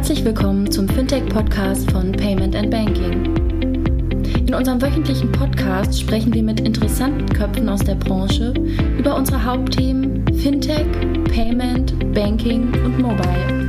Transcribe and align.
Herzlich 0.00 0.24
willkommen 0.24 0.70
zum 0.70 0.88
Fintech-Podcast 0.88 1.90
von 1.90 2.10
Payment 2.10 2.56
and 2.56 2.70
Banking. 2.70 3.36
In 4.46 4.54
unserem 4.54 4.80
wöchentlichen 4.80 5.30
Podcast 5.30 6.00
sprechen 6.00 6.32
wir 6.32 6.42
mit 6.42 6.58
interessanten 6.60 7.28
Köpfen 7.28 7.68
aus 7.68 7.80
der 7.80 7.96
Branche 7.96 8.54
über 8.98 9.14
unsere 9.14 9.44
Hauptthemen 9.44 10.24
Fintech, 10.38 10.86
Payment, 11.24 12.14
Banking 12.14 12.72
und 12.82 12.98
Mobile. 12.98 13.68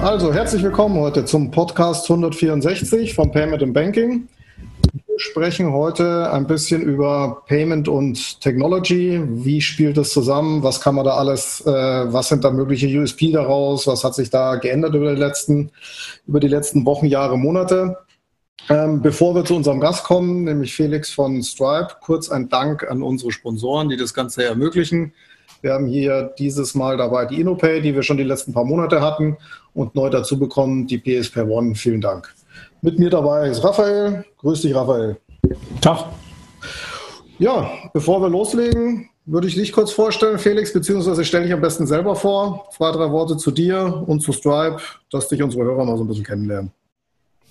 Also 0.00 0.32
herzlich 0.32 0.62
willkommen 0.62 0.96
heute 0.96 1.24
zum 1.24 1.50
Podcast 1.50 2.08
164 2.08 3.14
von 3.14 3.32
Payment 3.32 3.64
and 3.64 3.74
Banking. 3.74 4.28
Sprechen 5.16 5.72
heute 5.72 6.32
ein 6.32 6.46
bisschen 6.46 6.82
über 6.82 7.42
Payment 7.46 7.88
und 7.88 8.40
Technology. 8.40 9.22
Wie 9.24 9.60
spielt 9.60 9.96
es 9.96 10.12
zusammen? 10.12 10.62
Was 10.62 10.80
kann 10.80 10.96
man 10.96 11.04
da 11.04 11.12
alles, 11.12 11.64
äh, 11.66 11.70
was 11.70 12.28
sind 12.28 12.42
da 12.42 12.50
mögliche 12.50 12.86
USP 12.98 13.30
daraus? 13.30 13.86
Was 13.86 14.02
hat 14.02 14.14
sich 14.14 14.30
da 14.30 14.56
geändert 14.56 14.94
über 14.94 15.14
die 15.14 15.20
letzten, 15.20 15.70
über 16.26 16.40
die 16.40 16.48
letzten 16.48 16.84
Wochen, 16.84 17.06
Jahre, 17.06 17.38
Monate? 17.38 17.98
Ähm, 18.68 19.02
bevor 19.02 19.34
wir 19.34 19.44
zu 19.44 19.54
unserem 19.54 19.78
Gast 19.78 20.04
kommen, 20.04 20.44
nämlich 20.44 20.74
Felix 20.74 21.12
von 21.12 21.42
Stripe, 21.42 21.96
kurz 22.00 22.30
ein 22.30 22.48
Dank 22.48 22.90
an 22.90 23.02
unsere 23.02 23.30
Sponsoren, 23.30 23.88
die 23.88 23.96
das 23.96 24.14
Ganze 24.14 24.44
ermöglichen. 24.44 25.12
Wir 25.60 25.74
haben 25.74 25.86
hier 25.86 26.34
dieses 26.38 26.74
Mal 26.74 26.96
dabei 26.96 27.26
die 27.26 27.40
InnoPay, 27.40 27.80
die 27.80 27.94
wir 27.94 28.02
schon 28.02 28.16
die 28.16 28.24
letzten 28.24 28.52
paar 28.52 28.64
Monate 28.64 29.00
hatten 29.00 29.36
und 29.74 29.94
neu 29.94 30.10
dazu 30.10 30.38
bekommen 30.38 30.86
die 30.86 30.98
PSP 30.98 31.42
One. 31.42 31.74
Vielen 31.74 32.00
Dank. 32.00 32.34
Mit 32.84 32.98
mir 32.98 33.08
dabei 33.08 33.48
ist 33.48 33.64
Raphael. 33.64 34.26
Grüß 34.40 34.60
dich, 34.60 34.74
Raphael. 34.74 35.16
Tag. 35.80 36.04
Ja, 37.38 37.70
bevor 37.94 38.20
wir 38.20 38.28
loslegen, 38.28 39.08
würde 39.24 39.48
ich 39.48 39.54
dich 39.54 39.72
kurz 39.72 39.90
vorstellen, 39.90 40.38
Felix, 40.38 40.70
beziehungsweise 40.70 41.24
stelle 41.24 41.44
dich 41.44 41.54
am 41.54 41.62
besten 41.62 41.86
selber 41.86 42.14
vor. 42.14 42.68
Zwei, 42.76 42.92
drei 42.92 43.10
Worte 43.10 43.38
zu 43.38 43.52
dir 43.52 44.04
und 44.06 44.20
zu 44.20 44.32
Stripe, 44.32 44.82
dass 45.10 45.28
dich 45.28 45.42
unsere 45.42 45.64
Hörer 45.64 45.82
mal 45.86 45.96
so 45.96 46.04
ein 46.04 46.08
bisschen 46.08 46.24
kennenlernen. 46.24 46.72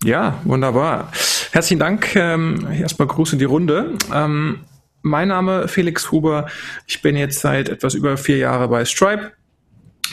Ja, 0.04 0.40
wunderbar. 0.44 1.12
Herzlichen 1.52 1.80
Dank. 1.80 2.16
Ähm, 2.16 2.68
erstmal 2.72 3.08
Gruß 3.08 3.34
in 3.34 3.40
die 3.40 3.46
Runde. 3.46 3.98
Ähm, 4.14 4.60
mein 5.02 5.30
Name 5.30 5.68
Felix 5.68 6.12
Huber. 6.12 6.46
Ich 6.86 7.02
bin 7.02 7.16
jetzt 7.16 7.40
seit 7.40 7.70
etwas 7.70 7.96
über 7.96 8.18
vier 8.18 8.38
Jahren 8.38 8.70
bei 8.70 8.86
Stripe 8.86 9.32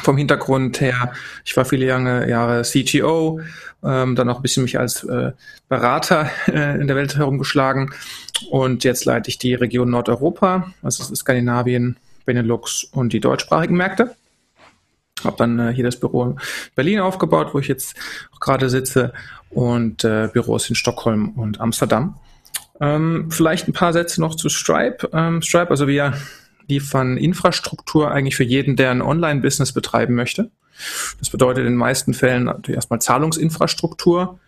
vom 0.02 0.16
Hintergrund 0.16 0.80
her, 0.80 1.12
ich 1.44 1.56
war 1.56 1.64
viele 1.64 1.86
lange 1.86 2.28
Jahre 2.28 2.62
CTO, 2.62 3.40
ähm, 3.82 4.16
dann 4.16 4.28
auch 4.28 4.36
ein 4.36 4.42
bisschen 4.42 4.62
mich 4.62 4.78
als 4.78 5.04
äh, 5.04 5.32
Berater 5.68 6.30
äh, 6.46 6.80
in 6.80 6.86
der 6.86 6.96
Welt 6.96 7.16
herumgeschlagen 7.16 7.92
und 8.50 8.84
jetzt 8.84 9.04
leite 9.04 9.28
ich 9.28 9.38
die 9.38 9.54
Region 9.54 9.90
Nordeuropa, 9.90 10.72
also 10.82 11.14
Skandinavien, 11.14 11.96
Benelux 12.24 12.84
und 12.84 13.12
die 13.12 13.20
deutschsprachigen 13.20 13.76
Märkte. 13.76 14.14
Habe 15.24 15.36
dann 15.36 15.58
äh, 15.58 15.72
hier 15.72 15.84
das 15.84 15.96
Büro 15.96 16.24
in 16.24 16.40
Berlin 16.74 17.00
aufgebaut, 17.00 17.52
wo 17.52 17.58
ich 17.58 17.68
jetzt 17.68 17.94
gerade 18.40 18.70
sitze 18.70 19.12
und 19.50 20.04
äh, 20.04 20.28
Büros 20.32 20.68
in 20.68 20.76
Stockholm 20.76 21.30
und 21.30 21.60
Amsterdam. 21.60 22.16
Ähm, 22.80 23.30
vielleicht 23.30 23.68
ein 23.68 23.74
paar 23.74 23.92
Sätze 23.92 24.20
noch 24.20 24.34
zu 24.34 24.48
Stripe. 24.48 25.10
Ähm, 25.12 25.42
Stripe, 25.42 25.70
also 25.70 25.86
wir 25.86 26.14
liefern 26.70 27.16
Infrastruktur 27.16 28.10
eigentlich 28.10 28.36
für 28.36 28.44
jeden, 28.44 28.76
der 28.76 28.90
ein 28.90 29.02
Online-Business 29.02 29.72
betreiben 29.72 30.14
möchte. 30.14 30.50
Das 31.18 31.30
bedeutet 31.30 31.66
in 31.66 31.72
den 31.72 31.76
meisten 31.76 32.14
Fällen 32.14 32.44
natürlich 32.44 32.76
erstmal 32.76 33.00
Zahlungsinfrastruktur 33.00 34.40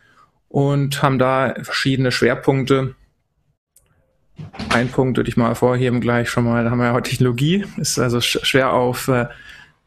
und 0.48 1.02
haben 1.02 1.18
da 1.18 1.54
verschiedene 1.62 2.10
Schwerpunkte. 2.12 2.94
Ein 4.70 4.88
Punkt 4.88 5.16
würde 5.16 5.28
ich 5.28 5.36
mal 5.36 5.48
hervorheben 5.48 6.00
gleich 6.00 6.30
schon 6.30 6.44
mal, 6.44 6.64
da 6.64 6.70
haben 6.70 6.78
wir 6.78 6.86
ja 6.86 6.92
heute 6.92 7.10
Technologie, 7.10 7.66
ist 7.76 7.98
also 7.98 8.20
schwer 8.20 8.72
auf 8.72 9.08
äh, 9.08 9.26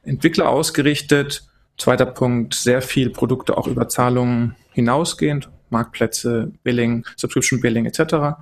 Entwickler 0.04 0.50
ausgerichtet. 0.50 1.48
Zweiter 1.78 2.06
Punkt, 2.06 2.54
sehr 2.54 2.82
viel 2.82 3.10
Produkte 3.10 3.58
auch 3.58 3.68
über 3.68 3.90
Zahlungen 3.90 4.56
hinausgehend, 4.72 5.50
Marktplätze, 5.70 6.52
Billing, 6.64 7.06
Subscription 7.16 7.60
Billing 7.60 7.86
etc. 7.86 8.38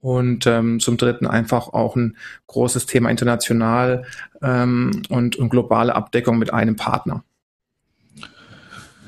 Und 0.00 0.46
ähm, 0.46 0.78
zum 0.78 0.96
Dritten 0.96 1.26
einfach 1.26 1.72
auch 1.72 1.96
ein 1.96 2.16
großes 2.46 2.86
Thema 2.86 3.10
international 3.10 4.04
ähm, 4.42 5.02
und, 5.08 5.36
und 5.36 5.48
globale 5.48 5.94
Abdeckung 5.94 6.38
mit 6.38 6.52
einem 6.52 6.76
Partner. 6.76 7.24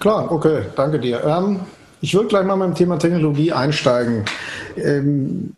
Klar, 0.00 0.32
okay, 0.32 0.62
danke 0.74 0.98
dir. 0.98 1.22
Ähm, 1.24 1.60
ich 2.00 2.14
würde 2.14 2.28
gleich 2.28 2.44
mal 2.44 2.56
mit 2.56 2.68
dem 2.68 2.74
Thema 2.74 2.98
Technologie 2.98 3.52
einsteigen. 3.52 4.24
Ähm, 4.76 5.54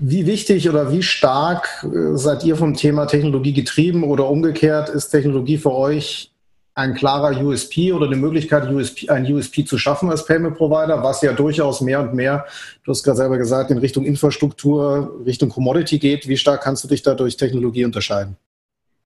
wie 0.00 0.26
wichtig 0.26 0.68
oder 0.68 0.90
wie 0.90 1.02
stark 1.02 1.84
äh, 1.84 2.16
seid 2.16 2.42
ihr 2.44 2.56
vom 2.56 2.74
Thema 2.74 3.06
Technologie 3.06 3.52
getrieben 3.52 4.02
oder 4.02 4.28
umgekehrt 4.28 4.88
ist 4.88 5.10
Technologie 5.10 5.58
für 5.58 5.72
euch 5.72 6.31
ein 6.74 6.94
klarer 6.94 7.38
USP 7.42 7.92
oder 7.92 8.06
eine 8.06 8.16
Möglichkeit, 8.16 8.70
USP, 8.70 9.08
ein 9.10 9.30
USP 9.30 9.64
zu 9.64 9.76
schaffen 9.78 10.10
als 10.10 10.24
Payment 10.24 10.56
Provider, 10.56 11.02
was 11.02 11.20
ja 11.20 11.32
durchaus 11.32 11.80
mehr 11.82 12.00
und 12.00 12.14
mehr, 12.14 12.46
du 12.84 12.90
hast 12.90 13.02
gerade 13.02 13.18
selber 13.18 13.38
gesagt, 13.38 13.70
in 13.70 13.78
Richtung 13.78 14.04
Infrastruktur, 14.04 15.20
Richtung 15.26 15.50
Commodity 15.50 15.98
geht. 15.98 16.28
Wie 16.28 16.36
stark 16.36 16.62
kannst 16.62 16.84
du 16.84 16.88
dich 16.88 17.02
da 17.02 17.14
durch 17.14 17.36
Technologie 17.36 17.84
unterscheiden? 17.84 18.36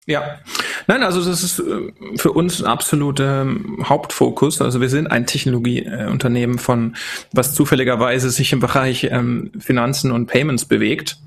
Ja, 0.05 0.39
nein, 0.87 1.01
also 1.01 1.23
das 1.23 1.43
ist 1.43 1.59
äh, 1.59 2.17
für 2.17 2.33
uns 2.33 2.61
ein 2.61 2.67
absoluter 2.67 3.43
ähm, 3.43 3.85
Hauptfokus. 3.87 4.59
Also 4.59 4.81
wir 4.81 4.89
sind 4.89 5.07
ein 5.07 5.25
Technologieunternehmen 5.25 6.57
von, 6.57 6.97
was 7.31 7.53
zufälligerweise 7.53 8.29
sich 8.29 8.51
im 8.51 8.59
Bereich 8.59 9.05
ähm, 9.05 9.51
Finanzen 9.59 10.11
und 10.11 10.27
Payments 10.27 10.65
bewegt 10.65 11.17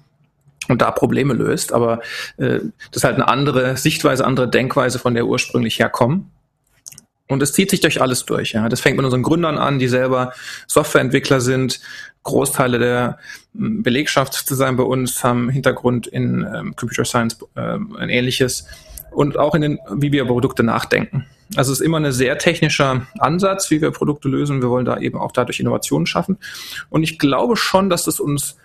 und 0.69 0.83
da 0.83 0.91
Probleme 0.91 1.35
löst. 1.35 1.73
Aber 1.73 2.01
äh, 2.39 2.61
das 2.91 2.97
ist 2.97 3.05
halt 3.05 3.17
eine 3.17 3.29
andere 3.29 3.77
Sichtweise, 3.77 4.25
andere 4.27 4.49
Denkweise, 4.49 4.99
von 4.99 5.15
der 5.15 5.27
ursprünglich 5.27 5.79
herkommen. 5.79 6.31
Und 7.29 7.43
es 7.43 7.53
zieht 7.53 7.71
sich 7.71 7.81
durch 7.81 8.01
alles 8.01 8.25
durch. 8.25 8.53
Ja. 8.53 8.69
Das 8.69 8.81
fängt 8.81 8.97
mit 8.97 9.05
unseren 9.05 9.23
Gründern 9.23 9.59
an, 9.59 9.79
die 9.79 9.89
selber 9.89 10.33
Softwareentwickler 10.69 11.41
sind. 11.41 11.81
Großteile 12.23 12.79
der 12.79 13.19
hm, 13.55 13.83
Belegschaft 13.83 14.35
zu 14.35 14.55
sein 14.55 14.77
bei 14.77 14.85
uns 14.85 15.25
haben 15.25 15.49
Hintergrund 15.49 16.07
in 16.07 16.47
ähm, 16.55 16.77
Computer 16.77 17.05
Science, 17.05 17.39
ähm, 17.57 17.97
ein 17.97 18.09
ähnliches. 18.09 18.67
Und 19.11 19.39
auch 19.39 19.55
in 19.55 19.63
den, 19.63 19.79
wie 19.93 20.13
wir 20.13 20.25
Produkte 20.27 20.63
nachdenken. 20.63 21.27
Also 21.55 21.73
es 21.73 21.81
ist 21.81 21.85
immer 21.85 21.99
ein 21.99 22.13
sehr 22.13 22.39
technischer 22.39 23.07
Ansatz, 23.19 23.71
wie 23.71 23.81
wir 23.81 23.91
Produkte 23.93 24.29
lösen. 24.29 24.63
Wir 24.63 24.69
wollen 24.69 24.85
da 24.85 24.99
eben 24.99 25.19
auch 25.19 25.33
dadurch 25.33 25.61
Innovationen 25.61 26.07
schaffen. 26.07 26.39
Und 26.91 27.03
ich 27.03 27.19
glaube 27.19 27.57
schon, 27.57 27.89
dass 27.89 28.07
es 28.07 28.21
uns 28.21 28.57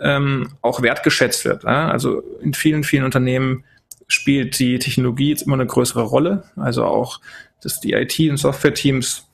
ähm, 0.00 0.52
auch 0.62 0.82
wertgeschätzt 0.82 1.44
wird. 1.44 1.64
Ja? 1.64 1.88
Also 1.88 2.22
in 2.40 2.54
vielen, 2.54 2.84
vielen 2.84 3.04
Unternehmen 3.04 3.64
spielt 4.06 4.58
die 4.58 4.78
Technologie 4.78 5.30
jetzt 5.30 5.42
immer 5.42 5.54
eine 5.54 5.66
größere 5.66 6.02
Rolle. 6.02 6.44
Also 6.56 6.84
auch, 6.84 7.20
dass 7.62 7.80
die 7.80 7.92
IT- 7.92 8.30
und 8.30 8.36
Software-Teams 8.36 9.26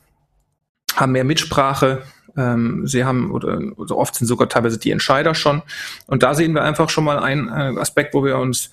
haben 0.94 1.12
mehr 1.12 1.24
Mitsprache. 1.24 2.02
Ähm, 2.36 2.86
sie 2.86 3.04
haben, 3.04 3.32
oder, 3.32 3.60
oder 3.76 3.96
oft 3.96 4.14
sind 4.14 4.26
sogar 4.26 4.48
teilweise 4.48 4.78
die 4.78 4.90
Entscheider 4.90 5.34
schon. 5.34 5.62
Und 6.06 6.22
da 6.22 6.34
sehen 6.34 6.54
wir 6.54 6.62
einfach 6.62 6.88
schon 6.88 7.04
mal 7.04 7.18
einen 7.18 7.48
äh, 7.48 7.80
Aspekt, 7.80 8.14
wo 8.14 8.24
wir 8.24 8.38
uns, 8.38 8.70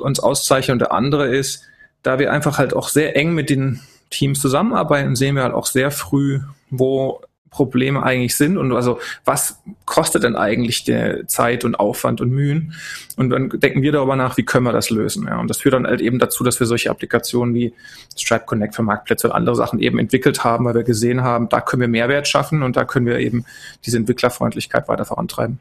uns 0.00 0.20
auszeichnen. 0.20 0.76
Und 0.76 0.80
der 0.80 0.92
andere 0.92 1.28
ist, 1.34 1.64
da 2.02 2.18
wir 2.18 2.32
einfach 2.32 2.58
halt 2.58 2.74
auch 2.74 2.88
sehr 2.88 3.16
eng 3.16 3.34
mit 3.34 3.50
den 3.50 3.80
Teams 4.10 4.40
zusammenarbeiten, 4.40 5.16
sehen 5.16 5.36
wir 5.36 5.42
halt 5.42 5.54
auch 5.54 5.66
sehr 5.66 5.90
früh, 5.90 6.40
wo 6.70 7.22
Probleme 7.52 8.02
eigentlich 8.02 8.36
sind 8.36 8.56
und 8.56 8.72
also 8.72 8.98
was 9.24 9.60
kostet 9.84 10.24
denn 10.24 10.34
eigentlich 10.36 10.84
der 10.84 11.28
Zeit 11.28 11.64
und 11.64 11.78
Aufwand 11.78 12.20
und 12.20 12.30
Mühen 12.30 12.74
und 13.16 13.30
dann 13.30 13.50
denken 13.50 13.82
wir 13.82 13.92
darüber 13.92 14.16
nach, 14.16 14.36
wie 14.38 14.42
können 14.42 14.64
wir 14.64 14.72
das 14.72 14.90
lösen. 14.90 15.26
Ja. 15.26 15.38
Und 15.38 15.48
das 15.48 15.58
führt 15.58 15.74
dann 15.74 15.86
halt 15.86 16.00
eben 16.00 16.18
dazu, 16.18 16.42
dass 16.42 16.58
wir 16.58 16.66
solche 16.66 16.90
Applikationen 16.90 17.54
wie 17.54 17.74
Stripe 18.16 18.46
Connect 18.46 18.74
für 18.74 18.82
Marktplätze 18.82 19.28
und 19.28 19.34
andere 19.34 19.54
Sachen 19.54 19.78
eben 19.80 19.98
entwickelt 19.98 20.44
haben, 20.44 20.64
weil 20.64 20.74
wir 20.74 20.82
gesehen 20.82 21.22
haben, 21.22 21.48
da 21.50 21.60
können 21.60 21.82
wir 21.82 21.88
Mehrwert 21.88 22.26
schaffen 22.26 22.62
und 22.62 22.76
da 22.76 22.84
können 22.84 23.06
wir 23.06 23.18
eben 23.18 23.44
diese 23.84 23.98
Entwicklerfreundlichkeit 23.98 24.88
weiter 24.88 25.04
vorantreiben. 25.04 25.58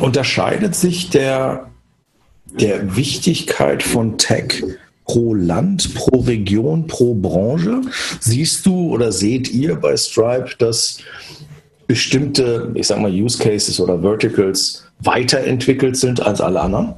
Unterscheidet 0.00 0.74
sich 0.74 1.08
der, 1.08 1.70
der 2.44 2.96
Wichtigkeit 2.96 3.82
von 3.82 4.18
Tech 4.18 4.62
pro 5.12 5.34
Land, 5.34 5.94
pro 5.94 6.20
Region, 6.20 6.86
pro 6.86 7.14
Branche? 7.14 7.82
Siehst 8.20 8.64
du 8.64 8.90
oder 8.92 9.12
seht 9.12 9.52
ihr 9.52 9.74
bei 9.76 9.94
Stripe, 9.94 10.56
dass 10.58 10.98
bestimmte, 11.86 12.70
ich 12.74 12.86
sag 12.86 12.98
mal, 12.98 13.10
Use 13.10 13.38
Cases 13.38 13.78
oder 13.78 14.00
Verticals 14.00 14.84
weiterentwickelt 15.00 15.98
sind 15.98 16.22
als 16.22 16.40
alle 16.40 16.60
anderen? 16.62 16.94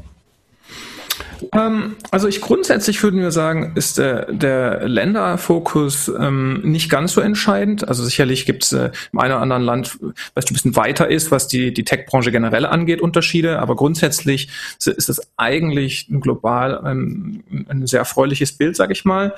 Ähm, 1.52 1.96
also 2.10 2.28
ich 2.28 2.40
grundsätzlich 2.40 3.02
würde 3.02 3.16
mir 3.16 3.30
sagen, 3.30 3.72
ist 3.74 3.98
der, 3.98 4.32
der 4.32 4.88
Länderfokus 4.88 6.08
ähm, 6.08 6.60
nicht 6.62 6.90
ganz 6.90 7.12
so 7.12 7.20
entscheidend. 7.20 7.86
Also 7.86 8.04
sicherlich 8.04 8.46
gibt 8.46 8.64
es 8.64 8.72
äh, 8.72 8.90
im 9.12 9.18
einen 9.18 9.32
oder 9.32 9.42
anderen 9.42 9.62
Land, 9.62 9.98
was 10.34 10.46
ein 10.46 10.54
bisschen 10.54 10.76
weiter 10.76 11.08
ist, 11.08 11.30
was 11.30 11.48
die, 11.48 11.72
die 11.72 11.84
Tech-Branche 11.84 12.32
generell 12.32 12.66
angeht, 12.66 13.00
Unterschiede. 13.00 13.58
Aber 13.58 13.76
grundsätzlich 13.76 14.48
ist 14.78 15.08
es 15.08 15.20
eigentlich 15.36 16.08
global 16.08 16.78
ein, 16.78 17.44
ein 17.68 17.86
sehr 17.86 18.00
erfreuliches 18.00 18.52
Bild, 18.52 18.76
sage 18.76 18.92
ich 18.92 19.04
mal. 19.04 19.34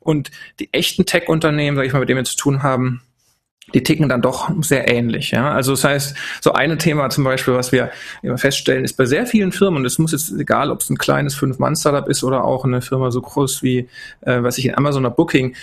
Und 0.00 0.30
die 0.58 0.72
echten 0.72 1.06
Tech-Unternehmen, 1.06 1.76
sage 1.76 1.86
ich 1.86 1.92
mal, 1.92 2.00
mit 2.00 2.08
denen 2.08 2.20
wir 2.20 2.24
zu 2.24 2.36
tun 2.36 2.62
haben, 2.62 3.02
die 3.74 3.82
ticken 3.82 4.08
dann 4.08 4.22
doch 4.22 4.50
sehr 4.62 4.92
ähnlich. 4.92 5.30
Ja? 5.30 5.52
Also 5.52 5.72
das 5.72 5.84
heißt, 5.84 6.16
so 6.40 6.52
ein 6.52 6.78
Thema 6.78 7.10
zum 7.10 7.24
Beispiel, 7.24 7.54
was 7.54 7.72
wir 7.72 7.90
immer 8.22 8.38
feststellen, 8.38 8.84
ist 8.84 8.96
bei 8.96 9.06
sehr 9.06 9.26
vielen 9.26 9.52
Firmen, 9.52 9.78
und 9.78 9.86
es 9.86 9.98
muss 9.98 10.12
jetzt 10.12 10.32
egal, 10.32 10.70
ob 10.70 10.80
es 10.80 10.90
ein 10.90 10.98
kleines 10.98 11.34
Fünf-Mann-Startup 11.34 12.08
ist 12.08 12.24
oder 12.24 12.44
auch 12.44 12.64
eine 12.64 12.82
Firma 12.82 13.10
so 13.10 13.20
groß 13.20 13.62
wie, 13.62 13.88
äh, 14.22 14.42
was 14.42 14.58
ich 14.58 14.66
in 14.66 14.76
Amazon 14.76 15.04
oder 15.04 15.14
Booking, 15.14 15.54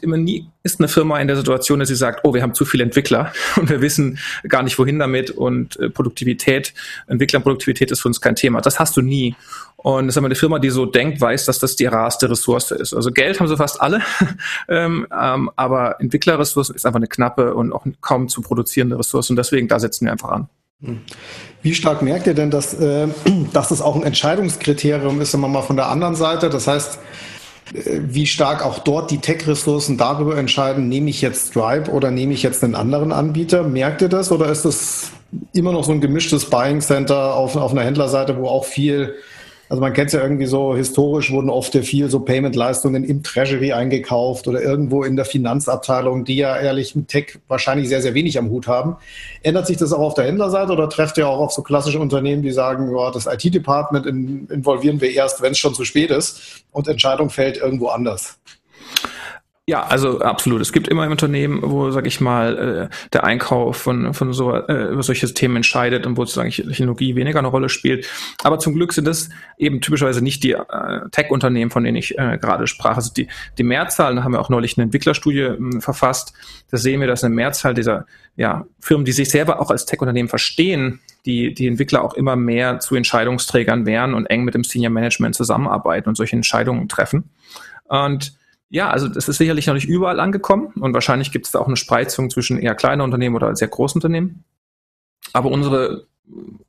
immer 0.00 0.16
nie 0.16 0.48
ist 0.62 0.80
eine 0.80 0.88
Firma 0.88 1.20
in 1.20 1.28
der 1.28 1.36
Situation, 1.36 1.78
dass 1.78 1.88
sie 1.88 1.94
sagt, 1.94 2.20
oh, 2.24 2.32
wir 2.32 2.42
haben 2.42 2.54
zu 2.54 2.64
viele 2.64 2.84
Entwickler 2.84 3.32
und 3.56 3.68
wir 3.68 3.80
wissen 3.80 4.18
gar 4.48 4.62
nicht, 4.62 4.78
wohin 4.78 4.98
damit 4.98 5.30
und 5.30 5.78
äh, 5.78 5.90
Produktivität, 5.90 6.74
Entwicklerproduktivität 7.06 7.90
ist 7.90 8.00
für 8.00 8.08
uns 8.08 8.20
kein 8.20 8.34
Thema. 8.34 8.60
Das 8.60 8.80
hast 8.80 8.96
du 8.96 9.02
nie. 9.02 9.36
Und 9.76 10.06
das 10.06 10.16
ist 10.16 10.24
eine 10.24 10.34
Firma, 10.34 10.58
die 10.58 10.70
so 10.70 10.86
denkt, 10.86 11.20
weiß, 11.20 11.44
dass 11.44 11.58
das 11.58 11.76
die 11.76 11.84
rarste 11.84 12.30
Ressource 12.30 12.70
ist. 12.70 12.94
Also 12.94 13.10
Geld 13.10 13.38
haben 13.38 13.48
sie 13.48 13.56
fast 13.56 13.80
alle, 13.80 14.00
ähm, 14.68 15.06
ähm, 15.14 15.50
aber 15.56 16.00
Entwicklerressourcen 16.00 16.74
ist 16.74 16.86
einfach 16.86 16.96
eine 16.96 17.06
knappe 17.06 17.54
und 17.54 17.72
auch 17.72 17.84
kaum 18.00 18.28
zu 18.28 18.40
produzierende 18.40 18.98
Ressource. 18.98 19.28
Und 19.28 19.36
deswegen, 19.36 19.68
da 19.68 19.78
setzen 19.78 20.06
wir 20.06 20.12
einfach 20.12 20.30
an. 20.30 20.48
Wie 21.62 21.74
stark 21.74 22.02
merkt 22.02 22.26
ihr 22.26 22.34
denn, 22.34 22.50
dass, 22.50 22.74
äh, 22.74 23.08
dass 23.52 23.68
das 23.68 23.80
auch 23.80 23.96
ein 23.96 24.02
Entscheidungskriterium 24.02 25.20
ist, 25.20 25.34
immer 25.34 25.48
mal 25.48 25.62
von 25.62 25.76
der 25.76 25.88
anderen 25.88 26.14
Seite? 26.14 26.50
Das 26.50 26.66
heißt, 26.66 26.98
wie 27.72 28.26
stark 28.26 28.64
auch 28.64 28.78
dort 28.80 29.10
die 29.10 29.18
Tech-Ressourcen 29.18 29.96
darüber 29.96 30.36
entscheiden, 30.36 30.88
nehme 30.88 31.10
ich 31.10 31.22
jetzt 31.22 31.50
Stripe 31.50 31.90
oder 31.90 32.10
nehme 32.10 32.32
ich 32.32 32.42
jetzt 32.42 32.62
einen 32.62 32.74
anderen 32.74 33.12
Anbieter? 33.12 33.62
Merkt 33.62 34.02
ihr 34.02 34.08
das 34.08 34.30
oder 34.30 34.48
ist 34.48 34.64
das 34.64 35.10
immer 35.52 35.72
noch 35.72 35.84
so 35.84 35.92
ein 35.92 36.00
gemischtes 36.00 36.50
Buying 36.50 36.80
Center 36.80 37.34
auf, 37.34 37.56
auf 37.56 37.72
einer 37.72 37.82
Händlerseite, 37.82 38.36
wo 38.36 38.48
auch 38.48 38.64
viel 38.64 39.14
also 39.68 39.80
man 39.80 39.92
kennt 39.92 40.08
es 40.08 40.12
ja 40.12 40.22
irgendwie 40.22 40.46
so, 40.46 40.76
historisch 40.76 41.30
wurden 41.30 41.50
oft 41.50 41.74
viel 41.74 42.10
so 42.10 42.20
Payment-Leistungen 42.20 43.04
im 43.04 43.22
Treasury 43.22 43.72
eingekauft 43.72 44.46
oder 44.46 44.62
irgendwo 44.62 45.04
in 45.04 45.16
der 45.16 45.24
Finanzabteilung, 45.24 46.24
die 46.24 46.36
ja 46.36 46.56
ehrlich 46.56 46.94
mit 46.94 47.08
Tech 47.08 47.38
wahrscheinlich 47.48 47.88
sehr, 47.88 48.02
sehr 48.02 48.14
wenig 48.14 48.38
am 48.38 48.50
Hut 48.50 48.66
haben. 48.66 48.96
Ändert 49.42 49.66
sich 49.66 49.76
das 49.76 49.92
auch 49.92 50.00
auf 50.00 50.14
der 50.14 50.26
Händlerseite 50.26 50.72
oder 50.72 50.88
trefft 50.88 51.18
ihr 51.18 51.28
auch 51.28 51.40
auf 51.40 51.52
so 51.52 51.62
klassische 51.62 51.98
Unternehmen, 51.98 52.42
die 52.42 52.52
sagen, 52.52 52.94
ja, 52.94 53.10
das 53.10 53.26
IT-Department 53.26 54.06
in, 54.06 54.46
involvieren 54.48 55.00
wir 55.00 55.10
erst, 55.10 55.40
wenn 55.42 55.52
es 55.52 55.58
schon 55.58 55.74
zu 55.74 55.84
spät 55.84 56.10
ist 56.10 56.64
und 56.70 56.86
Entscheidung 56.86 57.30
fällt 57.30 57.56
irgendwo 57.56 57.88
anders? 57.88 58.38
Ja, 59.66 59.84
also 59.84 60.20
absolut. 60.20 60.60
Es 60.60 60.72
gibt 60.72 60.88
immer 60.88 61.06
im 61.06 61.10
Unternehmen, 61.10 61.60
wo, 61.62 61.90
sag 61.90 62.06
ich 62.06 62.20
mal, 62.20 62.90
äh, 62.90 62.94
der 63.14 63.24
Einkauf 63.24 63.78
von, 63.78 64.12
von 64.12 64.34
so 64.34 64.54
äh, 64.54 64.92
über 64.92 65.02
solche 65.02 65.32
Themen 65.32 65.56
entscheidet 65.56 66.04
und 66.04 66.18
wo 66.18 66.26
sozusagen 66.26 66.50
Technologie 66.50 67.16
weniger 67.16 67.38
eine 67.38 67.48
Rolle 67.48 67.70
spielt. 67.70 68.06
Aber 68.42 68.58
zum 68.58 68.74
Glück 68.74 68.92
sind 68.92 69.06
das 69.06 69.30
eben 69.56 69.80
typischerweise 69.80 70.22
nicht 70.22 70.42
die 70.42 70.52
äh, 70.52 71.08
Tech-Unternehmen, 71.12 71.70
von 71.70 71.82
denen 71.82 71.96
ich 71.96 72.18
äh, 72.18 72.36
gerade 72.36 72.66
sprach. 72.66 72.96
Also 72.96 73.10
die, 73.14 73.26
die 73.56 73.62
Mehrzahl, 73.62 74.14
da 74.14 74.22
haben 74.22 74.32
wir 74.32 74.40
auch 74.42 74.50
neulich 74.50 74.76
eine 74.76 74.84
Entwicklerstudie 74.84 75.40
äh, 75.40 75.80
verfasst, 75.80 76.34
da 76.70 76.76
sehen 76.76 77.00
wir, 77.00 77.06
dass 77.06 77.24
eine 77.24 77.34
Mehrzahl 77.34 77.72
dieser 77.72 78.04
ja, 78.36 78.66
Firmen, 78.80 79.06
die 79.06 79.12
sich 79.12 79.30
selber 79.30 79.62
auch 79.62 79.70
als 79.70 79.86
Tech-Unternehmen 79.86 80.28
verstehen, 80.28 81.00
die, 81.24 81.54
die 81.54 81.68
Entwickler 81.68 82.04
auch 82.04 82.12
immer 82.12 82.36
mehr 82.36 82.80
zu 82.80 82.96
Entscheidungsträgern 82.96 83.86
werden 83.86 84.14
und 84.14 84.26
eng 84.26 84.44
mit 84.44 84.54
dem 84.54 84.64
Senior 84.64 84.92
Management 84.92 85.36
zusammenarbeiten 85.36 86.10
und 86.10 86.16
solche 86.16 86.36
Entscheidungen 86.36 86.86
treffen. 86.86 87.30
Und 87.88 88.34
ja, 88.74 88.90
also 88.90 89.06
das 89.06 89.28
ist 89.28 89.36
sicherlich 89.36 89.68
noch 89.68 89.74
nicht 89.74 89.88
überall 89.88 90.18
angekommen 90.18 90.72
und 90.80 90.94
wahrscheinlich 90.94 91.30
gibt 91.30 91.46
es 91.46 91.52
da 91.52 91.60
auch 91.60 91.68
eine 91.68 91.76
Spreizung 91.76 92.28
zwischen 92.28 92.58
eher 92.58 92.74
kleinen 92.74 93.02
Unternehmen 93.02 93.36
oder 93.36 93.54
sehr 93.54 93.68
großen 93.68 94.00
Unternehmen. 94.00 94.42
Aber 95.32 95.52
unsere 95.52 96.08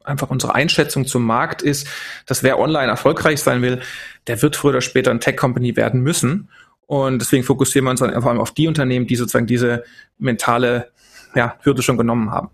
einfach 0.03 0.29
unsere 0.29 0.53
Einschätzung 0.53 1.07
zum 1.07 1.25
Markt 1.25 1.63
ist, 1.63 1.87
dass 2.27 2.43
wer 2.43 2.59
online 2.59 2.91
erfolgreich 2.91 3.41
sein 3.41 3.63
will, 3.63 3.81
der 4.27 4.39
wird 4.43 4.55
früher 4.55 4.69
oder 4.69 4.81
später 4.81 5.09
ein 5.09 5.19
Tech-Company 5.19 5.75
werden 5.77 6.01
müssen. 6.01 6.49
Und 6.85 7.23
deswegen 7.23 7.43
fokussieren 7.43 7.85
wir 7.85 7.91
uns 7.91 8.01
dann 8.01 8.21
vor 8.21 8.29
allem 8.29 8.39
auf 8.39 8.51
die 8.51 8.67
Unternehmen, 8.67 9.07
die 9.07 9.15
sozusagen 9.15 9.47
diese 9.47 9.83
mentale 10.19 10.91
ja, 11.33 11.55
Hürde 11.63 11.81
schon 11.81 11.97
genommen 11.97 12.29
haben. 12.29 12.49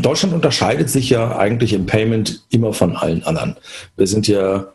Deutschland 0.00 0.32
unterscheidet 0.32 0.88
sich 0.88 1.10
ja 1.10 1.36
eigentlich 1.36 1.74
im 1.74 1.84
Payment 1.84 2.46
immer 2.48 2.72
von 2.72 2.96
allen 2.96 3.24
anderen. 3.24 3.56
Wir 3.96 4.06
sind 4.06 4.26
ja 4.26 4.72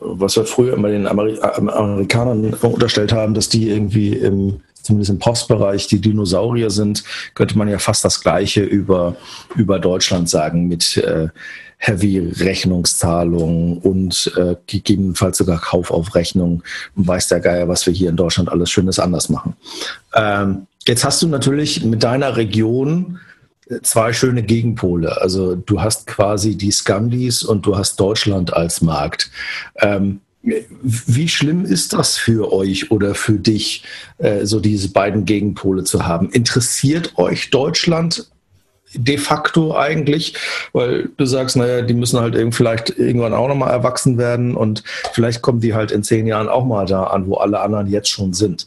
was 0.00 0.36
wir 0.36 0.44
früher 0.44 0.74
immer 0.74 0.88
den 0.88 1.06
Ameri 1.06 1.34
äh, 1.34 1.40
Amerikanern 1.40 2.54
unterstellt 2.54 3.12
haben, 3.12 3.34
dass 3.34 3.48
die 3.48 3.70
irgendwie 3.70 4.14
im, 4.14 4.60
zumindest 4.82 5.10
im 5.10 5.18
Postbereich 5.18 5.86
die 5.86 6.00
Dinosaurier 6.00 6.70
sind, 6.70 7.04
könnte 7.34 7.56
man 7.56 7.68
ja 7.68 7.78
fast 7.78 8.04
das 8.04 8.20
Gleiche 8.20 8.62
über, 8.62 9.16
über 9.54 9.78
Deutschland 9.78 10.28
sagen 10.28 10.66
mit 10.66 10.96
äh, 10.96 11.28
Heavy-Rechnungszahlungen 11.78 13.78
und 13.78 14.32
äh, 14.36 14.56
gegebenenfalls 14.66 15.38
sogar 15.38 15.60
Kauf 15.60 15.90
auf 15.90 16.14
Rechnung. 16.14 16.62
Und 16.94 17.08
weiß 17.08 17.28
der 17.28 17.40
Geier, 17.40 17.68
was 17.68 17.86
wir 17.86 17.92
hier 17.92 18.10
in 18.10 18.16
Deutschland 18.16 18.50
alles 18.50 18.70
Schönes 18.70 18.98
anders 18.98 19.28
machen. 19.28 19.56
Ähm, 20.14 20.66
jetzt 20.86 21.04
hast 21.04 21.22
du 21.22 21.28
natürlich 21.28 21.84
mit 21.84 22.04
deiner 22.04 22.36
Region 22.36 23.18
zwei 23.82 24.12
schöne 24.12 24.42
Gegenpole. 24.42 25.20
Also 25.20 25.54
du 25.54 25.80
hast 25.80 26.06
quasi 26.06 26.56
die 26.56 26.72
Scandis 26.72 27.42
und 27.42 27.66
du 27.66 27.76
hast 27.76 27.98
Deutschland 27.98 28.52
als 28.52 28.82
Markt. 28.82 29.30
Ähm, 29.80 30.20
wie 30.42 31.28
schlimm 31.28 31.64
ist 31.64 31.92
das 31.92 32.16
für 32.16 32.52
euch 32.52 32.90
oder 32.90 33.14
für 33.14 33.38
dich, 33.38 33.84
äh, 34.18 34.44
so 34.44 34.58
diese 34.58 34.88
beiden 34.88 35.24
Gegenpole 35.24 35.84
zu 35.84 36.04
haben? 36.04 36.30
Interessiert 36.30 37.16
euch 37.16 37.50
Deutschland 37.50 38.28
de 38.94 39.18
facto 39.18 39.76
eigentlich, 39.76 40.34
weil 40.72 41.08
du 41.16 41.24
sagst, 41.24 41.56
naja, 41.56 41.82
die 41.82 41.94
müssen 41.94 42.20
halt 42.20 42.34
eben 42.34 42.52
vielleicht 42.52 42.90
irgendwann 42.98 43.34
auch 43.34 43.48
nochmal 43.48 43.70
erwachsen 43.70 44.18
werden 44.18 44.54
und 44.54 44.82
vielleicht 45.12 45.42
kommen 45.42 45.60
die 45.60 45.74
halt 45.74 45.90
in 45.90 46.02
zehn 46.02 46.26
Jahren 46.26 46.48
auch 46.48 46.64
mal 46.64 46.86
da 46.86 47.04
an, 47.04 47.26
wo 47.26 47.36
alle 47.36 47.60
anderen 47.60 47.86
jetzt 47.86 48.08
schon 48.08 48.32
sind. 48.32 48.66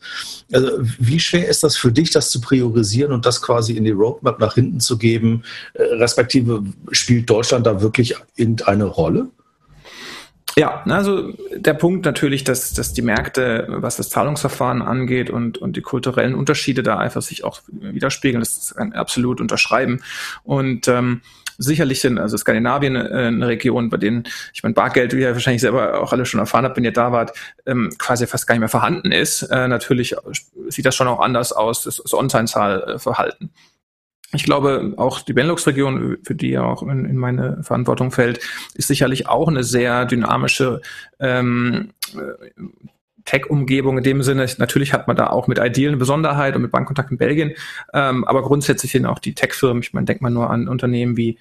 Also 0.51 0.69
wie 1.00 1.19
schwer 1.19 1.48
ist 1.48 1.63
das 1.63 1.77
für 1.77 1.92
dich, 1.92 2.12
das 2.12 2.30
zu 2.30 2.42
priorisieren 2.42 3.12
und 3.12 3.25
das 3.25 3.42
quasi 3.42 3.74
in 3.74 3.83
die 3.83 3.92
Roadmap 3.92 4.39
nach 4.39 4.56
hinten 4.56 4.80
zu 4.80 4.98
geben? 4.98 5.44
Äh, 5.74 5.83
respektive 5.95 6.63
spielt 6.92 7.30
Deutschland 7.30 7.66
da 7.66 7.81
wirklich 7.81 8.16
irgendeine 8.36 8.86
Rolle? 8.86 9.28
Ja, 10.57 10.84
also 10.86 11.34
der 11.54 11.74
Punkt 11.74 12.06
natürlich, 12.06 12.46
dass, 12.46 12.72
dass 12.72 12.94
die 12.94 13.02
Märkte, 13.02 13.66
was 13.68 13.98
das 13.98 14.10
Zahlungsverfahren 14.10 14.81
angeht 14.81 15.30
und, 15.30 15.57
und 15.57 15.75
die 15.75 15.81
kulturellen 15.81 16.34
Unterschiede 16.34 16.81
da 16.81 16.98
einfach 16.98 17.22
sich 17.22 17.44
auch 17.44 17.60
widerspiegeln, 17.68 18.40
das 18.40 18.57
ist 18.57 18.78
ein 18.78 18.94
absolut 18.94 19.42
unterschreiben. 19.42 20.02
Und 20.44 20.88
ähm, 20.88 21.22
sicherlich 21.57 22.00
sind 22.00 22.19
also 22.19 22.38
Skandinavien 22.38 22.96
äh, 22.96 23.00
eine 23.00 23.48
Region, 23.48 23.90
bei 23.90 23.98
denen, 23.98 24.24
ich 24.54 24.63
mein 24.63 24.74
Bargeld, 24.74 25.13
wie 25.13 25.22
ihr 25.22 25.34
wahrscheinlich 25.34 25.62
selber 25.62 26.02
auch 26.02 26.13
alle 26.13 26.25
schon 26.25 26.40
erfahren 26.40 26.63
habt, 26.63 26.78
wenn 26.78 26.86
ihr 26.86 26.94
da 26.94 27.12
wart, 27.12 27.38
ähm, 27.66 27.90
quasi 27.98 28.25
fast 28.25 28.48
gar 28.48 28.56
nicht 28.56 28.62
mehr 28.62 28.69
vorhanden 28.69 29.12
ist. 29.12 29.44
Äh, 29.44 29.68
natürlich 29.68 30.16
sieht 30.69 30.86
das 30.86 30.96
schon 30.96 31.10
auch 31.10 31.19
anders 31.19 31.52
aus, 31.52 31.84
das, 31.84 31.98
das 31.98 32.13
On-Time-Zahlverhalten. 32.13 33.52
Ich 34.33 34.44
glaube, 34.44 34.94
auch 34.98 35.22
die 35.22 35.33
Benelux-Region, 35.33 36.18
für 36.24 36.36
die 36.36 36.50
ja 36.50 36.63
auch 36.63 36.81
in, 36.83 37.06
in, 37.06 37.16
meine 37.16 37.63
Verantwortung 37.63 38.12
fällt, 38.12 38.39
ist 38.74 38.88
sicherlich 38.88 39.27
auch 39.27 39.48
eine 39.48 39.63
sehr 39.63 40.06
dynamische 40.06 40.81
ähm, 41.19 41.92
Tech-Umgebung 43.25 43.97
in 43.97 44.03
dem 44.03 44.23
Sinne. 44.23 44.47
Natürlich 44.57 44.94
hat 44.94 45.07
man 45.07 45.15
da 45.15 45.27
auch 45.27 45.47
mit 45.47 45.59
Ideal 45.59 45.89
eine 45.89 45.97
Besonderheit 45.97 46.55
und 46.55 46.61
mit 46.61 46.71
Bankkontakt 46.71 47.11
in 47.11 47.17
Belgien, 47.17 47.53
ähm, 47.94 48.23
aber 48.23 48.44
grundsätzlich 48.44 48.91
sind 48.91 49.05
auch 49.05 49.19
die 49.19 49.33
Tech-Firmen, 49.33 49.81
ich 49.83 49.94
meine, 49.94 50.05
denkt 50.05 50.21
man 50.21 50.33
nur 50.33 50.49
an 50.49 50.67
Unternehmen 50.67 51.17
wie, 51.17 51.37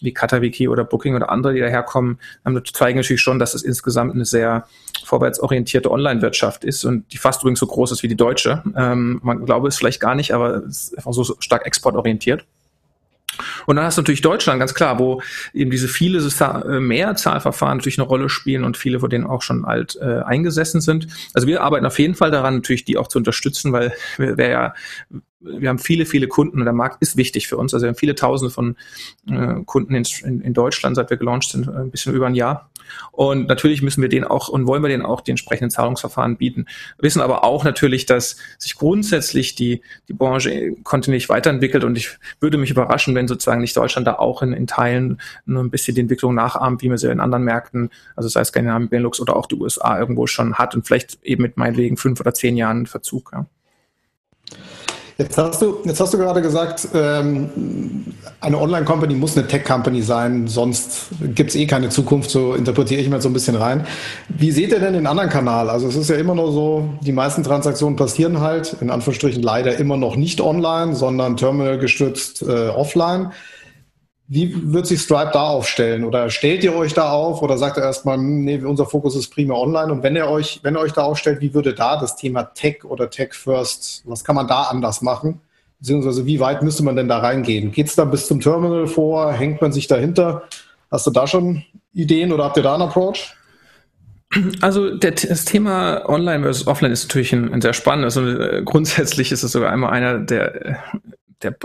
wie 0.00 0.14
Katawiki 0.14 0.68
oder 0.68 0.84
Booking 0.84 1.14
oder 1.14 1.30
andere, 1.30 1.54
die 1.54 1.60
daherkommen, 1.60 2.18
ähm, 2.46 2.62
zeigen 2.72 2.98
natürlich 2.98 3.20
schon, 3.20 3.38
dass 3.38 3.54
es 3.54 3.62
insgesamt 3.62 4.14
eine 4.14 4.24
sehr 4.24 4.66
vorwärtsorientierte 5.04 5.90
Online-Wirtschaft 5.90 6.64
ist 6.64 6.84
und 6.84 7.12
die 7.12 7.18
fast 7.18 7.42
übrigens 7.42 7.60
so 7.60 7.66
groß 7.66 7.92
ist 7.92 8.02
wie 8.02 8.08
die 8.08 8.16
deutsche. 8.16 8.62
Ähm, 8.76 9.20
man 9.22 9.44
glaube 9.44 9.68
es 9.68 9.76
vielleicht 9.76 10.00
gar 10.00 10.14
nicht, 10.14 10.32
aber 10.32 10.64
es 10.64 10.84
ist 10.84 10.98
einfach 10.98 11.12
so 11.12 11.36
stark 11.40 11.66
exportorientiert. 11.66 12.46
Und 13.66 13.76
dann 13.76 13.84
hast 13.84 13.98
du 13.98 14.02
natürlich 14.02 14.22
Deutschland, 14.22 14.58
ganz 14.58 14.74
klar, 14.74 14.98
wo 14.98 15.22
eben 15.52 15.70
diese 15.70 15.88
viele 15.88 16.18
äh, 16.18 16.80
Mehrzahlverfahren 16.80 17.78
natürlich 17.78 17.98
eine 17.98 18.06
Rolle 18.06 18.28
spielen 18.28 18.64
und 18.64 18.76
viele 18.76 19.00
von 19.00 19.10
denen 19.10 19.26
auch 19.26 19.42
schon 19.42 19.64
alt 19.64 19.96
äh, 20.00 20.20
eingesessen 20.22 20.80
sind. 20.80 21.08
Also 21.34 21.46
wir 21.46 21.62
arbeiten 21.62 21.86
auf 21.86 21.98
jeden 21.98 22.14
Fall 22.14 22.30
daran, 22.30 22.56
natürlich 22.56 22.84
die 22.84 22.98
auch 22.98 23.08
zu 23.08 23.18
unterstützen, 23.18 23.72
weil 23.72 23.92
wir 24.18 24.48
ja 24.48 24.74
wir 25.44 25.68
haben 25.68 25.78
viele, 25.78 26.06
viele 26.06 26.28
Kunden 26.28 26.58
und 26.58 26.64
der 26.64 26.74
Markt 26.74 27.02
ist 27.02 27.16
wichtig 27.16 27.48
für 27.48 27.56
uns. 27.56 27.74
Also 27.74 27.84
wir 27.84 27.88
haben 27.88 27.96
viele 27.96 28.14
Tausende 28.14 28.52
von 28.52 28.76
äh, 29.28 29.62
Kunden 29.64 29.94
in, 29.94 30.04
in, 30.40 30.54
Deutschland, 30.54 30.96
seit 30.96 31.10
wir 31.10 31.16
gelauncht 31.16 31.50
sind, 31.50 31.68
ein 31.68 31.90
bisschen 31.90 32.14
über 32.14 32.26
ein 32.26 32.34
Jahr. 32.34 32.70
Und 33.12 33.48
natürlich 33.48 33.82
müssen 33.82 34.02
wir 34.02 34.08
denen 34.08 34.24
auch 34.24 34.48
und 34.48 34.66
wollen 34.66 34.82
wir 34.82 34.88
denen 34.88 35.04
auch 35.04 35.20
die 35.20 35.30
entsprechenden 35.30 35.70
Zahlungsverfahren 35.70 36.36
bieten. 36.36 36.66
Wir 36.98 37.04
wissen 37.06 37.22
aber 37.22 37.44
auch 37.44 37.64
natürlich, 37.64 38.06
dass 38.06 38.36
sich 38.58 38.76
grundsätzlich 38.76 39.54
die, 39.54 39.82
die 40.08 40.12
Branche 40.12 40.72
kontinuierlich 40.82 41.28
weiterentwickelt 41.28 41.84
und 41.84 41.96
ich 41.96 42.18
würde 42.40 42.58
mich 42.58 42.70
überraschen, 42.70 43.14
wenn 43.14 43.28
sozusagen 43.28 43.60
nicht 43.60 43.76
Deutschland 43.76 44.06
da 44.06 44.14
auch 44.14 44.42
in, 44.42 44.52
in 44.52 44.66
Teilen 44.66 45.20
nur 45.46 45.62
ein 45.62 45.70
bisschen 45.70 45.94
die 45.94 46.02
Entwicklung 46.02 46.34
nachahmt, 46.34 46.82
wie 46.82 46.88
man 46.88 46.98
sie 46.98 47.10
in 47.10 47.20
anderen 47.20 47.44
Märkten, 47.44 47.90
also 48.16 48.28
sei 48.28 48.40
es 48.40 48.48
Skandinavien, 48.48 48.88
Benelux 48.88 49.20
oder 49.20 49.36
auch 49.36 49.46
die 49.46 49.56
USA 49.56 49.98
irgendwo 49.98 50.26
schon 50.26 50.54
hat 50.54 50.74
und 50.74 50.86
vielleicht 50.86 51.18
eben 51.22 51.42
mit 51.42 51.56
meinetwegen 51.56 51.96
fünf 51.96 52.20
oder 52.20 52.34
zehn 52.34 52.56
Jahren 52.56 52.86
Verzug. 52.86 53.30
Ja. 53.32 53.46
Jetzt 55.16 55.38
hast 55.38 55.62
du, 55.62 55.78
jetzt 55.84 56.00
hast 56.00 56.12
du 56.12 56.18
gerade 56.18 56.42
gesagt, 56.42 56.88
ähm, 56.92 57.48
eine 58.40 58.58
Online-Company 58.58 59.14
muss 59.14 59.36
eine 59.36 59.46
Tech-Company 59.46 60.02
sein, 60.02 60.48
sonst 60.48 61.06
gibt 61.36 61.50
es 61.50 61.56
eh 61.56 61.66
keine 61.66 61.88
Zukunft, 61.88 62.30
so 62.30 62.54
interpretiere 62.54 63.00
ich 63.00 63.08
mal 63.08 63.20
so 63.20 63.28
ein 63.28 63.32
bisschen 63.32 63.54
rein. 63.54 63.86
Wie 64.28 64.50
seht 64.50 64.72
ihr 64.72 64.80
denn 64.80 64.94
den 64.94 65.06
anderen 65.06 65.30
Kanal? 65.30 65.70
Also 65.70 65.86
es 65.86 65.94
ist 65.94 66.10
ja 66.10 66.16
immer 66.16 66.34
nur 66.34 66.50
so, 66.50 66.88
die 67.02 67.12
meisten 67.12 67.44
Transaktionen 67.44 67.94
passieren 67.94 68.40
halt, 68.40 68.76
in 68.80 68.90
Anführungsstrichen 68.90 69.40
leider 69.40 69.76
immer 69.76 69.96
noch 69.96 70.16
nicht 70.16 70.40
online, 70.40 70.96
sondern 70.96 71.36
terminal-gestützt 71.36 72.42
äh, 72.42 72.70
offline. 72.70 73.30
Wie 74.26 74.72
wird 74.72 74.86
sich 74.86 75.00
Stripe 75.00 75.30
da 75.32 75.48
aufstellen? 75.48 76.04
Oder 76.04 76.30
stellt 76.30 76.64
ihr 76.64 76.74
euch 76.74 76.94
da 76.94 77.10
auf 77.10 77.42
oder 77.42 77.58
sagt 77.58 77.76
ihr 77.76 77.82
erstmal, 77.82 78.16
hm, 78.16 78.44
nee, 78.44 78.58
unser 78.58 78.86
Fokus 78.86 79.16
ist 79.16 79.28
prima 79.28 79.54
online? 79.54 79.92
Und 79.92 80.02
wenn 80.02 80.16
ihr 80.16 80.28
euch, 80.28 80.60
wenn 80.62 80.76
ihr 80.76 80.80
euch 80.80 80.92
da 80.92 81.02
aufstellt, 81.02 81.40
wie 81.40 81.52
würde 81.52 81.74
da 81.74 82.00
das 82.00 82.16
Thema 82.16 82.44
Tech 82.44 82.84
oder 82.84 83.10
Tech 83.10 83.34
First, 83.34 84.02
was 84.06 84.24
kann 84.24 84.34
man 84.34 84.48
da 84.48 84.62
anders 84.62 85.02
machen? 85.02 85.40
Beziehungsweise 85.78 86.24
wie 86.24 86.40
weit 86.40 86.62
müsste 86.62 86.82
man 86.82 86.96
denn 86.96 87.08
da 87.08 87.18
reingehen? 87.18 87.70
Geht 87.70 87.88
es 87.88 87.96
da 87.96 88.06
bis 88.06 88.26
zum 88.26 88.40
Terminal 88.40 88.86
vor? 88.86 89.32
Hängt 89.32 89.60
man 89.60 89.72
sich 89.72 89.86
dahinter? 89.86 90.44
Hast 90.90 91.06
du 91.06 91.10
da 91.10 91.26
schon 91.26 91.62
Ideen 91.92 92.32
oder 92.32 92.44
habt 92.44 92.56
ihr 92.56 92.62
da 92.62 92.74
einen 92.74 92.84
Approach? 92.84 93.34
Also 94.60 94.96
das 94.96 95.44
Thema 95.44 96.08
Online 96.08 96.42
versus 96.42 96.66
Offline 96.66 96.92
ist 96.92 97.04
natürlich 97.04 97.32
ein, 97.32 97.52
ein 97.52 97.60
sehr 97.60 97.72
spannendes 97.72 98.16
und 98.16 98.40
äh, 98.40 98.62
grundsätzlich 98.64 99.30
ist 99.30 99.42
es 99.42 99.52
sogar 99.52 99.70
einmal 99.70 99.90
einer 99.90 100.18
der 100.18 100.66
äh, 100.66 100.74
der 101.44 101.56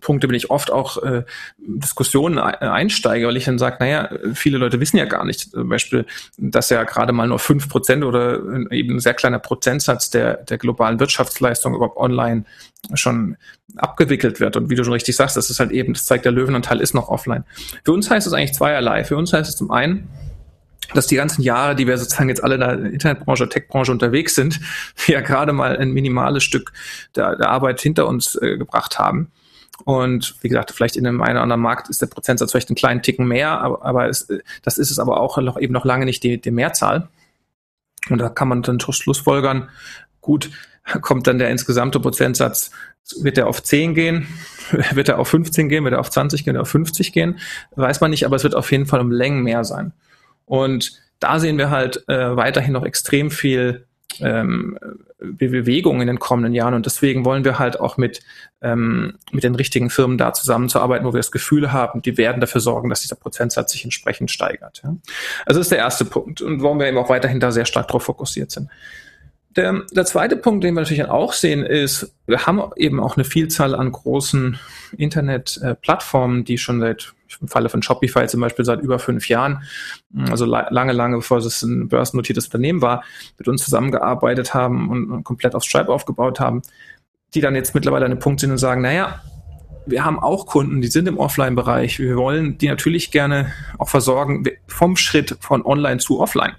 Punkte 0.00 0.26
bin 0.26 0.36
ich 0.36 0.50
oft 0.50 0.70
auch 0.70 1.02
äh, 1.02 1.22
Diskussionen 1.58 2.38
einsteige, 2.38 3.26
weil 3.26 3.36
ich 3.36 3.44
dann 3.44 3.58
sage, 3.58 3.76
naja, 3.80 4.10
viele 4.34 4.58
Leute 4.58 4.80
wissen 4.80 4.96
ja 4.96 5.04
gar 5.04 5.24
nicht, 5.24 5.50
zum 5.52 5.68
Beispiel, 5.68 6.06
dass 6.38 6.70
ja 6.70 6.82
gerade 6.84 7.12
mal 7.12 7.28
nur 7.28 7.38
fünf 7.38 7.68
Prozent 7.68 8.04
oder 8.04 8.40
eben 8.70 8.96
ein 8.96 9.00
sehr 9.00 9.14
kleiner 9.14 9.38
Prozentsatz 9.38 10.10
der, 10.10 10.38
der 10.38 10.58
globalen 10.58 10.98
Wirtschaftsleistung 10.98 11.74
überhaupt 11.74 11.96
online 11.96 12.44
schon 12.94 13.36
abgewickelt 13.76 14.40
wird. 14.40 14.56
Und 14.56 14.70
wie 14.70 14.74
du 14.74 14.84
schon 14.84 14.92
richtig 14.92 15.16
sagst, 15.16 15.36
das 15.36 15.50
ist 15.50 15.60
halt 15.60 15.70
eben, 15.70 15.92
das 15.92 16.04
zeigt 16.04 16.24
der 16.24 16.32
Löwenanteil 16.32 16.80
ist 16.80 16.94
noch 16.94 17.08
offline. 17.08 17.44
Für 17.84 17.92
uns 17.92 18.10
heißt 18.10 18.26
es 18.26 18.32
eigentlich 18.32 18.54
zweierlei. 18.54 19.04
Für 19.04 19.16
uns 19.16 19.32
heißt 19.32 19.48
es 19.48 19.56
zum 19.56 19.70
einen, 19.70 20.08
dass 20.94 21.06
die 21.06 21.16
ganzen 21.16 21.42
Jahre, 21.42 21.74
die 21.74 21.86
wir 21.86 21.98
sozusagen 21.98 22.28
jetzt 22.28 22.42
alle 22.42 22.54
in 22.54 22.60
der 22.60 22.72
Internetbranche, 22.92 23.48
Techbranche 23.48 23.92
unterwegs 23.92 24.34
sind, 24.34 24.60
ja 25.06 25.20
gerade 25.20 25.52
mal 25.52 25.76
ein 25.76 25.90
minimales 25.90 26.44
Stück 26.44 26.72
der, 27.14 27.36
der 27.36 27.50
Arbeit 27.50 27.80
hinter 27.80 28.06
uns 28.06 28.36
äh, 28.36 28.56
gebracht 28.56 28.98
haben. 28.98 29.30
Und 29.84 30.36
wie 30.40 30.48
gesagt, 30.48 30.70
vielleicht 30.70 30.96
in 30.96 31.06
einem 31.06 31.20
einen 31.20 31.36
oder 31.36 31.42
anderen 31.42 31.60
Markt 31.60 31.90
ist 31.90 32.00
der 32.00 32.06
Prozentsatz 32.06 32.50
vielleicht 32.50 32.70
einen 32.70 32.76
kleinen 32.76 33.02
Ticken 33.02 33.28
mehr, 33.28 33.60
aber, 33.60 33.84
aber 33.84 34.08
es, 34.08 34.26
das 34.62 34.78
ist 34.78 34.90
es 34.90 34.98
aber 34.98 35.20
auch 35.20 35.36
noch, 35.38 35.60
eben 35.60 35.72
noch 35.72 35.84
lange 35.84 36.06
nicht 36.06 36.22
die, 36.22 36.40
die 36.40 36.50
Mehrzahl. 36.50 37.08
Und 38.08 38.18
da 38.18 38.28
kann 38.28 38.48
man 38.48 38.62
dann 38.62 38.80
Schlussfolgern, 38.80 39.68
gut, 40.20 40.50
kommt 41.02 41.26
dann 41.26 41.38
der 41.38 41.50
insgesamte 41.50 42.00
Prozentsatz, 42.00 42.70
wird 43.20 43.38
er 43.38 43.48
auf 43.48 43.62
10 43.62 43.94
gehen, 43.94 44.26
wird 44.92 45.08
er 45.08 45.18
auf 45.18 45.28
15 45.28 45.68
gehen, 45.68 45.84
wird 45.84 45.94
er 45.94 46.00
auf 46.00 46.10
20 46.10 46.44
gehen, 46.44 46.54
wird 46.54 46.60
er 46.60 46.62
auf 46.62 46.70
50 46.70 47.12
gehen, 47.12 47.38
weiß 47.74 48.00
man 48.00 48.10
nicht, 48.10 48.24
aber 48.24 48.36
es 48.36 48.44
wird 48.44 48.54
auf 48.54 48.70
jeden 48.72 48.86
Fall 48.86 49.00
um 49.00 49.10
Längen 49.10 49.42
mehr 49.42 49.64
sein. 49.64 49.92
Und 50.46 51.00
da 51.20 51.38
sehen 51.38 51.58
wir 51.58 51.70
halt 51.70 52.08
äh, 52.08 52.36
weiterhin 52.36 52.72
noch 52.72 52.84
extrem 52.84 53.30
viel 53.30 53.86
ähm, 54.20 54.78
Bewegung 55.18 56.00
in 56.00 56.06
den 56.06 56.18
kommenden 56.18 56.54
Jahren 56.54 56.74
und 56.74 56.86
deswegen 56.86 57.24
wollen 57.24 57.44
wir 57.44 57.58
halt 57.58 57.80
auch 57.80 57.96
mit, 57.96 58.20
ähm, 58.62 59.14
mit 59.32 59.44
den 59.44 59.54
richtigen 59.54 59.90
Firmen 59.90 60.18
da 60.18 60.32
zusammenzuarbeiten, 60.32 61.06
wo 61.06 61.12
wir 61.12 61.18
das 61.18 61.32
Gefühl 61.32 61.72
haben, 61.72 62.02
die 62.02 62.16
werden 62.16 62.40
dafür 62.40 62.60
sorgen, 62.60 62.88
dass 62.88 63.00
dieser 63.00 63.16
Prozentsatz 63.16 63.72
sich 63.72 63.84
entsprechend 63.84 64.30
steigert. 64.30 64.82
Ja? 64.84 64.96
Also 65.44 65.60
das 65.60 65.66
ist 65.66 65.72
der 65.72 65.78
erste 65.78 66.04
Punkt 66.04 66.40
und 66.40 66.62
warum 66.62 66.78
wir 66.78 66.86
eben 66.86 66.98
auch 66.98 67.08
weiterhin 67.08 67.40
da 67.40 67.50
sehr 67.50 67.64
stark 67.64 67.88
darauf 67.88 68.04
fokussiert 68.04 68.50
sind. 68.50 68.68
Der, 69.56 69.82
der 69.90 70.04
zweite 70.04 70.36
Punkt, 70.36 70.64
den 70.64 70.74
wir 70.74 70.82
natürlich 70.82 71.06
auch 71.06 71.32
sehen, 71.32 71.64
ist, 71.64 72.14
wir 72.26 72.46
haben 72.46 72.62
eben 72.76 73.00
auch 73.00 73.16
eine 73.16 73.24
Vielzahl 73.24 73.74
an 73.74 73.90
großen 73.90 74.58
Internetplattformen, 74.98 76.44
die 76.44 76.58
schon 76.58 76.80
seit 76.80 77.14
im 77.40 77.48
Falle 77.48 77.68
von 77.68 77.82
Shopify 77.82 78.26
zum 78.26 78.40
Beispiel 78.40 78.64
seit 78.64 78.80
über 78.80 78.98
fünf 78.98 79.28
Jahren, 79.28 79.62
also 80.30 80.44
lange, 80.44 80.92
lange 80.92 81.16
bevor 81.16 81.38
es 81.38 81.62
ein 81.62 81.88
börsennotiertes 81.88 82.46
Unternehmen 82.46 82.82
war, 82.82 83.04
mit 83.38 83.48
uns 83.48 83.64
zusammengearbeitet 83.64 84.54
haben 84.54 84.90
und, 84.90 85.10
und 85.10 85.24
komplett 85.24 85.54
auf 85.54 85.64
Stripe 85.64 85.92
aufgebaut 85.92 86.40
haben, 86.40 86.62
die 87.34 87.40
dann 87.40 87.54
jetzt 87.54 87.74
mittlerweile 87.74 88.06
an 88.06 88.12
einem 88.12 88.20
Punkt 88.20 88.40
sind 88.40 88.50
und 88.50 88.58
sagen, 88.58 88.82
naja, 88.82 89.20
wir 89.86 90.04
haben 90.04 90.18
auch 90.18 90.46
Kunden, 90.46 90.80
die 90.80 90.88
sind 90.88 91.06
im 91.06 91.18
Offline-Bereich. 91.18 92.00
Wir 92.00 92.16
wollen 92.16 92.58
die 92.58 92.68
natürlich 92.68 93.12
gerne 93.12 93.52
auch 93.78 93.88
versorgen 93.88 94.44
vom 94.66 94.96
Schritt 94.96 95.36
von 95.40 95.64
Online 95.64 95.98
zu 95.98 96.20
Offline. 96.20 96.56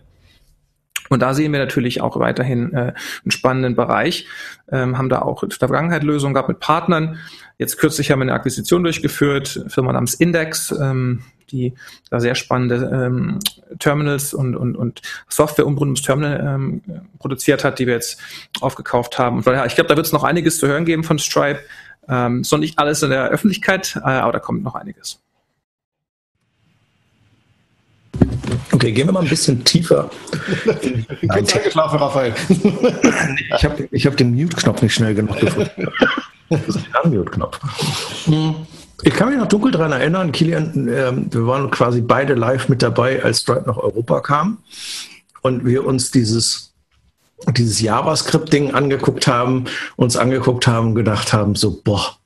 Und 1.09 1.21
da 1.21 1.33
sehen 1.33 1.51
wir 1.51 1.59
natürlich 1.59 2.01
auch 2.01 2.19
weiterhin 2.19 2.73
äh, 2.73 2.77
einen 3.23 3.31
spannenden 3.31 3.75
Bereich, 3.75 4.27
ähm, 4.71 4.97
haben 4.97 5.09
da 5.09 5.21
auch 5.21 5.43
in 5.43 5.49
der 5.49 5.57
Vergangenheit 5.57 6.03
Lösungen 6.03 6.33
gehabt 6.33 6.49
mit 6.49 6.59
Partnern. 6.59 7.17
Jetzt 7.57 7.77
kürzlich 7.77 8.11
haben 8.11 8.19
wir 8.19 8.23
eine 8.23 8.33
Akquisition 8.33 8.83
durchgeführt, 8.83 9.65
Firma 9.67 9.93
namens 9.93 10.13
Index, 10.13 10.71
ähm, 10.71 11.23
die 11.49 11.73
da 12.09 12.19
sehr 12.19 12.35
spannende 12.35 12.89
ähm, 12.93 13.39
Terminals 13.79 14.33
und, 14.33 14.55
und, 14.55 14.75
und 14.75 15.01
Software 15.29 15.65
um 15.65 15.77
ums 15.77 16.01
Terminal 16.01 16.39
ähm, 16.39 16.81
produziert 17.19 17.63
hat, 17.63 17.79
die 17.79 17.87
wir 17.87 17.93
jetzt 17.93 18.19
aufgekauft 18.61 19.17
haben. 19.17 19.37
Und 19.37 19.45
ja, 19.45 19.65
ich 19.65 19.75
glaube, 19.75 19.87
da 19.87 19.95
wird 19.95 20.05
es 20.05 20.13
noch 20.13 20.23
einiges 20.23 20.59
zu 20.59 20.67
hören 20.67 20.85
geben 20.85 21.03
von 21.03 21.19
Stripe. 21.19 21.59
Ähm, 22.09 22.41
ist 22.41 22.51
noch 22.51 22.59
nicht 22.59 22.79
alles 22.79 23.03
in 23.03 23.09
der 23.09 23.29
Öffentlichkeit, 23.29 23.95
äh, 23.97 24.07
aber 24.07 24.33
da 24.33 24.39
kommt 24.39 24.63
noch 24.63 24.75
einiges. 24.75 25.21
Okay, 28.71 28.91
gehen 28.91 29.07
wir 29.07 29.13
mal 29.13 29.23
ein 29.23 29.29
bisschen 29.29 29.63
tiefer. 29.63 30.09
Kurz 31.29 31.55
eingeschlafen, 31.55 31.99
Raphael. 31.99 32.33
ich 33.57 33.65
habe 33.65 33.87
ich 33.91 34.05
hab 34.05 34.17
den 34.17 34.35
Mute-Knopf 34.35 34.81
nicht 34.81 34.93
schnell 34.93 35.15
genug 35.15 35.39
gefunden. 35.39 35.87
Das 36.49 36.67
ist 36.67 36.79
der 36.93 37.05
Unmute-Knopf. 37.05 37.59
Ich 39.03 39.13
kann 39.13 39.29
mich 39.29 39.37
noch 39.37 39.47
dunkel 39.47 39.71
daran 39.71 39.91
erinnern, 39.91 40.31
Kilian, 40.31 40.87
äh, 40.87 41.11
wir 41.33 41.47
waren 41.47 41.69
quasi 41.69 42.01
beide 42.01 42.33
live 42.33 42.67
mit 42.69 42.81
dabei, 42.81 43.23
als 43.23 43.41
Stripe 43.41 43.63
nach 43.67 43.77
Europa 43.77 44.21
kam 44.21 44.59
und 45.41 45.65
wir 45.65 45.85
uns 45.85 46.11
dieses, 46.11 46.73
dieses 47.51 47.79
JavaScript-Ding 47.81 48.73
angeguckt 48.73 49.27
haben, 49.27 49.65
uns 49.95 50.17
angeguckt 50.17 50.67
haben, 50.67 50.95
gedacht 50.95 51.31
haben, 51.31 51.55
so, 51.55 51.81
boah, 51.83 52.17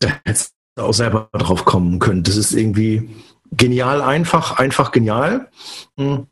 da 0.00 0.08
hättest 0.24 0.52
du 0.76 0.82
auch 0.82 0.94
selber 0.94 1.28
drauf 1.32 1.64
kommen 1.64 1.98
können. 1.98 2.22
Das 2.22 2.36
ist 2.36 2.52
irgendwie 2.52 3.08
genial 3.52 4.02
einfach, 4.02 4.58
einfach 4.58 4.92
genial. 4.92 5.48
Hm. 5.96 6.26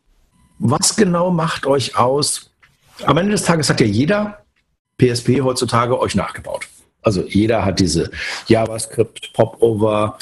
Was 0.59 0.97
genau 0.97 1.31
macht 1.31 1.67
euch 1.67 1.97
aus? 1.97 2.51
Am 3.05 3.17
Ende 3.17 3.33
des 3.33 3.43
Tages 3.43 3.69
hat 3.69 3.81
ja 3.81 3.87
jeder 3.87 4.45
PSP 4.99 5.41
heutzutage 5.43 5.99
euch 5.99 6.15
nachgebaut. 6.15 6.69
Also 7.03 7.23
jeder 7.23 7.65
hat 7.65 7.81
diese 7.81 8.11
JavaScript, 8.47 9.33
Popover, 9.35 10.17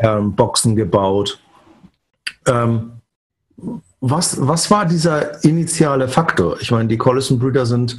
ähm, 0.00 0.34
Boxen 0.34 0.76
gebaut. 0.76 1.40
Ähm, 2.46 2.92
was, 4.00 4.36
was 4.40 4.70
war 4.70 4.86
dieser 4.86 5.44
initiale 5.44 6.08
Faktor? 6.08 6.60
Ich 6.60 6.70
meine, 6.70 6.88
die 6.88 6.96
Collison-Brüder 6.96 7.66
sind 7.66 7.98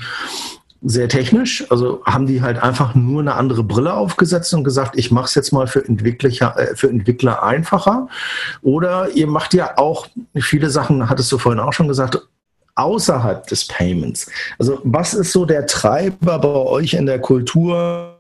sehr 0.83 1.07
technisch. 1.07 1.69
Also 1.71 2.01
haben 2.05 2.27
die 2.27 2.41
halt 2.41 2.61
einfach 2.61 2.93
nur 2.93 3.21
eine 3.21 3.35
andere 3.35 3.63
Brille 3.63 3.93
aufgesetzt 3.93 4.53
und 4.53 4.63
gesagt, 4.63 4.97
ich 4.97 5.11
mache 5.11 5.25
es 5.25 5.35
jetzt 5.35 5.53
mal 5.53 5.67
für 5.67 5.83
Entwickler, 5.83 6.57
äh, 6.57 6.75
für 6.75 6.89
Entwickler 6.89 7.43
einfacher. 7.43 8.07
Oder 8.61 9.09
ihr 9.15 9.27
macht 9.27 9.53
ja 9.53 9.77
auch 9.77 10.07
viele 10.35 10.69
Sachen, 10.69 11.09
hattest 11.09 11.31
du 11.31 11.37
vorhin 11.37 11.59
auch 11.59 11.73
schon 11.73 11.87
gesagt, 11.87 12.19
außerhalb 12.75 13.47
des 13.47 13.67
Payments. 13.67 14.29
Also 14.59 14.79
was 14.83 15.13
ist 15.13 15.31
so 15.31 15.45
der 15.45 15.67
Treiber 15.67 16.39
bei 16.39 16.49
euch 16.49 16.93
in 16.93 17.05
der 17.05 17.19
Kultur? 17.19 18.19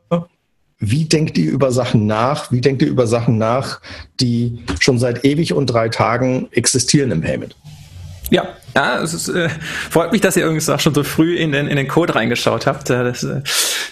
Wie 0.79 1.05
denkt 1.05 1.37
ihr 1.37 1.51
über 1.51 1.71
Sachen 1.71 2.07
nach? 2.07 2.51
Wie 2.51 2.61
denkt 2.61 2.81
ihr 2.81 2.89
über 2.89 3.07
Sachen 3.07 3.37
nach, 3.37 3.79
die 4.19 4.63
schon 4.79 4.99
seit 4.99 5.23
ewig 5.23 5.53
und 5.53 5.67
drei 5.67 5.89
Tagen 5.89 6.49
existieren 6.51 7.11
im 7.11 7.21
Payment? 7.21 7.55
Ja, 8.29 8.47
ja, 8.75 9.01
es 9.01 9.13
ist, 9.13 9.29
äh, 9.29 9.49
freut 9.89 10.11
mich, 10.11 10.21
dass 10.21 10.35
ihr 10.35 10.43
übrigens 10.43 10.69
auch 10.69 10.79
schon 10.79 10.93
so 10.93 11.03
früh 11.03 11.35
in 11.35 11.51
den, 11.51 11.67
in 11.67 11.75
den 11.75 11.87
Code 11.87 12.15
reingeschaut 12.15 12.65
habt. 12.65 12.89
Das 12.89 13.23
äh, 13.23 13.41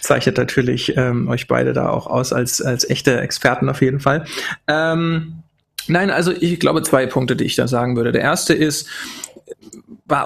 zeichnet 0.01 0.37
natürlich 0.37 0.97
ähm, 0.97 1.27
euch 1.27 1.47
beide 1.47 1.73
da 1.73 1.89
auch 1.89 2.07
aus 2.07 2.33
als, 2.33 2.61
als 2.61 2.89
echte 2.89 3.19
Experten 3.19 3.69
auf 3.69 3.81
jeden 3.81 3.99
Fall. 3.99 4.25
Ähm, 4.67 5.43
nein, 5.87 6.09
also 6.09 6.31
ich 6.31 6.59
glaube 6.59 6.81
zwei 6.81 7.05
Punkte, 7.05 7.35
die 7.35 7.43
ich 7.43 7.55
da 7.55 7.67
sagen 7.67 7.95
würde. 7.95 8.11
Der 8.11 8.21
erste 8.21 8.53
ist, 8.53 8.87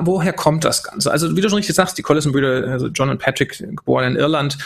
woher 0.01 0.33
kommt 0.33 0.63
das 0.63 0.83
Ganze? 0.83 1.11
Also 1.11 1.35
wie 1.35 1.41
du 1.41 1.49
schon 1.49 1.57
richtig 1.57 1.75
sagst, 1.75 1.97
die 1.97 2.01
Collison-Brüder, 2.01 2.67
also 2.71 2.87
John 2.87 3.09
und 3.09 3.19
Patrick, 3.19 3.57
geboren 3.57 4.13
in 4.13 4.15
Irland, 4.15 4.57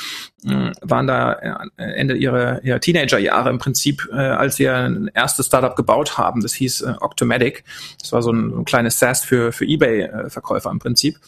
äh, 0.46 0.72
waren 0.82 1.08
da 1.08 1.34
äh, 1.34 1.84
Ende 1.84 2.16
ihrer, 2.16 2.64
ihrer 2.64 2.80
Teenagerjahre 2.80 3.50
im 3.50 3.60
Prinzip, 3.60 4.08
äh, 4.12 4.16
als 4.16 4.56
sie 4.56 4.68
ein 4.68 5.10
erstes 5.14 5.48
Startup 5.48 5.76
gebaut 5.76 6.18
haben. 6.18 6.42
Das 6.42 6.54
hieß 6.54 6.86
Octomatic. 7.02 7.64
Das 8.02 8.12
war 8.12 8.22
so 8.22 8.32
ein, 8.32 8.60
ein 8.60 8.66
kleines 8.66 9.00
SaaS 9.00 9.24
für, 9.24 9.52
für 9.52 9.66
Ebay-Verkäufer 9.66 10.72
im 10.72 10.80
Prinzip. 10.80 11.20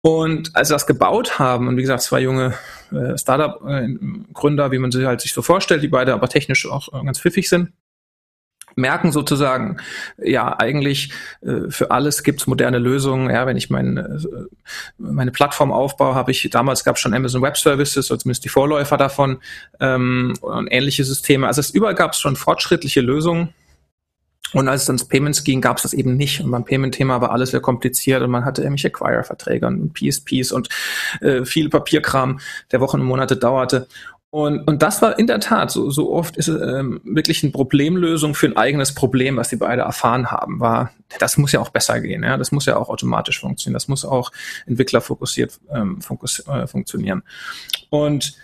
Und 0.00 0.54
als 0.54 0.68
sie 0.68 0.74
das 0.74 0.86
gebaut 0.86 1.38
haben, 1.38 1.68
und 1.68 1.76
wie 1.76 1.82
gesagt, 1.82 2.02
zwei 2.02 2.20
junge 2.20 2.54
äh, 2.92 3.18
Startup-Gründer, 3.18 4.70
wie 4.70 4.78
man 4.78 4.92
sie 4.92 5.06
halt 5.06 5.20
sich 5.20 5.32
so 5.32 5.42
vorstellt, 5.42 5.82
die 5.82 5.88
beide 5.88 6.14
aber 6.14 6.28
technisch 6.28 6.66
auch 6.66 6.92
ganz 7.04 7.20
pfiffig 7.20 7.48
sind, 7.48 7.72
merken 8.78 9.12
sozusagen, 9.12 9.76
ja, 10.16 10.58
eigentlich 10.58 11.12
äh, 11.42 11.68
für 11.68 11.90
alles 11.90 12.22
gibt's 12.22 12.46
moderne 12.46 12.78
Lösungen. 12.78 13.28
Ja, 13.28 13.46
wenn 13.46 13.56
ich 13.56 13.68
mein, 13.68 13.96
äh, 13.96 14.18
meine 14.96 15.32
Plattform 15.32 15.72
aufbaue, 15.72 16.14
habe 16.14 16.30
ich, 16.30 16.48
damals 16.50 16.84
gab 16.84 16.96
es 16.96 17.02
schon 17.02 17.14
Amazon 17.14 17.42
Web 17.42 17.56
Services, 17.56 18.10
oder 18.10 18.20
zumindest 18.20 18.44
die 18.44 18.48
Vorläufer 18.48 18.96
davon 18.96 19.38
ähm, 19.80 20.34
und 20.40 20.68
ähnliche 20.68 21.04
Systeme. 21.04 21.46
Also 21.46 21.60
es, 21.60 21.70
überall 21.70 21.94
gab 21.94 22.12
es 22.12 22.20
schon 22.20 22.36
fortschrittliche 22.36 23.00
Lösungen. 23.00 23.52
Und 24.54 24.66
als 24.66 24.84
es 24.84 24.88
ins 24.88 25.06
Payments 25.06 25.44
ging, 25.44 25.60
gab 25.60 25.76
es 25.76 25.82
das 25.82 25.92
eben 25.92 26.16
nicht. 26.16 26.40
Und 26.40 26.50
beim 26.50 26.64
Payment-Thema 26.64 27.20
war 27.20 27.32
alles 27.32 27.50
sehr 27.50 27.60
kompliziert 27.60 28.22
und 28.22 28.30
man 28.30 28.46
hatte 28.46 28.62
irgendwelche 28.62 28.88
Acquire-Verträge 28.88 29.66
und 29.66 29.92
PSPs 29.92 30.52
und 30.52 30.70
äh, 31.20 31.44
viel 31.44 31.68
Papierkram, 31.68 32.40
der 32.72 32.80
Wochen 32.80 33.00
und 33.00 33.06
Monate 33.06 33.36
dauerte. 33.36 33.88
Und, 34.30 34.68
und 34.68 34.82
das 34.82 35.00
war 35.00 35.18
in 35.18 35.26
der 35.26 35.40
Tat, 35.40 35.70
so, 35.70 35.90
so 35.90 36.12
oft 36.12 36.36
ist 36.36 36.48
es 36.48 36.60
ähm, 36.60 37.00
wirklich 37.02 37.42
eine 37.42 37.50
Problemlösung 37.50 38.34
für 38.34 38.46
ein 38.46 38.56
eigenes 38.58 38.94
Problem, 38.94 39.38
was 39.38 39.48
sie 39.48 39.56
beide 39.56 39.82
erfahren 39.82 40.30
haben, 40.30 40.60
war, 40.60 40.90
das 41.18 41.38
muss 41.38 41.52
ja 41.52 41.60
auch 41.60 41.70
besser 41.70 42.00
gehen, 42.00 42.22
ja, 42.22 42.36
das 42.36 42.52
muss 42.52 42.66
ja 42.66 42.76
auch 42.76 42.90
automatisch 42.90 43.40
funktionieren, 43.40 43.74
das 43.74 43.88
muss 43.88 44.04
auch 44.04 44.30
entwicklerfokussiert 44.66 45.58
ähm, 45.72 46.02
fokus, 46.02 46.46
äh, 46.46 46.66
funktionieren. 46.66 47.22
Und 47.88 48.36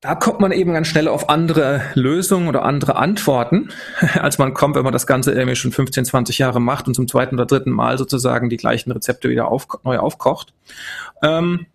da 0.00 0.14
kommt 0.14 0.40
man 0.40 0.50
eben 0.50 0.72
ganz 0.72 0.88
schnell 0.88 1.08
auf 1.08 1.28
andere 1.28 1.82
Lösungen 1.92 2.48
oder 2.48 2.64
andere 2.64 2.96
Antworten, 2.96 3.68
als 4.14 4.38
man 4.38 4.54
kommt, 4.54 4.76
wenn 4.76 4.84
man 4.84 4.94
das 4.94 5.06
Ganze 5.06 5.32
irgendwie 5.32 5.56
schon 5.56 5.72
15, 5.72 6.06
20 6.06 6.38
Jahre 6.38 6.60
macht 6.60 6.88
und 6.88 6.94
zum 6.94 7.06
zweiten 7.06 7.34
oder 7.34 7.44
dritten 7.44 7.70
Mal 7.70 7.98
sozusagen 7.98 8.48
die 8.48 8.56
gleichen 8.56 8.90
Rezepte 8.90 9.28
wieder 9.28 9.48
auf, 9.48 9.68
neu 9.84 9.98
aufkocht. 9.98 10.54
Ähm, 11.22 11.66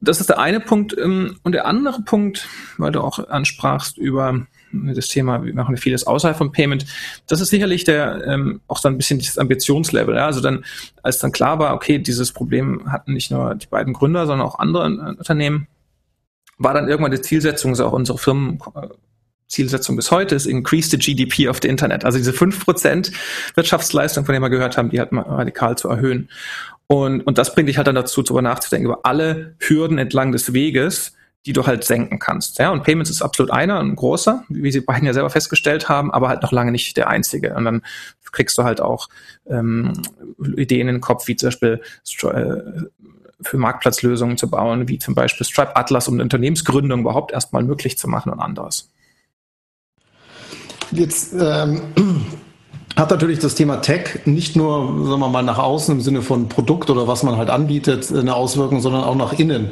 das 0.00 0.20
ist 0.20 0.28
der 0.28 0.38
eine 0.38 0.60
Punkt. 0.60 0.96
Ähm, 0.96 1.36
und 1.42 1.52
der 1.52 1.66
andere 1.66 2.02
Punkt, 2.02 2.48
weil 2.76 2.92
du 2.92 3.00
auch 3.00 3.28
ansprachst 3.28 3.98
über 3.98 4.46
das 4.72 5.08
Thema, 5.08 5.44
wir 5.44 5.54
machen 5.54 5.76
vieles 5.76 6.06
außerhalb 6.06 6.36
von 6.36 6.52
Payment, 6.52 6.84
das 7.26 7.40
ist 7.40 7.48
sicherlich 7.48 7.84
der 7.84 8.26
ähm, 8.26 8.60
auch 8.68 8.78
so 8.78 8.88
ein 8.88 8.96
bisschen 8.96 9.18
das 9.18 9.38
Ambitionslevel. 9.38 10.14
Ja? 10.14 10.26
Also 10.26 10.40
dann, 10.40 10.64
als 11.02 11.18
dann 11.18 11.32
klar 11.32 11.58
war, 11.58 11.74
okay, 11.74 11.98
dieses 11.98 12.32
Problem 12.32 12.92
hatten 12.92 13.14
nicht 13.14 13.30
nur 13.30 13.54
die 13.54 13.66
beiden 13.66 13.92
Gründer, 13.92 14.26
sondern 14.26 14.46
auch 14.46 14.58
andere 14.58 14.86
äh, 14.86 15.18
Unternehmen, 15.18 15.68
war 16.58 16.74
dann 16.74 16.88
irgendwann 16.88 17.12
die 17.12 17.20
Zielsetzung, 17.20 17.72
ist 17.72 17.80
auch 17.80 17.92
unsere 17.92 18.18
Firmen 18.18 18.58
äh, 18.74 18.88
Zielsetzung 19.48 19.96
bis 19.96 20.10
heute 20.10 20.34
ist 20.34 20.46
Increase 20.46 20.90
the 20.90 20.98
GDP 20.98 21.48
of 21.48 21.58
the 21.62 21.68
Internet. 21.68 22.04
Also 22.04 22.18
diese 22.18 22.34
fünf 22.34 22.64
Prozent 22.64 23.12
Wirtschaftsleistung, 23.54 24.26
von 24.26 24.34
der 24.34 24.40
wir 24.40 24.50
gehört 24.50 24.76
haben, 24.76 24.90
die 24.90 25.00
halt 25.00 25.10
mal 25.10 25.22
radikal 25.22 25.78
zu 25.78 25.88
erhöhen. 25.88 26.28
Und, 26.88 27.20
und 27.20 27.38
das 27.38 27.54
bringt 27.54 27.68
dich 27.68 27.76
halt 27.76 27.86
dann 27.86 27.94
dazu, 27.94 28.22
darüber 28.22 28.42
nachzudenken, 28.42 28.86
über 28.86 29.00
alle 29.04 29.54
Hürden 29.60 29.98
entlang 29.98 30.32
des 30.32 30.54
Weges, 30.54 31.12
die 31.44 31.52
du 31.52 31.66
halt 31.66 31.84
senken 31.84 32.18
kannst. 32.18 32.58
Ja, 32.58 32.70
und 32.70 32.82
Payments 32.82 33.10
ist 33.10 33.22
absolut 33.22 33.52
einer, 33.52 33.78
ein 33.78 33.94
großer, 33.94 34.44
wie 34.48 34.72
sie 34.72 34.80
beiden 34.80 35.06
ja 35.06 35.12
selber 35.12 35.30
festgestellt 35.30 35.88
haben, 35.88 36.10
aber 36.10 36.28
halt 36.28 36.42
noch 36.42 36.50
lange 36.50 36.72
nicht 36.72 36.96
der 36.96 37.08
einzige. 37.08 37.54
Und 37.54 37.64
dann 37.66 37.82
kriegst 38.32 38.56
du 38.58 38.64
halt 38.64 38.80
auch 38.80 39.08
ähm, 39.46 39.92
Ideen 40.56 40.88
in 40.88 40.96
den 40.96 41.00
Kopf, 41.00 41.28
wie 41.28 41.36
zum 41.36 41.48
Beispiel 41.48 41.80
äh, 42.22 42.56
für 43.40 43.56
Marktplatzlösungen 43.58 44.38
zu 44.38 44.50
bauen, 44.50 44.88
wie 44.88 44.98
zum 44.98 45.14
Beispiel 45.14 45.46
Stripe 45.46 45.76
Atlas, 45.76 46.08
um 46.08 46.18
Unternehmensgründung 46.18 47.00
überhaupt 47.00 47.32
erstmal 47.32 47.62
möglich 47.62 47.98
zu 47.98 48.08
machen 48.08 48.32
und 48.32 48.40
anderes. 48.40 48.90
Jetzt 50.90 51.34
ähm, 51.38 51.82
hat 52.98 53.10
natürlich 53.10 53.38
das 53.38 53.54
Thema 53.54 53.76
Tech 53.76 54.20
nicht 54.24 54.56
nur, 54.56 55.06
sagen 55.06 55.20
wir 55.20 55.28
mal, 55.28 55.42
nach 55.42 55.58
außen 55.58 55.94
im 55.94 56.00
Sinne 56.00 56.22
von 56.22 56.48
Produkt 56.48 56.90
oder 56.90 57.06
was 57.06 57.22
man 57.22 57.36
halt 57.36 57.48
anbietet, 57.48 58.12
eine 58.12 58.34
Auswirkung, 58.34 58.80
sondern 58.80 59.04
auch 59.04 59.14
nach 59.14 59.38
innen. 59.38 59.70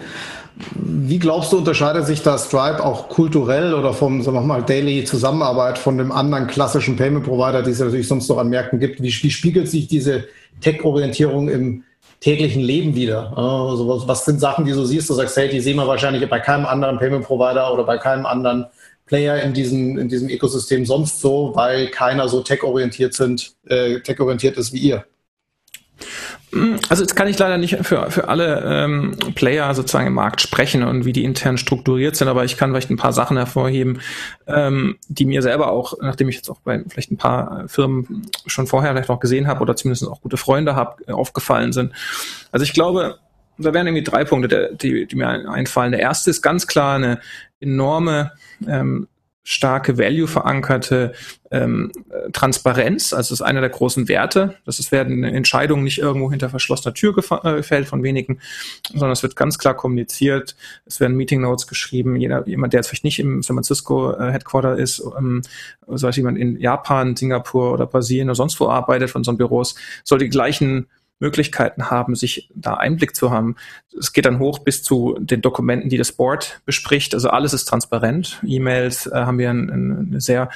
Wie 0.75 1.19
glaubst 1.19 1.53
du, 1.53 1.59
unterscheidet 1.59 2.07
sich 2.07 2.23
da 2.23 2.39
Stripe 2.39 2.83
auch 2.83 3.09
kulturell 3.09 3.75
oder 3.75 3.93
vom, 3.93 4.23
sagen 4.23 4.37
wir 4.37 4.41
mal, 4.41 4.63
Daily 4.63 5.05
Zusammenarbeit 5.05 5.77
von 5.77 5.99
dem 5.99 6.13
anderen 6.13 6.47
klassischen 6.47 6.97
Payment 6.97 7.27
Provider, 7.27 7.63
die 7.63 7.73
es 7.73 7.81
natürlich 7.81 8.09
sonst 8.09 8.29
noch 8.29 8.39
an 8.39 8.49
Märkten 8.49 8.79
gibt? 8.79 9.03
Wie, 9.03 9.09
wie 9.09 9.31
spiegelt 9.31 9.69
sich 9.69 9.89
diese 9.89 10.25
Tech-Orientierung 10.63 11.49
im 11.51 11.85
täglichen 12.21 12.63
Leben 12.63 12.95
wieder? 12.95 13.37
Also 13.37 13.87
was, 13.87 14.09
was 14.09 14.25
sind 14.25 14.41
Sachen, 14.41 14.65
die 14.65 14.73
du 14.73 14.85
siehst, 14.85 15.11
du 15.11 15.15
sagst, 15.15 15.37
hey, 15.37 15.49
die 15.49 15.61
sehen 15.61 15.77
wir 15.77 15.87
wahrscheinlich 15.87 16.27
bei 16.29 16.39
keinem 16.39 16.65
anderen 16.65 16.99
Payment 16.99 17.25
Provider 17.25 17.71
oder 17.73 17.85
bei 17.85 17.99
keinem 17.99 18.25
anderen 18.25 18.67
Player 19.07 19.41
in 19.43 19.55
diesem, 19.55 19.99
in 19.99 20.09
diesem 20.09 20.29
Ökosystem 20.29 20.85
sonst 20.85 21.21
so, 21.21 21.53
weil 21.55 21.89
keiner 21.89 22.29
so 22.29 22.43
tech-orientiert 22.43 23.15
sind, 23.15 23.55
äh, 23.67 24.01
tech-orientiert 24.01 24.57
ist 24.57 24.73
wie 24.73 24.79
ihr? 24.79 25.05
Also 26.89 27.03
jetzt 27.03 27.17
kann 27.17 27.29
ich 27.29 27.39
leider 27.39 27.59
nicht 27.59 27.77
für, 27.85 28.11
für 28.11 28.29
alle 28.29 28.63
ähm, 28.65 29.17
Player 29.35 29.75
sozusagen 29.75 30.07
im 30.07 30.15
Markt 30.15 30.41
sprechen 30.41 30.83
und 30.83 31.05
wie 31.05 31.13
die 31.13 31.25
intern 31.25 31.59
strukturiert 31.59 32.17
sind, 32.17 32.29
aber 32.29 32.45
ich 32.45 32.57
kann 32.57 32.71
vielleicht 32.71 32.91
ein 32.91 32.97
paar 32.97 33.13
Sachen 33.13 33.37
hervorheben, 33.37 34.01
ähm, 34.47 34.97
die 35.09 35.25
mir 35.25 35.43
selber 35.43 35.71
auch, 35.71 35.95
nachdem 36.01 36.29
ich 36.29 36.37
jetzt 36.37 36.49
auch 36.49 36.61
bei 36.61 36.83
vielleicht 36.89 37.11
ein 37.11 37.17
paar 37.17 37.65
Firmen 37.69 38.29
schon 38.47 38.67
vorher 38.67 38.93
vielleicht 38.93 39.11
auch 39.11 39.21
gesehen 39.21 39.49
habe 39.49 39.61
oder 39.61 39.77
zumindest 39.77 40.09
auch 40.09 40.21
gute 40.21 40.37
Freunde 40.37 40.77
habe, 40.77 41.13
aufgefallen 41.15 41.73
sind. 41.73 41.93
Also 42.53 42.65
ich 42.65 42.73
glaube, 42.73 43.19
da 43.59 43.75
wären 43.75 43.87
irgendwie 43.87 44.05
drei 44.05 44.25
Punkte, 44.25 44.77
die, 44.81 45.07
die 45.07 45.17
mir 45.17 45.29
einfallen. 45.29 45.93
Der 45.93 46.01
erste 46.01 46.31
ist 46.31 46.43
ganz 46.43 46.67
klar 46.67 46.97
eine 46.97 47.21
enorme 47.61 48.33
ähm, 48.67 49.09
starke 49.49 49.97
Value 49.97 50.27
verankerte 50.27 51.13
ähm, 51.53 51.93
Transparenz, 52.33 53.13
also 53.13 53.33
das 53.33 53.41
ist 53.41 53.47
einer 53.47 53.61
der 53.61 53.71
großen 53.71 54.09
Werte. 54.09 54.57
dass 54.65 54.81
es 54.81 54.91
werden 54.91 55.23
Entscheidungen 55.23 55.85
nicht 55.85 55.99
irgendwo 55.99 56.33
hinter 56.33 56.51
verschlossener 56.51 56.95
Tür 56.95 57.15
gefällt 57.15 57.87
äh, 57.87 57.89
von 57.89 58.03
wenigen, 58.03 58.41
sondern 58.91 59.13
es 59.13 59.23
wird 59.23 59.37
ganz 59.37 59.57
klar 59.57 59.75
kommuniziert. 59.75 60.57
Es 60.85 60.99
werden 60.99 61.17
Meeting 61.17 61.43
Notes 61.43 61.69
geschrieben. 61.69 62.17
Jeder, 62.17 62.45
jemand, 62.49 62.73
der 62.73 62.81
jetzt 62.81 62.89
vielleicht 62.89 63.05
nicht 63.05 63.21
im 63.21 63.45
San 63.45 63.55
Francisco 63.55 64.15
äh, 64.15 64.33
Headquarter 64.33 64.77
ist, 64.77 65.01
ähm, 65.17 65.43
sei 65.87 66.09
es 66.09 66.17
jemand 66.17 66.39
in 66.39 66.59
Japan, 66.59 67.15
Singapur 67.15 67.73
oder 67.73 67.87
Brasilien 67.87 68.29
oder 68.29 68.35
sonst 68.35 68.59
wo 68.59 68.69
arbeitet 68.69 69.11
von 69.11 69.23
so 69.23 69.31
einem 69.31 69.39
Büros, 69.39 69.77
soll 70.03 70.19
die 70.19 70.29
gleichen 70.29 70.89
Möglichkeiten 71.19 71.91
haben, 71.91 72.15
sich 72.15 72.51
da 72.55 72.75
Einblick 72.75 73.17
zu 73.17 73.31
haben. 73.31 73.57
Es 73.99 74.13
geht 74.13 74.27
dann 74.27 74.39
hoch 74.39 74.59
bis 74.59 74.83
zu 74.83 75.17
den 75.19 75.41
Dokumenten, 75.41 75.89
die 75.89 75.97
das 75.97 76.13
Board 76.13 76.61
bespricht. 76.67 77.15
Also 77.15 77.31
alles 77.31 77.55
ist 77.55 77.65
transparent. 77.65 78.41
E-Mails 78.45 79.07
äh, 79.07 79.15
haben 79.15 79.39
wir 79.39 79.51
ein, 79.51 79.71
ein, 79.71 80.07
eine 80.09 80.21
sehr 80.21 80.51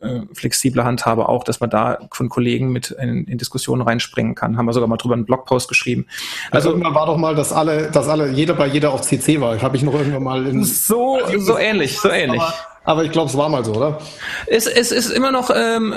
äh, 0.00 0.20
flexible 0.32 0.84
Handhabe 0.84 1.28
auch, 1.28 1.44
dass 1.44 1.60
man 1.60 1.70
da 1.70 2.08
von 2.12 2.28
Kollegen 2.28 2.72
mit 2.72 2.90
in, 2.90 3.24
in, 3.24 3.38
Diskussionen 3.38 3.82
reinspringen 3.82 4.34
kann. 4.34 4.56
Haben 4.56 4.66
wir 4.66 4.72
sogar 4.72 4.88
mal 4.88 4.96
drüber 4.96 5.14
einen 5.14 5.26
Blogpost 5.26 5.68
geschrieben. 5.68 6.06
Also, 6.50 6.68
also 6.68 6.70
irgendwann 6.70 6.94
war 6.94 7.06
doch 7.06 7.16
mal, 7.16 7.34
dass 7.34 7.52
alle, 7.52 7.90
dass 7.90 8.08
alle, 8.08 8.30
jeder 8.30 8.54
bei 8.54 8.66
jeder 8.66 8.92
auf 8.92 9.02
CC 9.02 9.40
war. 9.40 9.60
Habe 9.62 9.76
ich 9.76 9.82
noch 9.82 9.94
irgendwann 9.94 10.22
mal 10.22 10.46
in 10.46 10.64
so 10.64 11.20
so 11.38 11.56
ähnlich, 11.56 11.98
so 11.98 12.10
ähnlich. 12.10 12.40
Aber 12.40 12.71
aber 12.84 13.04
ich 13.04 13.12
glaube, 13.12 13.30
es 13.30 13.36
war 13.36 13.48
mal 13.48 13.64
so, 13.64 13.74
oder? 13.74 14.00
Es, 14.46 14.66
es 14.66 14.90
ist 14.90 15.10
immer 15.10 15.30
noch, 15.30 15.50
ähm, 15.54 15.94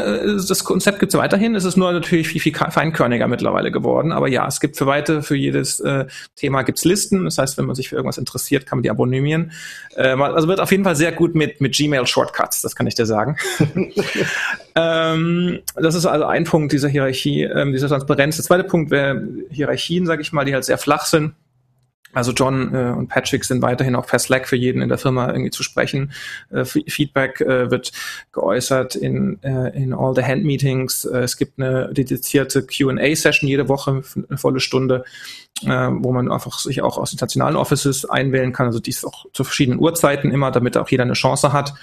das 0.47 0.63
Konzept 0.63 0.99
gibt 0.99 1.13
es 1.13 1.19
weiterhin. 1.19 1.55
Es 1.55 1.63
ist 1.63 1.77
nur 1.77 1.91
natürlich 1.91 2.27
viel, 2.27 2.41
viel 2.41 2.53
feinkörniger 2.53 3.27
mittlerweile 3.27 3.71
geworden. 3.71 4.11
Aber 4.11 4.27
ja, 4.27 4.47
es 4.47 4.59
gibt 4.59 4.77
für 4.77 4.85
weite, 4.85 5.23
für 5.23 5.35
jedes 5.35 5.79
äh, 5.79 6.05
Thema 6.35 6.61
gibt's 6.61 6.85
Listen. 6.85 7.25
Das 7.25 7.39
heißt, 7.39 7.57
wenn 7.57 7.65
man 7.65 7.75
sich 7.75 7.89
für 7.89 7.95
irgendwas 7.95 8.19
interessiert, 8.19 8.67
kann 8.67 8.77
man 8.77 8.83
die 8.83 8.91
abonnieren. 8.91 9.51
Äh, 9.95 10.09
also 10.09 10.47
wird 10.47 10.59
auf 10.59 10.71
jeden 10.71 10.83
Fall 10.83 10.95
sehr 10.95 11.11
gut 11.11 11.33
mit, 11.33 11.59
mit 11.59 11.73
Gmail-Shortcuts, 11.75 12.61
das 12.61 12.75
kann 12.75 12.85
ich 12.85 12.93
dir 12.93 13.07
sagen. 13.07 13.37
ähm, 14.75 15.59
das 15.75 15.95
ist 15.95 16.05
also 16.05 16.25
ein 16.25 16.43
Punkt 16.43 16.71
dieser 16.71 16.89
Hierarchie, 16.89 17.43
ähm, 17.43 17.71
dieser 17.71 17.87
Transparenz. 17.87 18.35
Der 18.35 18.45
zweite 18.45 18.63
Punkt 18.63 18.91
wäre 18.91 19.27
Hierarchien, 19.49 20.05
sage 20.05 20.21
ich 20.21 20.31
mal, 20.33 20.45
die 20.45 20.53
halt 20.53 20.65
sehr 20.65 20.77
flach 20.77 21.05
sind 21.05 21.33
also 22.15 22.31
John 22.31 22.73
äh, 22.73 22.93
und 22.97 23.09
Patrick 23.09 23.43
sind 23.43 23.61
weiterhin 23.61 23.95
auch 23.95 24.07
per 24.07 24.19
Slack 24.19 24.47
für 24.47 24.55
jeden 24.55 24.81
in 24.81 24.87
der 24.87 24.97
Firma 24.97 25.27
irgendwie 25.27 25.51
zu 25.51 25.63
sprechen. 25.63 26.13
Äh, 26.49 26.63
Feedback 26.63 27.41
äh, 27.41 27.69
wird 27.69 27.91
geäußert 28.31 28.95
in, 28.95 29.37
äh, 29.43 29.75
in 29.77 29.93
all 29.93 30.15
the 30.15 30.23
hand 30.23 30.45
meetings. 30.45 31.03
Äh, 31.03 31.19
es 31.19 31.35
gibt 31.35 31.59
eine 31.59 31.93
dedizierte 31.93 32.65
Q&A-Session 32.65 33.49
jede 33.49 33.67
Woche, 33.67 34.01
eine 34.29 34.37
volle 34.37 34.61
Stunde, 34.61 35.03
äh, 35.63 35.67
wo 35.67 36.13
man 36.13 36.31
einfach 36.31 36.57
sich 36.57 36.81
auch 36.81 36.97
aus 36.97 37.11
internationalen 37.11 37.57
Offices 37.57 38.09
einwählen 38.09 38.53
kann. 38.53 38.67
Also 38.67 38.79
dies 38.79 39.03
auch 39.03 39.25
zu 39.33 39.43
verschiedenen 39.43 39.79
Uhrzeiten 39.79 40.31
immer, 40.31 40.51
damit 40.51 40.77
auch 40.77 40.87
jeder 40.87 41.03
eine 41.03 41.13
Chance 41.13 41.51
hat. 41.51 41.73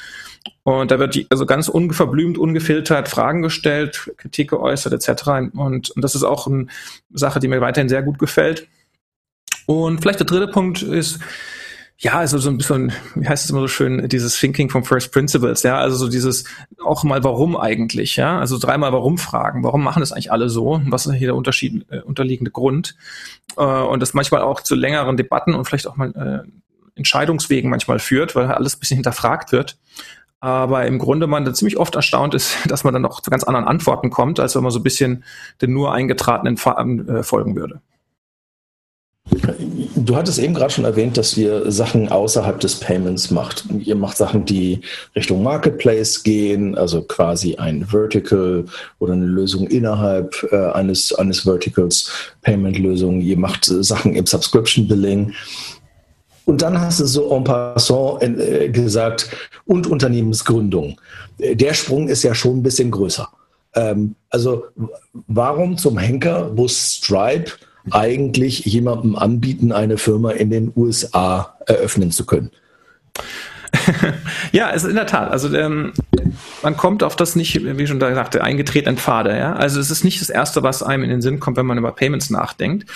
Und 0.64 0.90
da 0.90 0.98
wird 0.98 1.14
die, 1.14 1.26
also 1.28 1.44
ganz 1.44 1.68
unverblümt, 1.68 2.38
ungefiltert 2.38 3.08
Fragen 3.08 3.42
gestellt, 3.42 4.10
Kritik 4.16 4.50
geäußert 4.50 4.94
etc. 4.94 5.28
Und, 5.54 5.90
und 5.90 6.02
das 6.02 6.14
ist 6.14 6.24
auch 6.24 6.46
eine 6.46 6.68
Sache, 7.12 7.38
die 7.38 7.48
mir 7.48 7.60
weiterhin 7.60 7.90
sehr 7.90 8.02
gut 8.02 8.18
gefällt. 8.18 8.66
Und 9.66 10.00
vielleicht 10.00 10.20
der 10.20 10.26
dritte 10.26 10.48
Punkt 10.48 10.82
ist, 10.82 11.18
ja, 12.02 12.14
also 12.14 12.38
so 12.38 12.50
ein 12.50 12.58
bisschen, 12.58 12.92
wie 13.14 13.28
heißt 13.28 13.44
es 13.44 13.50
immer 13.50 13.60
so 13.60 13.68
schön, 13.68 14.08
dieses 14.08 14.36
Thinking 14.36 14.68
from 14.68 14.84
First 14.84 15.12
Principles, 15.12 15.62
ja, 15.62 15.78
also 15.78 15.96
so 15.96 16.08
dieses 16.08 16.44
auch 16.84 17.04
mal 17.04 17.22
warum 17.22 17.56
eigentlich, 17.56 18.16
ja, 18.16 18.40
also 18.40 18.58
dreimal 18.58 18.92
warum 18.92 19.18
fragen, 19.18 19.62
warum 19.62 19.84
machen 19.84 20.00
das 20.00 20.10
eigentlich 20.10 20.32
alle 20.32 20.48
so, 20.48 20.80
was 20.86 21.06
ist 21.06 21.14
hier 21.14 21.28
der 21.28 21.36
Unterschied, 21.36 21.86
äh, 21.90 22.00
unterliegende 22.00 22.50
Grund 22.50 22.96
äh, 23.56 23.62
und 23.62 24.00
das 24.00 24.14
manchmal 24.14 24.42
auch 24.42 24.62
zu 24.62 24.74
längeren 24.74 25.16
Debatten 25.16 25.54
und 25.54 25.64
vielleicht 25.64 25.86
auch 25.86 25.96
mal 25.96 26.44
äh, 26.44 26.50
Entscheidungswegen 26.96 27.70
manchmal 27.70 28.00
führt, 28.00 28.34
weil 28.34 28.46
alles 28.46 28.76
ein 28.76 28.80
bisschen 28.80 28.96
hinterfragt 28.96 29.52
wird. 29.52 29.78
Aber 30.40 30.86
im 30.86 30.98
Grunde 30.98 31.28
man 31.28 31.44
dann 31.44 31.54
ziemlich 31.54 31.76
oft 31.76 31.94
erstaunt 31.94 32.34
ist, 32.34 32.56
dass 32.68 32.82
man 32.82 32.92
dann 32.92 33.06
auch 33.06 33.20
zu 33.20 33.30
ganz 33.30 33.44
anderen 33.44 33.66
Antworten 33.66 34.10
kommt, 34.10 34.40
als 34.40 34.56
wenn 34.56 34.64
man 34.64 34.72
so 34.72 34.80
ein 34.80 34.82
bisschen 34.82 35.22
den 35.60 35.72
nur 35.72 35.92
eingetretenen 35.92 36.56
Farben 36.56 37.08
äh, 37.08 37.22
folgen 37.22 37.54
würde. 37.54 37.80
Du 40.04 40.16
hattest 40.16 40.38
eben 40.38 40.54
gerade 40.54 40.72
schon 40.72 40.84
erwähnt, 40.84 41.16
dass 41.16 41.36
ihr 41.36 41.70
Sachen 41.70 42.08
außerhalb 42.08 42.58
des 42.60 42.76
Payments 42.80 43.30
macht. 43.30 43.64
Ihr 43.78 43.94
macht 43.94 44.16
Sachen, 44.16 44.44
die 44.44 44.80
Richtung 45.14 45.42
Marketplace 45.42 46.22
gehen, 46.22 46.76
also 46.76 47.02
quasi 47.02 47.56
ein 47.56 47.86
Vertical 47.86 48.64
oder 48.98 49.12
eine 49.12 49.26
Lösung 49.26 49.66
innerhalb 49.68 50.46
äh, 50.50 50.56
eines, 50.72 51.12
eines 51.14 51.40
Verticals, 51.40 52.10
Payment-Lösungen. 52.42 53.20
Ihr 53.20 53.38
macht 53.38 53.68
äh, 53.68 53.82
Sachen 53.82 54.14
im 54.14 54.26
Subscription 54.26 54.88
Billing. 54.88 55.32
Und 56.44 56.62
dann 56.62 56.80
hast 56.80 57.00
du 57.00 57.06
so 57.06 57.30
en 57.34 57.44
passant 57.44 58.22
äh, 58.22 58.68
gesagt, 58.68 59.30
und 59.64 59.86
Unternehmensgründung. 59.86 61.00
Der 61.38 61.74
Sprung 61.74 62.08
ist 62.08 62.24
ja 62.24 62.34
schon 62.34 62.58
ein 62.58 62.62
bisschen 62.62 62.90
größer. 62.90 63.28
Ähm, 63.74 64.16
also 64.30 64.64
warum 65.28 65.78
zum 65.78 65.98
Henker 65.98 66.50
muss 66.50 66.94
Stripe 66.94 67.52
eigentlich 67.90 68.64
jemandem 68.64 69.16
anbieten, 69.16 69.72
eine 69.72 69.98
Firma 69.98 70.30
in 70.30 70.50
den 70.50 70.72
USA 70.76 71.56
eröffnen 71.66 72.10
zu 72.10 72.26
können? 72.26 72.50
ja, 74.52 74.70
es 74.70 74.84
ist 74.84 74.90
in 74.90 74.96
der 74.96 75.06
Tat. 75.06 75.30
Also 75.30 75.54
ähm, 75.56 75.92
man 76.62 76.76
kommt 76.76 77.02
auf 77.02 77.16
das 77.16 77.36
nicht, 77.36 77.64
wie 77.64 77.86
schon 77.86 78.00
da 78.00 78.14
sagte, 78.14 78.44
eingetretenen 78.44 78.98
Pfade. 78.98 79.36
Ja? 79.36 79.54
Also 79.54 79.80
es 79.80 79.90
ist 79.90 80.04
nicht 80.04 80.20
das 80.20 80.30
Erste, 80.30 80.62
was 80.62 80.82
einem 80.82 81.04
in 81.04 81.10
den 81.10 81.22
Sinn 81.22 81.40
kommt, 81.40 81.56
wenn 81.56 81.66
man 81.66 81.78
über 81.78 81.92
Payments 81.92 82.30
nachdenkt. 82.30 82.88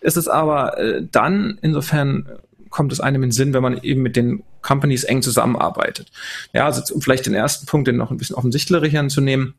Es 0.00 0.16
ist 0.16 0.28
aber 0.28 0.78
äh, 0.78 1.02
dann 1.10 1.58
insofern 1.62 2.28
kommt 2.70 2.92
es 2.92 3.00
einem 3.00 3.22
in 3.22 3.30
den 3.30 3.32
Sinn, 3.32 3.54
wenn 3.54 3.62
man 3.62 3.82
eben 3.82 4.02
mit 4.02 4.16
den 4.16 4.42
Companies 4.60 5.04
eng 5.04 5.22
zusammenarbeitet. 5.22 6.10
Ja, 6.52 6.66
also 6.66 6.94
um 6.94 7.00
vielleicht 7.00 7.26
den 7.26 7.34
ersten 7.34 7.66
Punkt, 7.66 7.88
den 7.88 7.96
noch 7.96 8.10
ein 8.10 8.18
bisschen 8.18 8.36
offensichtlicher 8.36 8.98
hinzunehmen, 8.98 9.54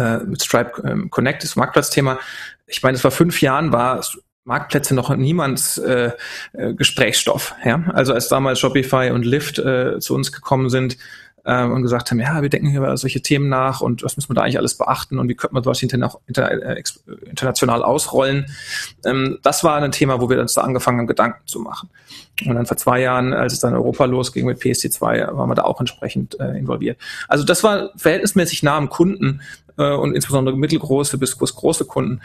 äh, 0.00 0.20
Stripe 0.40 0.82
ähm, 0.84 1.10
Connect, 1.10 1.44
das 1.44 1.56
Marktplatzthema. 1.56 2.18
Ich 2.66 2.82
meine, 2.82 2.96
es 2.96 3.04
war 3.04 3.10
fünf 3.10 3.40
Jahren, 3.42 3.72
war 3.72 4.04
Marktplätze 4.44 4.94
noch 4.94 5.14
niemands 5.14 5.78
äh, 5.78 6.12
äh, 6.52 6.74
Gesprächsstoff. 6.74 7.54
Ja? 7.64 7.84
Also 7.92 8.14
als 8.14 8.28
damals 8.28 8.58
Shopify 8.58 9.10
und 9.12 9.24
Lyft 9.24 9.58
äh, 9.58 9.98
zu 10.00 10.14
uns 10.14 10.32
gekommen 10.32 10.70
sind, 10.70 10.96
äh, 11.44 11.64
und 11.64 11.82
gesagt 11.82 12.10
haben, 12.10 12.20
ja, 12.20 12.42
wir 12.42 12.48
denken 12.48 12.74
über 12.74 12.96
solche 12.96 13.22
Themen 13.22 13.48
nach 13.48 13.80
und 13.80 14.02
was 14.02 14.16
müssen 14.16 14.30
wir 14.30 14.34
da 14.34 14.42
eigentlich 14.42 14.58
alles 14.58 14.76
beachten 14.76 15.18
und 15.18 15.28
wie 15.28 15.34
könnte 15.34 15.54
man 15.54 15.62
sowas 15.62 15.82
interna 15.82 16.12
inter, 16.26 16.50
äh, 16.50 16.82
international 17.24 17.82
ausrollen. 17.82 18.46
Ähm, 19.04 19.38
das 19.42 19.64
war 19.64 19.76
ein 19.76 19.92
Thema, 19.92 20.20
wo 20.20 20.28
wir 20.28 20.40
uns 20.40 20.54
da 20.54 20.62
angefangen 20.62 20.98
haben, 20.98 21.06
Gedanken 21.06 21.46
zu 21.46 21.60
machen. 21.60 21.90
Und 22.46 22.54
dann 22.54 22.66
vor 22.66 22.76
zwei 22.76 23.00
Jahren, 23.00 23.32
als 23.32 23.52
es 23.52 23.60
dann 23.60 23.70
in 23.70 23.76
Europa 23.76 24.04
losging 24.06 24.46
mit 24.46 24.60
PSD2, 24.60 25.36
waren 25.36 25.48
wir 25.48 25.54
da 25.54 25.62
auch 25.62 25.80
entsprechend 25.80 26.38
äh, 26.40 26.58
involviert. 26.58 26.98
Also 27.28 27.44
das 27.44 27.62
war 27.64 27.90
verhältnismäßig 27.96 28.62
nah 28.62 28.76
am 28.76 28.88
Kunden 28.88 29.40
äh, 29.78 29.94
und 29.94 30.14
insbesondere 30.14 30.56
mittelgroße 30.56 31.18
bis 31.18 31.36
große 31.36 31.84
Kunden. 31.84 32.20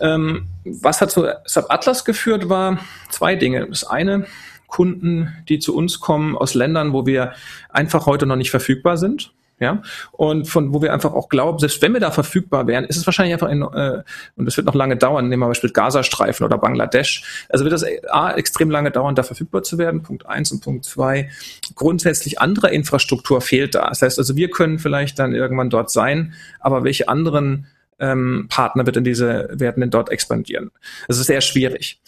Ähm, 0.00 0.48
was 0.64 1.00
hat 1.00 1.10
zu 1.10 1.26
Sub 1.44 1.66
Atlas 1.68 2.04
geführt, 2.04 2.48
war 2.48 2.78
zwei 3.08 3.34
Dinge. 3.36 3.66
Das 3.68 3.84
eine, 3.84 4.26
Kunden, 4.66 5.32
die 5.48 5.58
zu 5.58 5.74
uns 5.76 6.00
kommen 6.00 6.36
aus 6.36 6.54
Ländern, 6.54 6.92
wo 6.92 7.06
wir 7.06 7.32
einfach 7.68 8.06
heute 8.06 8.26
noch 8.26 8.36
nicht 8.36 8.50
verfügbar 8.50 8.96
sind. 8.96 9.32
Ja, 9.58 9.80
und 10.12 10.48
von 10.48 10.74
wo 10.74 10.82
wir 10.82 10.92
einfach 10.92 11.14
auch 11.14 11.30
glauben, 11.30 11.58
selbst 11.58 11.80
wenn 11.80 11.94
wir 11.94 12.00
da 12.00 12.10
verfügbar 12.10 12.66
wären, 12.66 12.84
ist 12.84 12.98
es 12.98 13.06
wahrscheinlich 13.06 13.32
einfach 13.32 13.48
ein, 13.48 13.62
äh, 13.62 14.02
und 14.36 14.46
es 14.46 14.54
wird 14.58 14.66
noch 14.66 14.74
lange 14.74 14.98
dauern, 14.98 15.30
nehmen 15.30 15.42
wir 15.42 15.46
beispielsweise 15.46 15.72
Gazastreifen 15.72 16.44
oder 16.44 16.58
Bangladesch. 16.58 17.46
Also 17.48 17.64
wird 17.64 17.72
das 17.72 17.86
A, 18.10 18.32
extrem 18.32 18.70
lange 18.70 18.90
dauern, 18.90 19.14
da 19.14 19.22
verfügbar 19.22 19.62
zu 19.62 19.78
werden, 19.78 20.02
Punkt 20.02 20.26
eins 20.26 20.52
und 20.52 20.62
Punkt 20.62 20.84
zwei. 20.84 21.30
Grundsätzlich 21.74 22.38
andere 22.38 22.68
Infrastruktur 22.68 23.40
fehlt 23.40 23.74
da. 23.74 23.88
Das 23.88 24.02
heißt 24.02 24.18
also, 24.18 24.36
wir 24.36 24.50
können 24.50 24.78
vielleicht 24.78 25.18
dann 25.18 25.34
irgendwann 25.34 25.70
dort 25.70 25.90
sein, 25.90 26.34
aber 26.60 26.84
welche 26.84 27.08
anderen 27.08 27.66
ähm, 27.98 28.48
Partner 28.50 28.84
wird 28.84 28.98
in 28.98 29.04
diese, 29.04 29.48
werden 29.52 29.80
denn 29.80 29.90
dort 29.90 30.10
expandieren? 30.10 30.70
Das 31.08 31.18
ist 31.18 31.28
sehr 31.28 31.40
schwierig. 31.40 31.98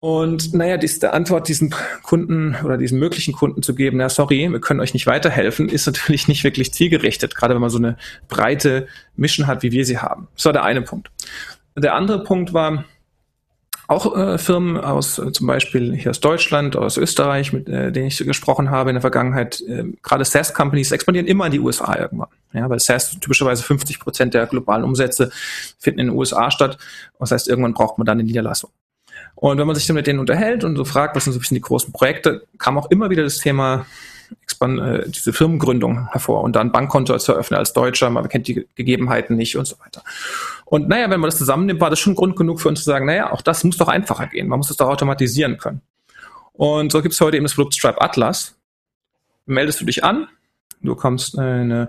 Und 0.00 0.54
naja, 0.54 0.76
diese 0.76 1.12
Antwort 1.12 1.48
diesen 1.48 1.74
Kunden 2.04 2.56
oder 2.64 2.76
diesen 2.76 3.00
möglichen 3.00 3.34
Kunden 3.34 3.62
zu 3.62 3.74
geben, 3.74 3.96
na 3.96 4.08
sorry, 4.08 4.48
wir 4.48 4.60
können 4.60 4.78
euch 4.78 4.94
nicht 4.94 5.08
weiterhelfen, 5.08 5.68
ist 5.68 5.86
natürlich 5.86 6.28
nicht 6.28 6.44
wirklich 6.44 6.72
zielgerichtet, 6.72 7.34
gerade 7.34 7.54
wenn 7.54 7.60
man 7.60 7.70
so 7.70 7.78
eine 7.78 7.96
breite 8.28 8.86
Mission 9.16 9.48
hat, 9.48 9.62
wie 9.64 9.72
wir 9.72 9.84
sie 9.84 9.98
haben. 9.98 10.28
Das 10.36 10.44
war 10.44 10.52
der 10.52 10.62
eine 10.62 10.82
Punkt. 10.82 11.10
Der 11.76 11.94
andere 11.94 12.22
Punkt 12.22 12.52
war, 12.52 12.84
auch 13.88 14.14
äh, 14.16 14.36
Firmen 14.36 14.76
aus 14.76 15.18
äh, 15.18 15.32
zum 15.32 15.46
Beispiel 15.46 15.96
hier 15.96 16.10
aus 16.10 16.20
Deutschland, 16.20 16.76
aus 16.76 16.98
Österreich, 16.98 17.54
mit 17.54 17.68
äh, 17.68 17.90
denen 17.90 18.08
ich 18.08 18.18
gesprochen 18.18 18.70
habe 18.70 18.90
in 18.90 18.94
der 18.94 19.00
Vergangenheit, 19.00 19.62
äh, 19.62 19.84
gerade 20.02 20.26
SaaS-Companies 20.26 20.92
expandieren 20.92 21.26
immer 21.26 21.46
in 21.46 21.52
die 21.52 21.60
USA 21.60 21.98
irgendwann. 21.98 22.28
Ja, 22.52 22.68
weil 22.68 22.80
SaaS 22.80 23.18
typischerweise 23.18 23.62
50 23.62 23.98
Prozent 23.98 24.34
der 24.34 24.46
globalen 24.46 24.84
Umsätze 24.84 25.30
finden 25.78 26.00
in 26.00 26.06
den 26.08 26.16
USA 26.16 26.50
statt. 26.50 26.76
Das 27.18 27.30
heißt, 27.30 27.48
irgendwann 27.48 27.72
braucht 27.72 27.96
man 27.96 28.04
dann 28.04 28.18
eine 28.18 28.24
Niederlassung. 28.24 28.70
Und 29.40 29.58
wenn 29.58 29.68
man 29.68 29.76
sich 29.76 29.86
dann 29.86 29.94
mit 29.94 30.08
denen 30.08 30.18
unterhält 30.18 30.64
und 30.64 30.74
so 30.74 30.84
fragt, 30.84 31.14
was 31.14 31.24
sind 31.24 31.32
so 31.32 31.38
ein 31.38 31.40
bisschen 31.40 31.54
die 31.54 31.60
großen 31.60 31.92
Projekte, 31.92 32.42
kam 32.58 32.76
auch 32.76 32.90
immer 32.90 33.08
wieder 33.08 33.22
das 33.22 33.38
Thema 33.38 33.86
äh, 34.60 35.08
diese 35.08 35.32
Firmengründung 35.32 36.10
hervor 36.10 36.42
und 36.42 36.56
dann 36.56 36.72
Bankkonto 36.72 37.16
zu 37.18 37.32
eröffnen 37.32 37.58
als 37.58 37.72
Deutscher, 37.72 38.10
man 38.10 38.28
kennt 38.28 38.48
die 38.48 38.66
Gegebenheiten 38.74 39.36
nicht 39.36 39.56
und 39.56 39.66
so 39.66 39.78
weiter. 39.78 40.02
Und 40.64 40.88
naja, 40.88 41.08
wenn 41.08 41.20
man 41.20 41.28
das 41.28 41.38
zusammennimmt, 41.38 41.80
war 41.80 41.88
das 41.88 42.00
schon 42.00 42.16
Grund 42.16 42.34
genug 42.34 42.60
für 42.60 42.68
uns 42.68 42.80
zu 42.80 42.86
sagen, 42.86 43.06
naja, 43.06 43.32
auch 43.32 43.40
das 43.40 43.62
muss 43.62 43.76
doch 43.76 43.86
einfacher 43.86 44.26
gehen, 44.26 44.48
man 44.48 44.58
muss 44.58 44.68
das 44.68 44.76
doch 44.76 44.88
automatisieren 44.88 45.56
können. 45.56 45.82
Und 46.52 46.90
so 46.90 47.00
gibt 47.00 47.14
es 47.14 47.20
heute 47.20 47.36
eben 47.36 47.44
das 47.44 47.54
Produkt 47.54 47.74
Stripe 47.74 48.00
Atlas. 48.00 48.56
Meldest 49.46 49.80
du 49.80 49.84
dich 49.84 50.02
an, 50.02 50.26
du 50.82 50.96
bekommst 50.96 51.38
eine 51.38 51.88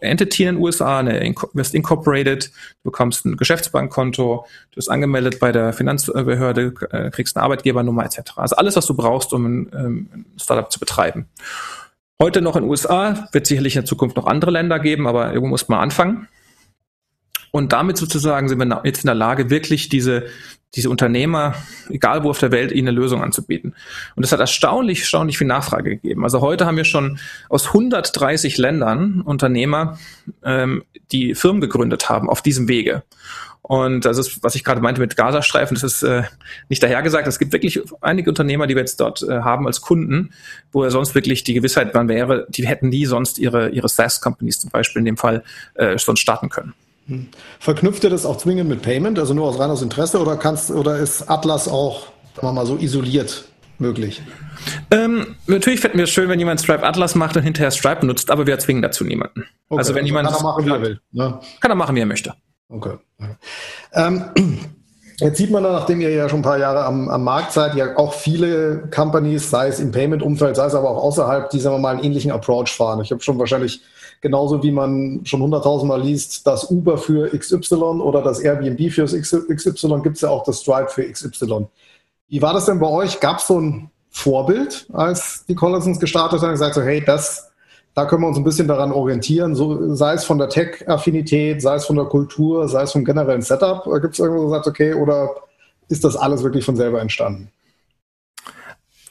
Entity 0.00 0.44
in 0.44 0.54
den 0.54 0.62
USA, 0.62 0.98
eine 0.98 1.34
wirst 1.52 1.74
incorporated, 1.74 2.46
du 2.46 2.90
bekommst 2.90 3.24
ein 3.24 3.36
Geschäftsbankkonto, 3.36 4.46
du 4.70 4.74
bist 4.74 4.90
angemeldet 4.90 5.40
bei 5.40 5.52
der 5.52 5.72
Finanzbehörde, 5.72 6.74
äh, 6.90 7.10
kriegst 7.10 7.36
eine 7.36 7.44
Arbeitgebernummer 7.44 8.04
etc. 8.04 8.36
Also 8.36 8.56
alles, 8.56 8.76
was 8.76 8.86
du 8.86 8.94
brauchst, 8.94 9.32
um 9.32 9.46
ein, 9.46 9.72
ähm, 9.74 10.24
Startup 10.36 10.70
zu 10.70 10.78
betreiben. 10.78 11.26
Heute 12.20 12.42
noch 12.42 12.56
in 12.56 12.62
den 12.62 12.70
USA, 12.70 13.28
wird 13.32 13.46
sicherlich 13.46 13.74
in 13.74 13.82
der 13.82 13.86
Zukunft 13.86 14.16
noch 14.16 14.26
andere 14.26 14.50
Länder 14.50 14.78
geben, 14.78 15.06
aber 15.06 15.28
irgendwo 15.32 15.48
muss 15.48 15.68
man 15.68 15.80
anfangen. 15.80 16.28
Und 17.54 17.72
damit 17.72 17.96
sozusagen 17.96 18.48
sind 18.48 18.58
wir 18.58 18.80
jetzt 18.82 19.04
in 19.04 19.06
der 19.06 19.14
Lage, 19.14 19.48
wirklich 19.48 19.88
diese, 19.88 20.24
diese 20.74 20.90
Unternehmer, 20.90 21.54
egal 21.88 22.24
wo 22.24 22.30
auf 22.30 22.40
der 22.40 22.50
Welt, 22.50 22.72
ihnen 22.72 22.88
eine 22.88 22.98
Lösung 22.98 23.22
anzubieten. 23.22 23.76
Und 24.16 24.24
das 24.24 24.32
hat 24.32 24.40
erstaunlich, 24.40 25.02
erstaunlich 25.02 25.38
viel 25.38 25.46
Nachfrage 25.46 25.90
gegeben. 25.90 26.24
Also 26.24 26.40
heute 26.40 26.66
haben 26.66 26.76
wir 26.76 26.84
schon 26.84 27.20
aus 27.48 27.68
130 27.68 28.58
Ländern 28.58 29.20
Unternehmer, 29.20 30.00
ähm, 30.42 30.82
die 31.12 31.36
Firmen 31.36 31.60
gegründet 31.60 32.08
haben 32.08 32.28
auf 32.28 32.42
diesem 32.42 32.66
Wege. 32.66 33.04
Und 33.62 34.04
das 34.04 34.18
ist, 34.18 34.42
was 34.42 34.56
ich 34.56 34.64
gerade 34.64 34.80
meinte 34.80 35.00
mit 35.00 35.16
Gazastreifen, 35.16 35.76
das 35.76 35.84
ist 35.84 36.02
äh, 36.02 36.24
nicht 36.68 36.82
dahergesagt. 36.82 37.28
Es 37.28 37.38
gibt 37.38 37.52
wirklich 37.52 37.80
einige 38.00 38.30
Unternehmer, 38.30 38.66
die 38.66 38.74
wir 38.74 38.82
jetzt 38.82 38.98
dort 38.98 39.22
äh, 39.22 39.42
haben 39.42 39.68
als 39.68 39.80
Kunden, 39.80 40.32
wo 40.72 40.82
er 40.82 40.90
sonst 40.90 41.14
wirklich 41.14 41.44
die 41.44 41.54
Gewissheit 41.54 41.94
wäre, 41.94 42.48
die 42.48 42.66
hätten 42.66 42.88
nie 42.88 43.06
sonst 43.06 43.38
ihre, 43.38 43.68
ihre 43.68 43.88
SaaS-Companies 43.88 44.58
zum 44.58 44.70
Beispiel 44.70 44.98
in 44.98 45.06
dem 45.06 45.16
Fall 45.16 45.44
äh, 45.74 45.96
sonst 45.98 46.18
starten 46.18 46.48
können. 46.48 46.74
Verknüpft 47.60 48.04
ihr 48.04 48.10
das 48.10 48.24
auch 48.24 48.38
zwingend 48.38 48.68
mit 48.68 48.82
Payment, 48.82 49.18
also 49.18 49.34
nur 49.34 49.46
aus 49.46 49.58
reines 49.58 49.82
Interesse, 49.82 50.20
oder 50.20 50.36
kannst 50.36 50.70
oder 50.70 50.98
ist 50.98 51.28
Atlas 51.28 51.68
auch, 51.68 52.06
sagen 52.34 52.48
wir 52.48 52.52
mal, 52.52 52.66
so 52.66 52.76
isoliert 52.76 53.44
möglich? 53.78 54.22
Ähm, 54.90 55.36
natürlich 55.46 55.80
fänden 55.80 55.98
wir 55.98 56.04
es 56.04 56.10
schön, 56.10 56.28
wenn 56.28 56.38
jemand 56.38 56.60
Stripe 56.60 56.82
Atlas 56.82 57.14
macht 57.14 57.36
und 57.36 57.42
hinterher 57.42 57.70
Stripe 57.70 58.06
nutzt, 58.06 58.30
aber 58.30 58.46
wir 58.46 58.58
zwingen 58.58 58.82
dazu 58.82 59.04
niemanden. 59.04 59.44
Okay, 59.68 59.78
also 59.78 59.94
wenn 59.94 60.04
also 60.04 60.06
jemand 60.06 60.28
kann 60.28 60.36
er 60.36 60.42
machen, 60.42 60.66
wie 60.66 60.70
er 60.70 60.82
will. 60.82 61.00
Ne? 61.12 61.40
Kann 61.60 61.70
er 61.70 61.74
machen, 61.74 61.96
wie 61.96 62.00
er 62.00 62.06
möchte. 62.06 62.34
Okay. 62.68 62.94
Ähm, 63.92 64.24
Jetzt 65.18 65.38
sieht 65.38 65.50
man, 65.50 65.62
nachdem 65.62 66.00
ihr 66.00 66.10
ja 66.10 66.28
schon 66.28 66.40
ein 66.40 66.42
paar 66.42 66.58
Jahre 66.58 66.84
am, 66.84 67.08
am, 67.08 67.22
Markt 67.22 67.52
seid, 67.52 67.76
ja 67.76 67.96
auch 67.96 68.14
viele 68.14 68.88
Companies, 68.92 69.48
sei 69.48 69.68
es 69.68 69.78
im 69.78 69.92
Payment-Umfeld, 69.92 70.56
sei 70.56 70.66
es 70.66 70.74
aber 70.74 70.90
auch 70.90 71.02
außerhalb, 71.04 71.50
die, 71.50 71.60
sagen 71.60 71.76
wir 71.76 71.80
mal, 71.80 71.94
einen 71.94 72.04
ähnlichen 72.04 72.32
Approach 72.32 72.70
fahren. 72.70 73.00
Ich 73.00 73.12
habe 73.12 73.22
schon 73.22 73.38
wahrscheinlich 73.38 73.80
genauso 74.24 74.62
wie 74.62 74.72
man 74.72 75.20
schon 75.24 75.42
hunderttausendmal 75.42 76.00
liest, 76.00 76.46
das 76.46 76.70
Uber 76.70 76.96
für 76.96 77.28
XY 77.38 77.74
oder 77.74 78.22
das 78.22 78.40
Airbnb 78.40 78.90
für 78.90 79.04
XY, 79.04 80.00
gibt 80.02 80.16
es 80.16 80.22
ja 80.22 80.30
auch 80.30 80.44
das 80.44 80.62
Stripe 80.62 80.88
für 80.88 81.02
XY. 81.02 81.66
Wie 82.28 82.40
war 82.40 82.54
das 82.54 82.64
denn 82.64 82.80
bei 82.80 82.88
euch? 82.88 83.20
Gab 83.20 83.36
es 83.36 83.48
so 83.48 83.60
ein 83.60 83.90
Vorbild, 84.08 84.86
als 84.94 85.44
die 85.46 85.54
Collinsons 85.54 86.00
gestartet 86.00 86.40
haben 86.40 86.52
gesagt 86.52 86.74
so, 86.74 86.80
hey, 86.80 87.04
das, 87.04 87.50
da 87.92 88.06
können 88.06 88.22
wir 88.22 88.28
uns 88.28 88.38
ein 88.38 88.44
bisschen 88.44 88.66
daran 88.66 88.92
orientieren, 88.92 89.54
so, 89.54 89.94
sei 89.94 90.14
es 90.14 90.24
von 90.24 90.38
der 90.38 90.48
Tech-Affinität, 90.48 91.60
sei 91.60 91.74
es 91.74 91.84
von 91.84 91.96
der 91.96 92.06
Kultur, 92.06 92.66
sei 92.66 92.84
es 92.84 92.92
vom 92.92 93.04
generellen 93.04 93.42
Setup. 93.42 93.84
Gibt 94.00 94.14
es 94.14 94.20
irgendwo 94.20 94.44
gesagt, 94.44 94.66
okay, 94.66 94.94
oder 94.94 95.34
ist 95.90 96.02
das 96.02 96.16
alles 96.16 96.42
wirklich 96.42 96.64
von 96.64 96.76
selber 96.76 97.02
entstanden? 97.02 97.50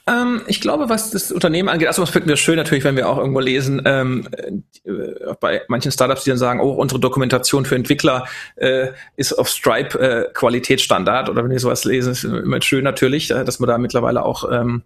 Ähm, 0.06 0.42
ich 0.46 0.60
glaube, 0.60 0.90
was 0.90 1.10
das 1.10 1.32
Unternehmen 1.32 1.70
angeht, 1.70 1.86
erstmal 1.86 2.06
finden 2.06 2.28
wir 2.28 2.36
schön 2.36 2.56
natürlich, 2.56 2.84
wenn 2.84 2.96
wir 2.96 3.08
auch 3.08 3.16
irgendwo 3.16 3.40
lesen, 3.40 3.82
ähm, 3.86 4.28
äh, 4.84 5.34
bei 5.40 5.62
manchen 5.68 5.92
Startups, 5.92 6.24
die 6.24 6.30
dann 6.30 6.38
sagen, 6.38 6.60
oh, 6.60 6.72
unsere 6.72 7.00
Dokumentation 7.00 7.64
für 7.64 7.74
Entwickler 7.74 8.26
äh, 8.56 8.88
ist 9.16 9.32
auf 9.32 9.48
Stripe 9.48 9.98
äh, 9.98 10.30
Qualitätsstandard 10.34 11.30
oder 11.30 11.42
wenn 11.42 11.50
ich 11.50 11.62
sowas 11.62 11.84
lese, 11.84 12.10
ist 12.10 12.24
immer 12.24 12.60
schön 12.60 12.84
natürlich, 12.84 13.30
äh, 13.30 13.44
dass 13.44 13.60
man 13.60 13.68
da 13.68 13.78
mittlerweile 13.78 14.24
auch 14.24 14.50
ähm, 14.52 14.82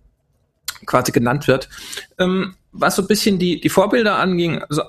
quasi 0.87 1.11
genannt 1.11 1.49
wird. 1.49 1.69
Ähm, 2.19 2.55
was 2.71 2.95
so 2.95 3.03
ein 3.03 3.09
bisschen 3.09 3.41
die, 3.41 3.61
die 3.61 3.71
Vorbilder 3.71 4.19
anging, 4.19 4.63
also 4.63 4.83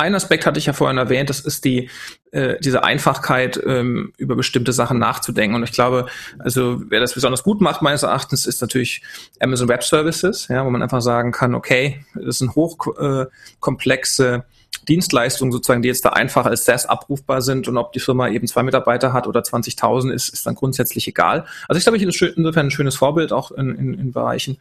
ein 0.00 0.14
Aspekt 0.14 0.46
hatte 0.46 0.58
ich 0.58 0.66
ja 0.66 0.72
vorhin 0.72 0.98
erwähnt, 0.98 1.30
das 1.30 1.40
ist 1.40 1.64
die 1.64 1.90
äh, 2.32 2.56
diese 2.60 2.84
Einfachkeit, 2.84 3.60
ähm, 3.66 4.12
über 4.16 4.36
bestimmte 4.36 4.72
Sachen 4.72 4.98
nachzudenken. 4.98 5.56
Und 5.56 5.64
ich 5.64 5.72
glaube, 5.72 6.06
also 6.38 6.80
wer 6.88 7.00
das 7.00 7.14
besonders 7.14 7.42
gut 7.42 7.60
macht, 7.60 7.82
meines 7.82 8.02
Erachtens, 8.02 8.46
ist 8.46 8.60
natürlich 8.60 9.02
Amazon 9.40 9.68
Web 9.68 9.82
Services, 9.82 10.48
ja, 10.48 10.64
wo 10.64 10.70
man 10.70 10.82
einfach 10.82 11.02
sagen 11.02 11.32
kann, 11.32 11.54
okay, 11.54 12.04
das 12.14 12.38
sind 12.38 12.54
hochkomplexe 12.54 14.34
äh, 14.34 14.40
Dienstleistungen 14.88 15.52
sozusagen, 15.52 15.82
die 15.82 15.88
jetzt 15.88 16.04
da 16.04 16.10
einfach 16.10 16.46
als 16.46 16.64
SaaS 16.64 16.86
abrufbar 16.86 17.42
sind 17.42 17.68
und 17.68 17.76
ob 17.76 17.92
die 17.92 18.00
Firma 18.00 18.28
eben 18.28 18.46
zwei 18.46 18.62
Mitarbeiter 18.62 19.12
hat 19.12 19.26
oder 19.26 19.40
20.000 19.40 20.12
ist, 20.12 20.28
ist 20.30 20.46
dann 20.46 20.54
grundsätzlich 20.54 21.06
egal. 21.06 21.44
Also 21.68 21.78
ich 21.78 21.84
glaube, 21.84 21.96
ich 21.96 22.22
insofern 22.22 22.66
ein 22.66 22.70
schönes 22.70 22.96
Vorbild 22.96 23.32
auch 23.32 23.50
in, 23.50 23.74
in, 23.74 23.94
in 23.94 24.12
Bereichen 24.12 24.58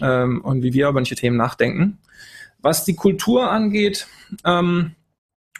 ähm, 0.00 0.40
und 0.42 0.62
wie 0.62 0.72
wir 0.72 0.86
über 0.86 0.94
manche 0.94 1.16
Themen 1.16 1.36
nachdenken. 1.36 1.98
Was 2.58 2.84
die 2.84 2.96
Kultur 2.96 3.50
angeht, 3.50 4.06
ähm, 4.44 4.94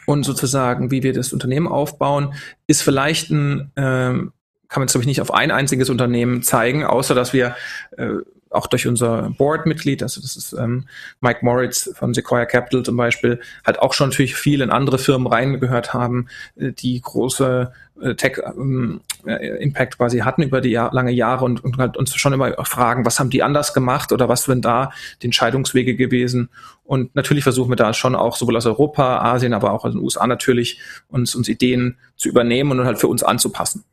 und 0.08 0.24
sozusagen, 0.24 0.90
wie 0.90 1.02
wir 1.02 1.12
das 1.12 1.34
Unternehmen 1.34 1.68
aufbauen, 1.68 2.32
ist 2.66 2.80
vielleicht 2.80 3.30
ein, 3.30 3.72
ähm, 3.76 4.32
kann 4.68 4.80
man 4.80 4.86
es, 4.86 4.92
glaube 4.92 5.02
ich, 5.02 5.06
nicht 5.06 5.20
auf 5.20 5.34
ein 5.34 5.50
einziges 5.50 5.90
Unternehmen 5.90 6.42
zeigen, 6.42 6.82
außer 6.82 7.14
dass 7.14 7.34
wir 7.34 7.54
äh, 7.98 8.14
auch 8.50 8.66
durch 8.66 8.86
unser 8.86 9.30
Board-Mitglied, 9.30 10.02
also 10.02 10.20
das 10.20 10.36
ist 10.36 10.52
ähm, 10.52 10.86
Mike 11.20 11.40
Moritz 11.42 11.90
von 11.94 12.14
Sequoia 12.14 12.46
Capital 12.46 12.82
zum 12.82 12.96
Beispiel, 12.96 13.40
halt 13.66 13.78
auch 13.78 13.92
schon 13.92 14.10
natürlich 14.10 14.34
viel 14.34 14.60
in 14.60 14.70
andere 14.70 14.98
Firmen 14.98 15.26
reingehört 15.26 15.94
haben, 15.94 16.28
äh, 16.56 16.72
die 16.72 17.00
große 17.00 17.72
äh, 18.00 18.14
Tech-Impact 18.14 19.94
ähm, 19.94 19.98
quasi 19.98 20.18
hatten 20.20 20.42
über 20.42 20.60
die 20.60 20.70
Jahr, 20.70 20.92
lange 20.92 21.10
Jahre 21.12 21.44
und, 21.44 21.62
und 21.64 21.78
halt 21.78 21.96
uns 21.96 22.14
schon 22.14 22.32
immer 22.32 22.52
fragen, 22.64 23.04
was 23.04 23.18
haben 23.18 23.30
die 23.30 23.42
anders 23.42 23.74
gemacht 23.74 24.12
oder 24.12 24.28
was 24.28 24.44
sind 24.44 24.64
da 24.64 24.92
die 25.22 25.26
Entscheidungswege 25.26 25.96
gewesen. 25.96 26.48
Und 26.84 27.14
natürlich 27.14 27.44
versuchen 27.44 27.70
wir 27.70 27.76
da 27.76 27.92
schon 27.92 28.14
auch 28.14 28.36
sowohl 28.36 28.56
aus 28.56 28.66
Europa, 28.66 29.18
Asien, 29.18 29.52
aber 29.52 29.72
auch 29.72 29.84
aus 29.84 29.92
den 29.92 30.02
USA 30.02 30.26
natürlich 30.26 30.80
uns, 31.08 31.34
uns 31.34 31.48
Ideen 31.48 31.96
zu 32.16 32.28
übernehmen 32.28 32.78
und 32.78 32.86
halt 32.86 32.98
für 32.98 33.08
uns 33.08 33.22
anzupassen. 33.22 33.84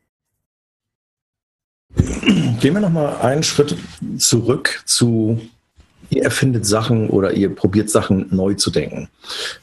Gehen 2.60 2.74
wir 2.74 2.82
nochmal 2.82 3.18
einen 3.22 3.44
Schritt 3.44 3.76
zurück 4.18 4.82
zu, 4.86 5.40
ihr 6.10 6.24
erfindet 6.24 6.66
Sachen 6.66 7.10
oder 7.10 7.34
ihr 7.34 7.54
probiert 7.54 7.90
Sachen 7.90 8.28
neu 8.30 8.54
zu 8.54 8.72
denken. 8.72 9.10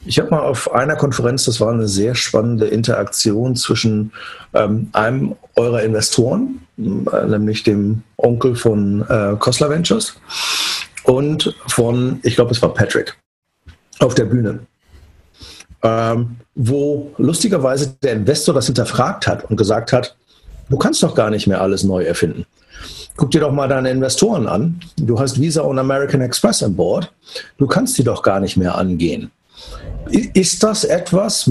Ich 0.05 0.19
habe 0.19 0.29
mal 0.29 0.41
auf 0.41 0.73
einer 0.73 0.95
Konferenz, 0.95 1.45
das 1.45 1.59
war 1.59 1.71
eine 1.71 1.87
sehr 1.87 2.15
spannende 2.15 2.67
Interaktion 2.67 3.55
zwischen 3.55 4.11
ähm, 4.53 4.89
einem 4.93 5.35
eurer 5.55 5.83
Investoren, 5.83 6.59
äh, 6.77 7.25
nämlich 7.27 7.63
dem 7.63 8.03
Onkel 8.17 8.55
von 8.55 9.05
äh, 9.07 9.35
Kostler 9.39 9.69
Ventures 9.69 10.15
und 11.03 11.55
von, 11.67 12.19
ich 12.23 12.35
glaube, 12.35 12.51
es 12.51 12.61
war 12.61 12.73
Patrick, 12.73 13.17
auf 13.99 14.15
der 14.15 14.25
Bühne. 14.25 14.59
Ähm, 15.81 16.37
wo 16.55 17.11
lustigerweise 17.17 17.95
der 18.03 18.13
Investor 18.13 18.53
das 18.53 18.67
hinterfragt 18.67 19.27
hat 19.27 19.49
und 19.49 19.57
gesagt 19.57 19.91
hat, 19.91 20.15
Du 20.69 20.77
kannst 20.77 21.03
doch 21.03 21.13
gar 21.13 21.29
nicht 21.29 21.47
mehr 21.47 21.61
alles 21.61 21.83
neu 21.83 22.03
erfinden. 22.03 22.45
Guck 23.15 23.31
dir 23.31 23.41
doch 23.41 23.51
mal 23.51 23.67
deine 23.67 23.91
Investoren 23.91 24.47
an. 24.47 24.79
Du 24.97 25.19
hast 25.19 25.39
Visa 25.39 25.61
und 25.61 25.77
American 25.77 26.21
Express 26.21 26.63
an 26.63 26.75
Bord. 26.75 27.11
Du 27.57 27.67
kannst 27.67 27.97
die 27.97 28.03
doch 28.03 28.23
gar 28.23 28.39
nicht 28.39 28.57
mehr 28.57 28.75
angehen. 28.75 29.31
Ist 30.33 30.63
das 30.63 30.83
etwas, 30.83 31.49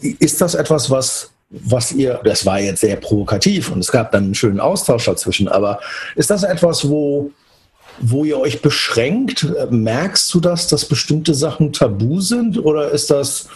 ist 0.00 0.40
das 0.40 0.54
etwas, 0.54 0.90
was, 0.90 1.30
was 1.50 1.92
ihr, 1.92 2.20
das 2.24 2.46
war 2.46 2.60
jetzt 2.60 2.80
sehr 2.80 2.96
provokativ 2.96 3.70
und 3.70 3.80
es 3.80 3.92
gab 3.92 4.12
dann 4.12 4.24
einen 4.24 4.34
schönen 4.34 4.60
Austausch 4.60 5.04
dazwischen, 5.04 5.48
aber 5.48 5.80
ist 6.16 6.30
das 6.30 6.42
etwas, 6.42 6.88
wo, 6.88 7.30
wo 8.00 8.24
ihr 8.24 8.38
euch 8.38 8.62
beschränkt? 8.62 9.46
Merkst 9.70 10.32
du 10.32 10.40
das, 10.40 10.68
dass 10.68 10.86
bestimmte 10.86 11.34
Sachen 11.34 11.72
tabu 11.72 12.20
sind 12.20 12.58
oder 12.58 12.90
ist 12.90 13.10
das, 13.10 13.48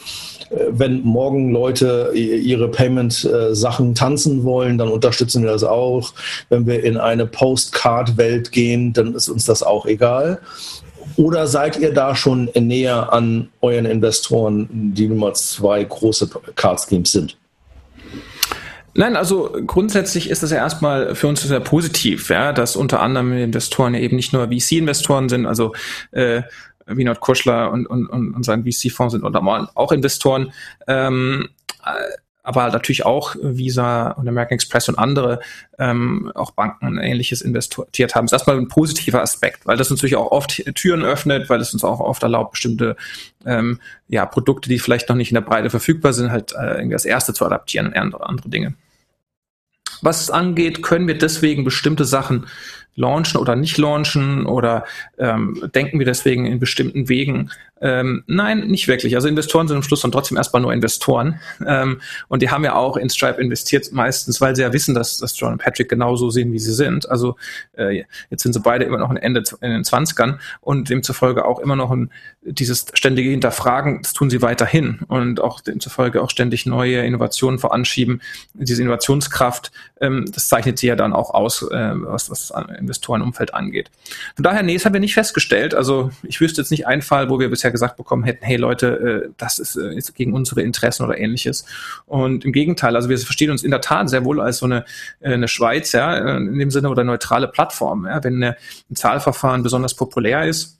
wenn 0.51 1.03
morgen 1.03 1.51
Leute 1.51 2.13
ihre 2.15 2.69
Payment-Sachen 2.71 3.95
tanzen 3.95 4.45
wollen, 4.45 4.79
dann 4.79 4.89
unterstützen 4.89 5.43
wir 5.43 5.51
das 5.51 5.65
auch. 5.65 6.13
Wenn 6.49 6.67
wir 6.67 6.83
in 6.85 6.97
eine 6.97 7.27
Postcard-Welt 7.27 8.53
gehen, 8.53 8.93
dann 8.93 9.15
ist 9.15 9.29
uns 9.29 9.45
das 9.45 9.63
auch 9.63 9.87
egal. 9.87 10.41
Oder 11.17 11.47
seid 11.47 11.79
ihr 11.79 11.93
da 11.93 12.15
schon 12.15 12.51
näher 12.55 13.13
an 13.13 13.49
euren 13.61 13.87
Investoren, 13.87 14.69
die 14.71 15.09
Nummer 15.09 15.35
zwei 15.35 15.83
große 15.83 16.29
Card 16.55 16.81
Schemes 16.81 17.13
sind? 17.13 17.37
Nein, 18.95 19.17
also 19.17 19.57
grundsätzlich 19.65 20.29
ist 20.29 20.43
das 20.43 20.51
ja 20.51 20.57
erstmal 20.57 21.15
für 21.15 21.29
uns 21.29 21.43
sehr 21.43 21.61
positiv, 21.61 22.31
ja, 22.31 22.53
dass 22.53 22.75
unter 22.75 23.01
anderem 23.01 23.33
Investoren 23.33 23.95
eben 23.95 24.17
nicht 24.17 24.33
nur 24.33 24.49
VC-Investoren 24.49 25.29
sind, 25.29 25.47
also 25.47 25.73
äh, 26.11 26.43
Vinod 26.89 27.21
Kuschler 27.21 27.71
und, 27.71 27.87
und, 27.87 28.07
und, 28.07 28.43
sein 28.45 28.65
VC-Fonds 28.65 29.13
sind 29.13 29.25
unter 29.25 29.43
auch 29.75 29.93
Investoren. 29.93 30.53
Ähm, 30.87 31.49
äh, 31.85 31.91
aber 32.49 32.71
natürlich 32.71 33.05
auch 33.05 33.37
Visa 33.43 34.13
und 34.13 34.27
American 34.27 34.55
Express 34.55 34.89
und 34.89 34.99
andere 34.99 35.41
ähm, 35.79 36.33
auch 36.35 36.53
Banken 36.53 36.87
und 36.87 36.99
ähnliches 36.99 37.43
investiert 37.43 38.15
haben. 38.15 38.25
Das 38.25 38.33
ist 38.33 38.41
erstmal 38.41 38.57
ein 38.57 38.69
positiver 38.69 39.21
Aspekt, 39.21 39.67
weil 39.67 39.77
das 39.77 39.91
natürlich 39.91 40.17
auch 40.17 40.31
oft 40.31 40.65
Türen 40.75 41.05
öffnet, 41.05 41.51
weil 41.51 41.61
es 41.61 41.75
uns 41.75 41.85
auch 41.85 42.01
oft 42.01 42.23
erlaubt, 42.23 42.53
bestimmte 42.53 42.97
ähm, 43.45 43.81
ja, 44.09 44.25
Produkte, 44.25 44.71
die 44.71 44.79
vielleicht 44.79 45.11
noch 45.11 45.17
nicht 45.17 45.31
in 45.31 45.35
der 45.35 45.43
Breite 45.43 45.69
verfügbar 45.69 46.15
sind, 46.15 46.31
halt 46.31 46.53
äh, 46.53 46.77
irgendwie 46.79 46.95
als 46.95 47.05
erste 47.05 47.35
zu 47.35 47.45
adaptieren 47.45 47.89
und 47.89 47.97
andere, 47.97 48.27
andere 48.27 48.49
Dinge. 48.49 48.73
Was 50.01 50.23
es 50.23 50.31
angeht, 50.31 50.83
können 50.83 51.07
wir 51.07 51.19
deswegen 51.19 51.65
bestimmte 51.65 52.07
Sachen 52.07 52.47
launchen 52.99 53.41
oder 53.41 53.57
nicht 53.57 53.79
launchen 53.79 54.45
oder 54.47 54.85
ähm, 55.19 55.71
denken 55.75 55.99
wir 55.99 56.07
deswegen 56.07 56.47
in 56.47 56.59
bestimmten 56.59 57.09
Wegen 57.09 57.51
ähm, 57.81 58.25
nein, 58.27 58.67
nicht 58.67 58.89
wirklich. 58.89 59.15
Also 59.15 59.29
Investoren 59.29 59.69
sind 59.69 59.77
am 59.77 59.83
Schluss 59.83 60.01
dann 60.01 60.13
trotzdem 60.13 60.37
erstmal 60.37 60.63
nur 60.63 60.73
Investoren. 60.73 61.41
Ähm, 61.67 62.01
und 62.29 62.43
die 62.43 62.51
haben 62.51 62.65
ja 62.65 62.75
auch 62.75 62.97
in 62.97 63.09
Stripe 63.09 63.41
investiert, 63.41 63.93
meistens, 63.93 64.41
weil 64.41 64.57
sie 64.57 64.63
ja 64.63 64.73
wissen, 64.73 64.95
dass, 64.95 65.19
dass 65.19 65.39
John 65.39 65.53
und 65.53 65.59
Patrick 65.59 65.89
genauso 65.89 66.31
sehen, 66.31 66.53
wie 66.53 66.59
sie 66.59 66.73
sind. 66.73 67.09
Also 67.09 67.37
äh, 67.77 68.05
jetzt 68.31 68.43
sind 68.43 68.53
sie 68.53 68.61
beide 68.61 68.85
immer 68.85 68.99
noch 68.99 69.11
ein 69.11 69.17
Ende 69.17 69.43
in 69.61 69.71
den 69.71 69.85
Zwanzigern 69.85 70.41
und 70.61 70.91
demzufolge 70.91 71.45
auch 71.45 71.61
immer 71.61 71.77
noch 71.77 71.91
ein, 71.91 72.11
dieses 72.43 72.87
ständige 72.95 73.31
Hinterfragen, 73.31 74.03
das 74.03 74.13
tun 74.13 74.31
sie 74.31 74.43
weiterhin 74.43 75.01
und 75.09 75.41
auch 75.41 75.61
demzufolge 75.61 76.23
auch 76.23 76.31
ständig 76.31 76.67
neue 76.67 77.05
Innovationen 77.05 77.59
voranschieben. 77.59 78.23
Diese 78.55 78.83
Innovationskraft, 78.83 79.71
das 80.01 80.49
zeichnet 80.49 80.79
sie 80.79 80.87
ja 80.87 80.97
dann 80.97 81.13
auch 81.13 81.35
aus, 81.35 81.63
äh, 81.63 81.93
was, 81.95 82.29
das 82.29 82.53
Investorenumfeld 82.79 83.55
angeht. 83.55 83.91
Von 84.37 84.43
daher, 84.45 84.63
nee, 84.63 84.75
das 84.75 84.85
haben 84.85 84.93
wir 84.93 85.01
nicht 85.01 85.15
festgestellt. 85.15 85.75
Also 85.75 86.11
ich 86.23 86.41
wüsste 86.41 86.61
jetzt 86.61 86.71
nicht 86.71 86.87
einen 86.87 87.03
Fall, 87.03 87.31
wo 87.31 87.39
wir 87.41 87.51
bisher 87.51 87.71
gesagt 87.71 87.97
bekommen 87.97 88.25
hätten, 88.25 88.45
hey 88.45 88.57
Leute, 88.57 89.27
äh, 89.27 89.31
das 89.37 89.59
ist, 89.59 89.77
äh, 89.77 89.95
ist 89.95 90.15
gegen 90.15 90.35
unsere 90.35 90.63
Interessen 90.63 91.05
oder 91.05 91.19
ähnliches. 91.19 91.65
Und 92.07 92.45
im 92.45 92.53
Gegenteil, 92.53 92.97
also 92.97 93.09
wir 93.09 93.19
verstehen 93.19 93.51
uns 93.51 93.63
in 93.63 93.71
der 93.71 93.81
Tat 93.81 94.09
sehr 94.09 94.25
wohl 94.25 94.41
als 94.41 94.59
so 94.59 94.67
eine, 94.67 94.85
äh, 95.21 95.33
eine 95.33 95.49
Schweiz, 95.49 95.93
ja, 95.93 96.37
in 96.37 96.59
dem 96.59 96.71
Sinne 96.71 96.91
oder 96.91 97.05
neutrale 97.05 97.49
Plattform. 97.49 98.07
Ja. 98.07 98.23
Wenn 98.23 98.37
eine, 98.37 98.57
ein 98.91 98.97
Zahlverfahren 98.97 99.63
besonders 99.63 99.95
populär 99.95 100.45
ist, 100.45 100.79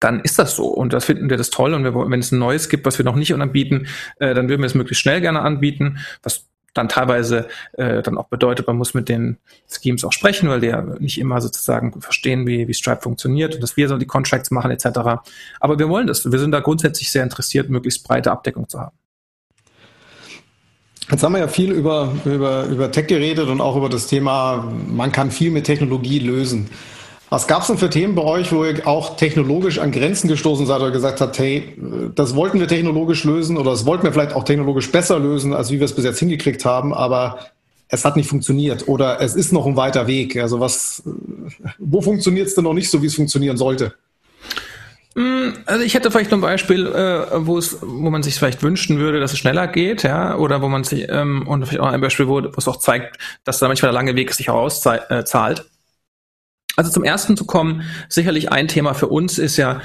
dann 0.00 0.20
ist 0.20 0.38
das 0.38 0.56
so. 0.56 0.66
Und 0.66 0.92
das 0.92 1.04
finden 1.04 1.30
wir 1.30 1.36
das 1.36 1.50
toll. 1.50 1.74
Und 1.74 1.84
wir, 1.84 1.94
wenn 1.94 2.20
es 2.20 2.32
ein 2.32 2.38
neues 2.38 2.68
gibt, 2.68 2.86
was 2.86 2.98
wir 2.98 3.04
noch 3.04 3.16
nicht 3.16 3.34
anbieten, 3.34 3.86
äh, 4.18 4.34
dann 4.34 4.48
würden 4.48 4.62
wir 4.62 4.66
es 4.66 4.74
möglichst 4.74 5.02
schnell 5.02 5.20
gerne 5.20 5.40
anbieten, 5.40 5.98
was 6.22 6.49
dann 6.74 6.88
teilweise 6.88 7.48
äh, 7.72 8.02
dann 8.02 8.18
auch 8.18 8.28
bedeutet, 8.28 8.66
man 8.66 8.76
muss 8.76 8.94
mit 8.94 9.08
den 9.08 9.38
Schemes 9.68 10.04
auch 10.04 10.12
sprechen, 10.12 10.48
weil 10.48 10.60
die 10.60 10.68
ja 10.68 10.82
nicht 10.82 11.18
immer 11.18 11.40
sozusagen 11.40 12.00
verstehen, 12.00 12.46
wie, 12.46 12.68
wie 12.68 12.74
Stripe 12.74 13.02
funktioniert 13.02 13.54
und 13.54 13.62
dass 13.62 13.76
wir 13.76 13.88
so 13.88 13.98
die 13.98 14.06
Contracts 14.06 14.50
machen 14.50 14.70
etc. 14.70 14.86
Aber 15.60 15.78
wir 15.78 15.88
wollen 15.88 16.06
das. 16.06 16.30
Wir 16.30 16.38
sind 16.38 16.52
da 16.52 16.60
grundsätzlich 16.60 17.10
sehr 17.10 17.22
interessiert, 17.22 17.70
möglichst 17.70 18.06
breite 18.06 18.30
Abdeckung 18.30 18.68
zu 18.68 18.80
haben. 18.80 18.96
Jetzt 21.10 21.24
haben 21.24 21.32
wir 21.32 21.40
ja 21.40 21.48
viel 21.48 21.72
über, 21.72 22.12
über, 22.24 22.66
über 22.66 22.92
Tech 22.92 23.08
geredet 23.08 23.48
und 23.48 23.60
auch 23.60 23.74
über 23.74 23.88
das 23.88 24.06
Thema, 24.06 24.72
man 24.86 25.10
kann 25.10 25.32
viel 25.32 25.50
mit 25.50 25.64
Technologie 25.64 26.20
lösen. 26.20 26.70
Was 27.30 27.46
gab 27.46 27.62
es 27.62 27.68
denn 27.68 27.78
für 27.78 27.88
Themen 27.88 28.16
bei 28.16 28.24
euch, 28.24 28.52
wo 28.52 28.64
ihr 28.64 28.86
auch 28.88 29.16
technologisch 29.16 29.78
an 29.78 29.92
Grenzen 29.92 30.26
gestoßen 30.26 30.66
seid 30.66 30.80
oder 30.80 30.90
gesagt 30.90 31.20
habt, 31.20 31.38
hey, 31.38 31.76
das 32.16 32.34
wollten 32.34 32.58
wir 32.58 32.66
technologisch 32.66 33.22
lösen 33.22 33.56
oder 33.56 33.70
das 33.70 33.86
wollten 33.86 34.02
wir 34.02 34.12
vielleicht 34.12 34.34
auch 34.34 34.42
technologisch 34.42 34.90
besser 34.90 35.20
lösen, 35.20 35.54
als 35.54 35.70
wie 35.70 35.78
wir 35.78 35.84
es 35.84 35.94
bis 35.94 36.04
jetzt 36.04 36.18
hingekriegt 36.18 36.64
haben, 36.64 36.92
aber 36.92 37.38
es 37.88 38.04
hat 38.04 38.16
nicht 38.16 38.28
funktioniert 38.28 38.88
oder 38.88 39.20
es 39.20 39.36
ist 39.36 39.52
noch 39.52 39.64
ein 39.64 39.76
weiter 39.76 40.08
Weg. 40.08 40.36
Also 40.36 40.58
was, 40.58 41.04
wo 41.78 42.02
funktioniert 42.02 42.48
es 42.48 42.56
denn 42.56 42.64
noch 42.64 42.74
nicht 42.74 42.90
so, 42.90 43.00
wie 43.00 43.06
es 43.06 43.14
funktionieren 43.14 43.56
sollte? 43.56 43.94
Hm, 45.14 45.54
also 45.66 45.84
ich 45.84 45.94
hätte 45.94 46.10
vielleicht 46.10 46.32
noch 46.32 46.38
ein 46.38 46.42
Beispiel, 46.42 46.86
äh, 46.86 47.46
wo 47.46 47.58
es, 47.58 47.78
wo 47.80 48.10
man 48.10 48.24
sich 48.24 48.34
vielleicht 48.34 48.62
wünschen 48.64 48.98
würde, 48.98 49.20
dass 49.20 49.32
es 49.32 49.38
schneller 49.38 49.68
geht, 49.68 50.02
ja, 50.02 50.36
oder 50.36 50.62
wo 50.62 50.68
man 50.68 50.82
sich 50.82 51.06
ähm, 51.08 51.46
und 51.46 51.64
vielleicht 51.66 51.80
auch 51.80 51.92
ein 51.92 52.00
Beispiel, 52.00 52.26
wo, 52.26 52.42
wo 52.42 52.56
es 52.56 52.66
auch 52.66 52.76
zeigt, 52.76 53.18
dass 53.44 53.58
da 53.58 53.68
manchmal 53.68 53.92
der 53.92 54.00
lange 54.00 54.16
Weg 54.16 54.32
sich 54.34 54.48
herauszahlt. 54.48 55.10
Äh, 55.10 55.24
also 56.80 56.90
zum 56.90 57.04
ersten 57.04 57.36
zu 57.36 57.44
kommen, 57.44 57.82
sicherlich 58.08 58.50
ein 58.50 58.66
Thema 58.66 58.94
für 58.94 59.08
uns 59.08 59.38
ist 59.38 59.58
ja, 59.58 59.82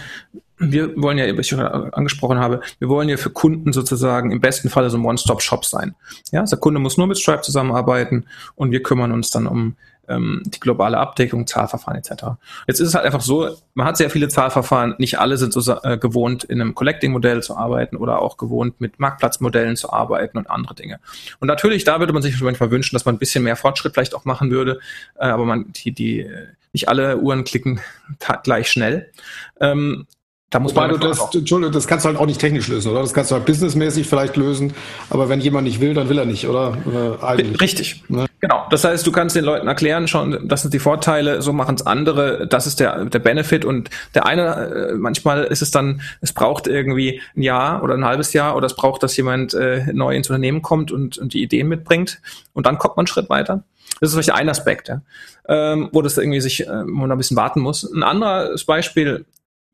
wir 0.58 0.95
wollen 0.95 1.17
ja, 1.17 1.25
wie 1.25 1.41
ich 1.41 1.47
schon 1.49 1.60
angesprochen 1.60 2.39
habe, 2.39 2.62
wir 2.79 2.88
wollen 2.88 3.10
ja 3.10 3.17
für 3.17 3.31
Kunden 3.31 3.73
sozusagen 3.73 4.31
im 4.31 4.39
besten 4.39 4.69
Fall 4.69 4.89
so 4.89 4.97
ein 4.97 5.03
One-Stop-Shop 5.03 5.65
sein. 5.65 5.93
Ja, 6.31 6.39
also 6.39 6.55
der 6.55 6.62
Kunde 6.62 6.79
muss 6.79 6.95
nur 6.95 7.08
mit 7.08 7.17
Stripe 7.17 7.41
zusammenarbeiten 7.41 8.27
und 8.55 8.71
wir 8.71 8.81
kümmern 8.81 9.12
uns 9.12 9.29
dann 9.29 9.45
um 9.45 9.75
ähm, 10.08 10.43
die 10.45 10.60
globale 10.62 10.97
Abdeckung, 10.97 11.47
Zahlverfahren 11.47 11.97
etc. 11.97 12.38
Jetzt 12.65 12.79
ist 12.79 12.88
es 12.88 12.95
halt 12.95 13.05
einfach 13.05 13.21
so, 13.21 13.58
man 13.73 13.88
hat 13.88 13.97
sehr 13.97 14.10
viele 14.10 14.29
Zahlverfahren, 14.29 14.95
nicht 14.97 15.19
alle 15.19 15.36
sind 15.36 15.51
so 15.51 15.75
äh, 15.84 15.97
gewohnt, 15.97 16.45
in 16.45 16.62
einem 16.62 16.75
Collecting-Modell 16.75 17.43
zu 17.43 17.58
arbeiten 17.58 17.97
oder 17.97 18.21
auch 18.21 18.38
gewohnt, 18.38 18.79
mit 18.79 18.99
Marktplatzmodellen 18.99 19.75
zu 19.75 19.91
arbeiten 19.91 20.38
und 20.38 20.49
andere 20.49 20.75
Dinge. 20.75 20.99
Und 21.39 21.47
natürlich, 21.47 21.84
da 21.84 21.99
würde 21.99 22.13
man 22.13 22.21
sich 22.21 22.39
manchmal 22.39 22.71
wünschen, 22.71 22.95
dass 22.95 23.05
man 23.05 23.15
ein 23.15 23.19
bisschen 23.19 23.43
mehr 23.43 23.55
Fortschritt 23.55 23.93
vielleicht 23.93 24.15
auch 24.15 24.25
machen 24.25 24.51
würde, 24.51 24.79
äh, 25.19 25.25
aber 25.25 25.45
man, 25.45 25.71
die, 25.73 25.91
die, 25.91 26.29
nicht 26.76 26.90
alle 26.90 27.18
Uhren 27.18 27.44
klicken 27.46 27.80
gleich 28.44 28.70
schnell. 28.70 29.12
Ähm, 29.60 30.06
da 30.52 30.60
muss 30.60 30.76
Wobei 30.76 30.88
man 30.88 31.00
du 31.00 31.08
das, 31.08 31.20
Entschuldigung, 31.34 31.74
das 31.74 31.88
kannst 31.88 32.06
du 32.06 32.10
halt 32.10 32.18
auch 32.20 32.28
nicht 32.28 32.40
technisch 32.40 32.68
lösen, 32.68 32.92
oder? 32.92 33.02
Das 33.02 33.14
kannst 33.14 33.32
du 33.32 33.36
halt 33.36 33.46
businessmäßig 33.46 34.08
vielleicht 34.08 34.38
lösen, 34.38 34.74
aber 35.10 35.28
wenn 35.28 35.42
jemand 35.42 35.66
nicht 35.66 35.82
will, 35.82 35.94
dann 35.96 36.08
will 36.08 36.20
er 36.20 36.26
nicht, 36.26 36.48
oder? 36.48 37.18
Eigentlich. 37.22 37.60
Richtig. 37.60 38.04
Ne? 38.10 38.28
Genau. 38.40 38.68
Das 38.70 38.84
heißt, 38.84 39.06
du 39.08 39.12
kannst 39.12 39.36
den 39.36 39.44
Leuten 39.44 39.68
erklären, 39.68 40.08
schon, 40.08 40.48
das 40.48 40.62
sind 40.62 40.74
die 40.74 40.80
Vorteile, 40.80 41.42
so 41.42 41.52
machen 41.52 41.76
es 41.76 41.86
andere, 41.86 42.48
das 42.48 42.68
ist 42.68 42.80
der, 42.80 43.06
der 43.06 43.20
Benefit 43.20 43.66
und 43.66 43.90
der 44.14 44.28
eine, 44.28 44.92
äh, 44.92 44.94
manchmal 44.94 45.46
ist 45.46 45.64
es 45.64 45.72
dann, 45.72 46.02
es 46.22 46.32
braucht 46.32 46.68
irgendwie 46.68 47.22
ein 47.36 47.42
Jahr 47.42 47.82
oder 47.82 47.96
ein 47.96 48.06
halbes 48.06 48.32
Jahr 48.34 48.56
oder 48.56 48.68
es 48.68 48.76
braucht, 48.76 49.02
dass 49.02 49.18
jemand 49.18 49.56
äh, 49.56 49.92
neu 49.94 50.16
ins 50.16 50.30
Unternehmen 50.30 50.62
kommt 50.62 50.92
und, 50.92 51.18
und 51.18 51.34
die 51.34 51.42
Ideen 51.42 51.68
mitbringt 51.68 52.22
und 52.54 52.68
dann 52.68 52.78
kommt 52.78 52.98
man 52.98 53.04
einen 53.04 53.08
Schritt 53.08 53.30
weiter. 53.30 53.64
Das 53.99 54.10
ist 54.10 54.13
vielleicht 54.13 54.34
ein 54.34 54.49
Aspekt, 54.49 54.89
ja, 54.89 55.01
ähm, 55.47 55.89
wo 55.91 56.01
das 56.01 56.17
irgendwie 56.17 56.41
sich, 56.41 56.67
äh, 56.67 56.84
wo 56.86 56.91
man 56.91 57.12
ein 57.12 57.17
bisschen 57.17 57.38
warten 57.38 57.62
muss. 57.62 57.84
Ein 57.84 58.03
anderes 58.03 58.65
Beispiel 58.65 59.25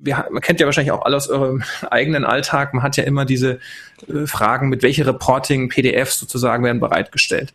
wir, 0.03 0.25
man 0.31 0.41
kennt 0.41 0.59
ja 0.59 0.65
wahrscheinlich 0.65 0.91
auch 0.91 1.05
alle 1.05 1.15
aus 1.15 1.29
eurem 1.29 1.63
eigenen 1.91 2.25
Alltag, 2.25 2.73
man 2.73 2.83
hat 2.83 2.97
ja 2.97 3.03
immer 3.03 3.25
diese 3.25 3.59
äh, 4.07 4.25
Fragen, 4.25 4.69
mit 4.69 4.83
welche 4.83 5.05
Reporting, 5.05 5.69
PDFs 5.69 6.19
sozusagen 6.19 6.63
werden 6.63 6.79
bereitgestellt. 6.79 7.53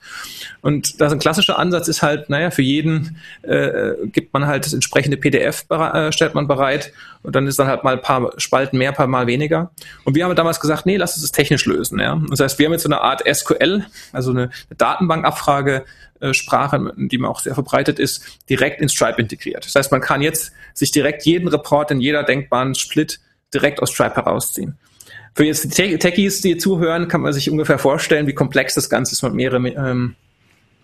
Und 0.62 1.00
das 1.00 1.12
ein 1.12 1.18
klassischer 1.18 1.58
Ansatz 1.58 1.88
ist 1.88 2.02
halt, 2.02 2.30
naja, 2.30 2.50
für 2.50 2.62
jeden 2.62 3.18
äh, 3.42 3.94
gibt 4.06 4.32
man 4.32 4.46
halt 4.46 4.64
das 4.64 4.72
entsprechende 4.72 5.16
PDF, 5.16 5.66
äh, 5.70 6.12
stellt 6.12 6.34
man 6.34 6.46
bereit 6.46 6.92
und 7.22 7.34
dann 7.34 7.46
ist 7.46 7.58
dann 7.58 7.66
halt 7.66 7.84
mal 7.84 7.94
ein 7.94 8.02
paar 8.02 8.32
Spalten 8.36 8.78
mehr, 8.78 8.90
ein 8.90 8.96
paar 8.96 9.08
Mal 9.08 9.26
weniger. 9.26 9.72
Und 10.04 10.14
wir 10.14 10.24
haben 10.24 10.34
damals 10.36 10.60
gesagt, 10.60 10.86
nee, 10.86 10.96
lass 10.96 11.14
uns 11.14 11.22
das 11.22 11.32
technisch 11.32 11.66
lösen. 11.66 11.98
Ja? 11.98 12.20
Das 12.30 12.40
heißt, 12.40 12.58
wir 12.58 12.66
haben 12.66 12.72
jetzt 12.72 12.84
so 12.84 12.88
eine 12.88 13.00
Art 13.00 13.22
SQL, 13.26 13.84
also 14.12 14.30
eine, 14.30 14.50
Datenbankabfrage, 14.76 15.84
äh, 16.15 16.15
Sprache, 16.32 16.92
die 16.96 17.18
man 17.18 17.30
auch 17.30 17.40
sehr 17.40 17.54
verbreitet 17.54 17.98
ist, 17.98 18.22
direkt 18.48 18.80
in 18.80 18.88
Stripe 18.88 19.20
integriert. 19.20 19.64
Das 19.64 19.74
heißt, 19.74 19.92
man 19.92 20.00
kann 20.00 20.22
jetzt 20.22 20.52
sich 20.74 20.90
direkt 20.90 21.24
jeden 21.24 21.48
Report 21.48 21.90
in 21.90 22.00
jeder 22.00 22.22
denkbaren 22.22 22.74
Split 22.74 23.20
direkt 23.52 23.80
aus 23.80 23.90
Stripe 23.90 24.16
herausziehen. 24.16 24.78
Für 25.34 25.44
jetzt 25.44 25.78
die 25.78 25.98
Techies, 25.98 26.40
die 26.40 26.56
zuhören, 26.56 27.08
kann 27.08 27.20
man 27.20 27.32
sich 27.32 27.50
ungefähr 27.50 27.78
vorstellen, 27.78 28.26
wie 28.26 28.32
komplex 28.32 28.74
das 28.74 28.88
Ganze 28.88 29.12
ist, 29.12 29.22
mit 29.22 29.34
mehrere 29.34 29.58
ähm, 29.68 30.16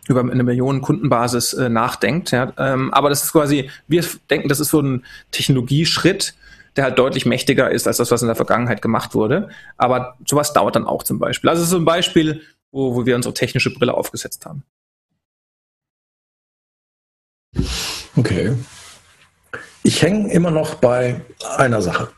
über 0.09 0.21
eine 0.21 0.43
Millionen 0.43 0.83
Kundenbasis 0.83 1.55
äh, 1.55 1.69
nachdenkt. 1.69 2.33
Ja. 2.33 2.53
Ähm, 2.59 2.93
aber 2.93 3.09
das 3.09 3.25
ist 3.25 3.33
quasi, 3.33 3.71
wir 3.89 4.05
denken, 4.31 4.49
das 4.49 4.61
ist 4.61 4.69
so 4.69 4.81
ein 4.81 5.05
Technologieschritt, 5.31 6.35
der 6.77 6.85
halt 6.85 6.99
deutlich 6.99 7.27
mächtiger 7.27 7.71
ist 7.71 7.87
als 7.87 7.99
das, 7.99 8.11
was 8.11 8.23
in 8.23 8.29
der 8.29 8.37
Vergangenheit 8.37 8.83
gemacht 8.83 9.15
wurde. 9.15 9.49
Aber 9.77 10.17
sowas 10.27 10.53
dauert 10.53 10.77
dann 10.77 10.87
auch 10.87 11.03
zum 11.03 11.19
Beispiel. 11.19 11.51
Also 11.51 11.61
es 11.61 11.67
ist 11.69 11.73
so 11.73 11.79
ein 11.79 11.85
Beispiel, 11.85 12.43
wo, 12.73 12.95
wo 12.95 13.07
wir 13.07 13.17
unsere 13.17 13.35
technische 13.35 13.73
Brille 13.73 13.95
aufgesetzt 13.95 14.47
haben. 14.47 14.65
Okay. 18.17 18.57
Ich 19.83 20.01
hänge 20.03 20.33
immer 20.33 20.51
noch 20.51 20.77
bei 20.77 21.21
einer 21.57 21.83
Sache. 21.83 22.09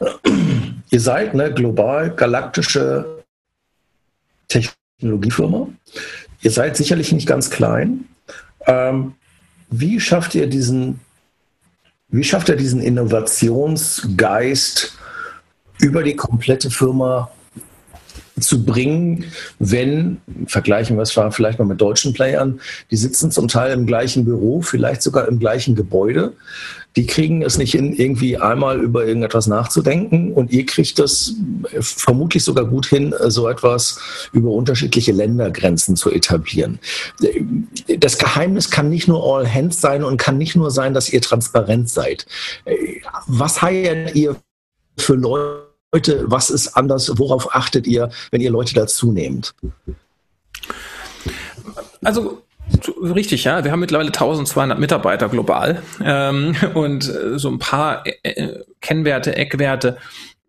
Ihr 0.90 1.00
seid 1.00 1.32
eine 1.32 1.52
global 1.52 2.14
galaktische 2.14 3.24
Technologiefirma. 4.48 5.68
Ihr 6.40 6.50
seid 6.50 6.76
sicherlich 6.76 7.12
nicht 7.12 7.26
ganz 7.26 7.50
klein. 7.50 8.08
Ähm, 8.66 9.14
wie 9.70 10.00
schafft 10.00 10.34
ihr 10.34 10.46
diesen, 10.46 11.00
wie 12.08 12.24
schafft 12.24 12.48
ihr 12.48 12.56
diesen 12.56 12.80
Innovationsgeist 12.80 14.96
über 15.78 16.02
die 16.02 16.16
komplette 16.16 16.70
Firma 16.70 17.30
zu 18.40 18.64
bringen, 18.64 19.24
wenn, 19.58 20.18
vergleichen 20.46 20.96
wir 20.96 21.02
es 21.02 21.12
vielleicht 21.30 21.58
mal 21.58 21.64
mit 21.64 21.80
deutschen 21.80 22.12
Playern, 22.12 22.60
die 22.90 22.96
sitzen 22.96 23.30
zum 23.30 23.48
Teil 23.48 23.72
im 23.72 23.86
gleichen 23.86 24.24
Büro, 24.24 24.62
vielleicht 24.62 25.02
sogar 25.02 25.28
im 25.28 25.38
gleichen 25.38 25.74
Gebäude. 25.74 26.32
Die 26.96 27.06
kriegen 27.06 27.42
es 27.42 27.58
nicht 27.58 27.72
hin, 27.72 27.92
irgendwie 27.92 28.38
einmal 28.38 28.80
über 28.80 29.06
irgendetwas 29.06 29.46
nachzudenken 29.46 30.32
und 30.32 30.50
ihr 30.50 30.66
kriegt 30.66 30.98
es 30.98 31.36
vermutlich 31.80 32.42
sogar 32.42 32.64
gut 32.64 32.86
hin, 32.86 33.14
so 33.26 33.48
etwas 33.48 34.00
über 34.32 34.50
unterschiedliche 34.50 35.12
Ländergrenzen 35.12 35.94
zu 35.94 36.10
etablieren. 36.10 36.80
Das 37.98 38.18
Geheimnis 38.18 38.70
kann 38.70 38.88
nicht 38.88 39.06
nur 39.06 39.22
all 39.22 39.46
hands 39.46 39.80
sein 39.80 40.02
und 40.02 40.16
kann 40.16 40.38
nicht 40.38 40.56
nur 40.56 40.70
sein, 40.70 40.94
dass 40.94 41.12
ihr 41.12 41.20
transparent 41.20 41.88
seid. 41.88 42.26
Was 43.26 43.62
heiert 43.62 44.16
ihr 44.16 44.36
für 44.96 45.14
Leute, 45.14 45.67
Leute, 45.92 46.24
was 46.26 46.50
ist 46.50 46.76
anders? 46.76 47.18
Worauf 47.18 47.54
achtet 47.54 47.86
ihr, 47.86 48.10
wenn 48.30 48.40
ihr 48.40 48.50
Leute 48.50 48.74
dazu 48.74 49.12
nehmt? 49.12 49.54
Also 52.02 52.42
Richtig, 53.02 53.44
ja. 53.44 53.64
Wir 53.64 53.72
haben 53.72 53.80
mittlerweile 53.80 54.08
1200 54.08 54.78
Mitarbeiter 54.78 55.28
global 55.28 55.82
ähm, 56.04 56.54
und 56.74 57.08
äh, 57.08 57.38
so 57.38 57.48
ein 57.48 57.58
paar 57.58 58.06
äh, 58.06 58.30
äh, 58.30 58.64
Kennwerte, 58.82 59.34
Eckwerte, 59.34 59.96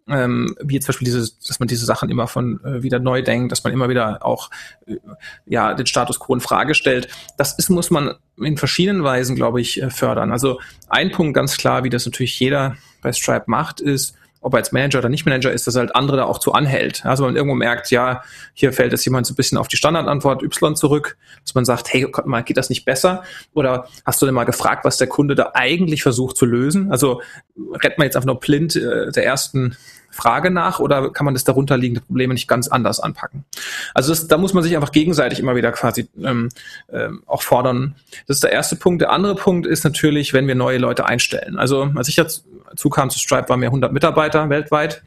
ähm, 0.10 0.54
wie 0.62 0.80
zum 0.80 0.88
Beispiel 0.88 1.06
dieses, 1.06 1.40
dass 1.40 1.60
man 1.60 1.68
diese 1.68 1.86
Sachen 1.86 2.10
immer 2.10 2.28
von 2.28 2.60
äh, 2.66 2.84
wieder 2.84 3.00
neu 3.00 3.22
denkt, 3.22 3.52
dass 3.52 3.64
man 3.64 3.72
immer 3.72 3.88
wieder 3.88 4.26
auch 4.26 4.50
äh, 4.86 4.98
ja 5.46 5.74
den 5.74 5.86
Status 5.86 6.20
quo 6.20 6.34
in 6.34 6.42
Frage 6.42 6.76
stellt. 6.76 7.08
Das 7.38 7.58
ist 7.58 7.70
muss 7.70 7.90
man 7.90 8.16
in 8.38 8.58
verschiedenen 8.58 9.04
Weisen, 9.04 9.38
glaube 9.38 9.62
ich, 9.62 9.82
fördern. 9.90 10.32
Also 10.32 10.60
ein 10.90 11.12
Punkt 11.12 11.36
ganz 11.36 11.58
klar, 11.58 11.86
wie 11.86 11.90
das 11.90 12.06
natürlich 12.06 12.38
jeder 12.40 12.76
bei 13.02 13.14
Stripe 13.14 13.46
macht, 13.48 13.80
ist 13.80 14.16
ob 14.42 14.54
er 14.54 14.60
jetzt 14.60 14.72
Manager 14.72 15.00
oder 15.00 15.10
nicht 15.10 15.26
Manager 15.26 15.52
ist, 15.52 15.68
dass 15.68 15.76
halt 15.76 15.96
andere 15.96 16.18
da 16.18 16.24
auch 16.24 16.40
zu 16.40 16.54
anhält. 16.54 17.06
Also 17.06 17.26
man 17.26 17.36
irgendwo 17.36 17.56
merkt, 17.56 17.92
ja, 17.92 18.24
hier 18.54 18.72
fällt 18.72 18.92
jetzt 18.92 19.06
jemand 19.06 19.28
so 19.28 19.34
ein 19.34 19.36
bisschen 19.36 19.58
auf 19.58 19.68
die 19.68 19.78
Standardantwort 19.78 20.44
Y 20.44 20.76
zurück, 20.76 21.18
dass 21.44 21.56
man 21.56 21.66
sagt, 21.66 21.92
hey, 21.94 22.08
Gott, 22.10 22.26
mal, 22.26 22.44
geht 22.44 22.58
das 22.58 22.70
nicht 22.70 22.86
besser? 22.86 23.24
Oder 23.54 23.88
hast 24.06 24.22
du 24.22 24.26
denn 24.26 24.36
mal 24.36 24.46
gefragt, 24.46 24.86
was 24.86 24.98
der 24.98 25.08
Kunde 25.08 25.36
da 25.36 25.52
eigentlich 25.54 26.04
versucht 26.04 26.38
zu 26.38 26.46
lösen? 26.46 26.92
Also 26.92 27.22
rennt 27.74 27.98
man 27.98 28.06
jetzt 28.06 28.16
einfach 28.16 28.28
nur 28.28 28.40
blind 28.40 28.76
äh, 28.76 29.12
der 29.12 29.26
ersten 29.26 29.76
Frage 30.12 30.50
nach 30.52 30.80
oder 30.80 31.12
kann 31.12 31.26
man 31.26 31.34
das 31.34 31.44
darunterliegende 31.44 32.02
Probleme 32.02 32.34
nicht 32.34 32.48
ganz 32.48 32.68
anders 32.68 33.00
anpacken? 33.00 33.46
Also 33.94 34.12
das, 34.12 34.28
da 34.28 34.38
muss 34.38 34.54
man 34.54 34.64
sich 34.64 34.76
einfach 34.76 34.92
gegenseitig 34.92 35.40
immer 35.40 35.56
wieder 35.56 35.72
quasi 35.72 36.10
ähm, 36.24 36.50
ähm, 36.92 37.24
auch 37.26 37.44
fordern. 37.44 37.96
Das 38.28 38.38
ist 38.38 38.44
der 38.44 38.52
erste 38.52 38.76
Punkt. 38.76 39.02
Der 39.02 39.12
andere 39.12 39.36
Punkt 39.36 39.68
ist 39.68 39.84
natürlich, 39.84 40.34
wenn 40.34 40.48
wir 40.48 40.56
neue 40.56 40.78
Leute 40.78 41.06
einstellen. 41.06 41.58
Also 41.58 41.92
als 41.96 42.08
ich 42.08 42.16
dazu 42.16 42.42
kam 42.90 43.10
zu 43.10 43.20
Stripe, 43.20 43.50
waren 43.50 43.62
wir 43.62 43.68
100 43.68 43.92
Mitarbeiter 43.92 44.50
weltweit. 44.50 45.04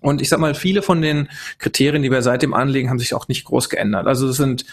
Und 0.00 0.22
ich 0.22 0.28
sag 0.28 0.38
mal, 0.38 0.54
viele 0.54 0.82
von 0.82 1.02
den 1.02 1.28
Kriterien, 1.58 2.02
die 2.02 2.10
wir 2.10 2.22
seitdem 2.22 2.54
anlegen, 2.54 2.88
haben 2.88 2.98
sich 2.98 3.14
auch 3.14 3.26
nicht 3.26 3.44
groß 3.44 3.68
geändert. 3.68 4.06
Also 4.06 4.28
es 4.28 4.36
sind 4.36 4.64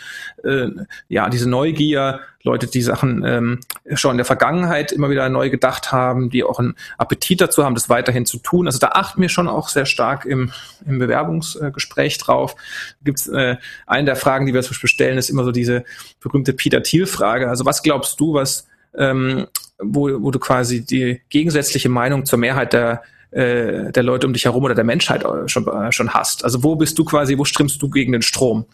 äh, 0.43 0.67
ja 1.07 1.29
diese 1.29 1.49
Neugier, 1.49 2.19
Leute, 2.43 2.67
die 2.67 2.83
Sachen 2.83 3.23
ähm, 3.25 3.59
schon 3.95 4.11
in 4.11 4.17
der 4.17 4.25
Vergangenheit 4.25 4.91
immer 4.91 5.09
wieder 5.09 5.27
neu 5.29 5.49
gedacht 5.49 5.91
haben, 5.91 6.29
die 6.29 6.43
auch 6.43 6.59
einen 6.59 6.75
Appetit 6.99 7.41
dazu 7.41 7.63
haben, 7.63 7.73
das 7.73 7.89
weiterhin 7.89 8.27
zu 8.27 8.37
tun. 8.37 8.67
Also 8.67 8.77
da 8.77 8.89
achten 8.89 9.19
wir 9.19 9.29
schon 9.29 9.47
auch 9.47 9.69
sehr 9.69 9.87
stark 9.87 10.25
im, 10.25 10.51
im 10.85 10.99
Bewerbungsgespräch 10.99 12.19
drauf. 12.19 12.55
Gibt's 13.03 13.27
äh, 13.27 13.57
eine 13.87 14.05
der 14.05 14.15
Fragen, 14.15 14.45
die 14.45 14.53
wir 14.53 14.61
zum 14.61 14.71
Beispiel 14.71 14.89
stellen, 14.89 15.17
ist 15.17 15.31
immer 15.31 15.43
so 15.43 15.51
diese 15.51 15.85
berühmte 16.19 16.53
Peter 16.53 16.83
Thiel-Frage. 16.83 17.49
Also 17.49 17.65
was 17.65 17.81
glaubst 17.81 18.19
du, 18.19 18.35
was 18.35 18.67
ähm, 18.95 19.47
wo, 19.79 20.21
wo 20.21 20.31
du 20.31 20.39
quasi 20.39 20.85
die 20.85 21.21
gegensätzliche 21.29 21.89
Meinung 21.89 22.25
zur 22.25 22.39
Mehrheit 22.39 22.73
der 22.73 23.03
äh, 23.31 23.91
der 23.91 24.03
Leute 24.03 24.27
um 24.27 24.33
dich 24.33 24.45
herum 24.45 24.63
oder 24.63 24.75
der 24.75 24.85
Menschheit 24.85 25.25
äh, 25.25 25.47
schon, 25.47 25.67
äh, 25.67 25.91
schon 25.91 26.13
hast. 26.13 26.45
Also 26.45 26.63
wo 26.63 26.75
bist 26.75 26.97
du 26.97 27.03
quasi, 27.03 27.37
wo 27.37 27.43
strimmst 27.43 27.81
du 27.81 27.89
gegen 27.89 28.13
den 28.13 28.21
Strom? 28.21 28.65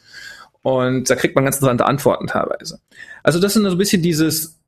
Und 0.62 1.10
da 1.10 1.16
kriegt 1.16 1.36
man 1.36 1.44
ganz 1.44 1.56
interessante 1.56 1.86
Antworten 1.86 2.28
teilweise. 2.28 2.80
Also 3.24 3.40
das 3.40 3.54
sind 3.54 3.64
so 3.64 3.72
ein 3.72 3.78
bisschen 3.78 4.04
dieses 4.04 4.60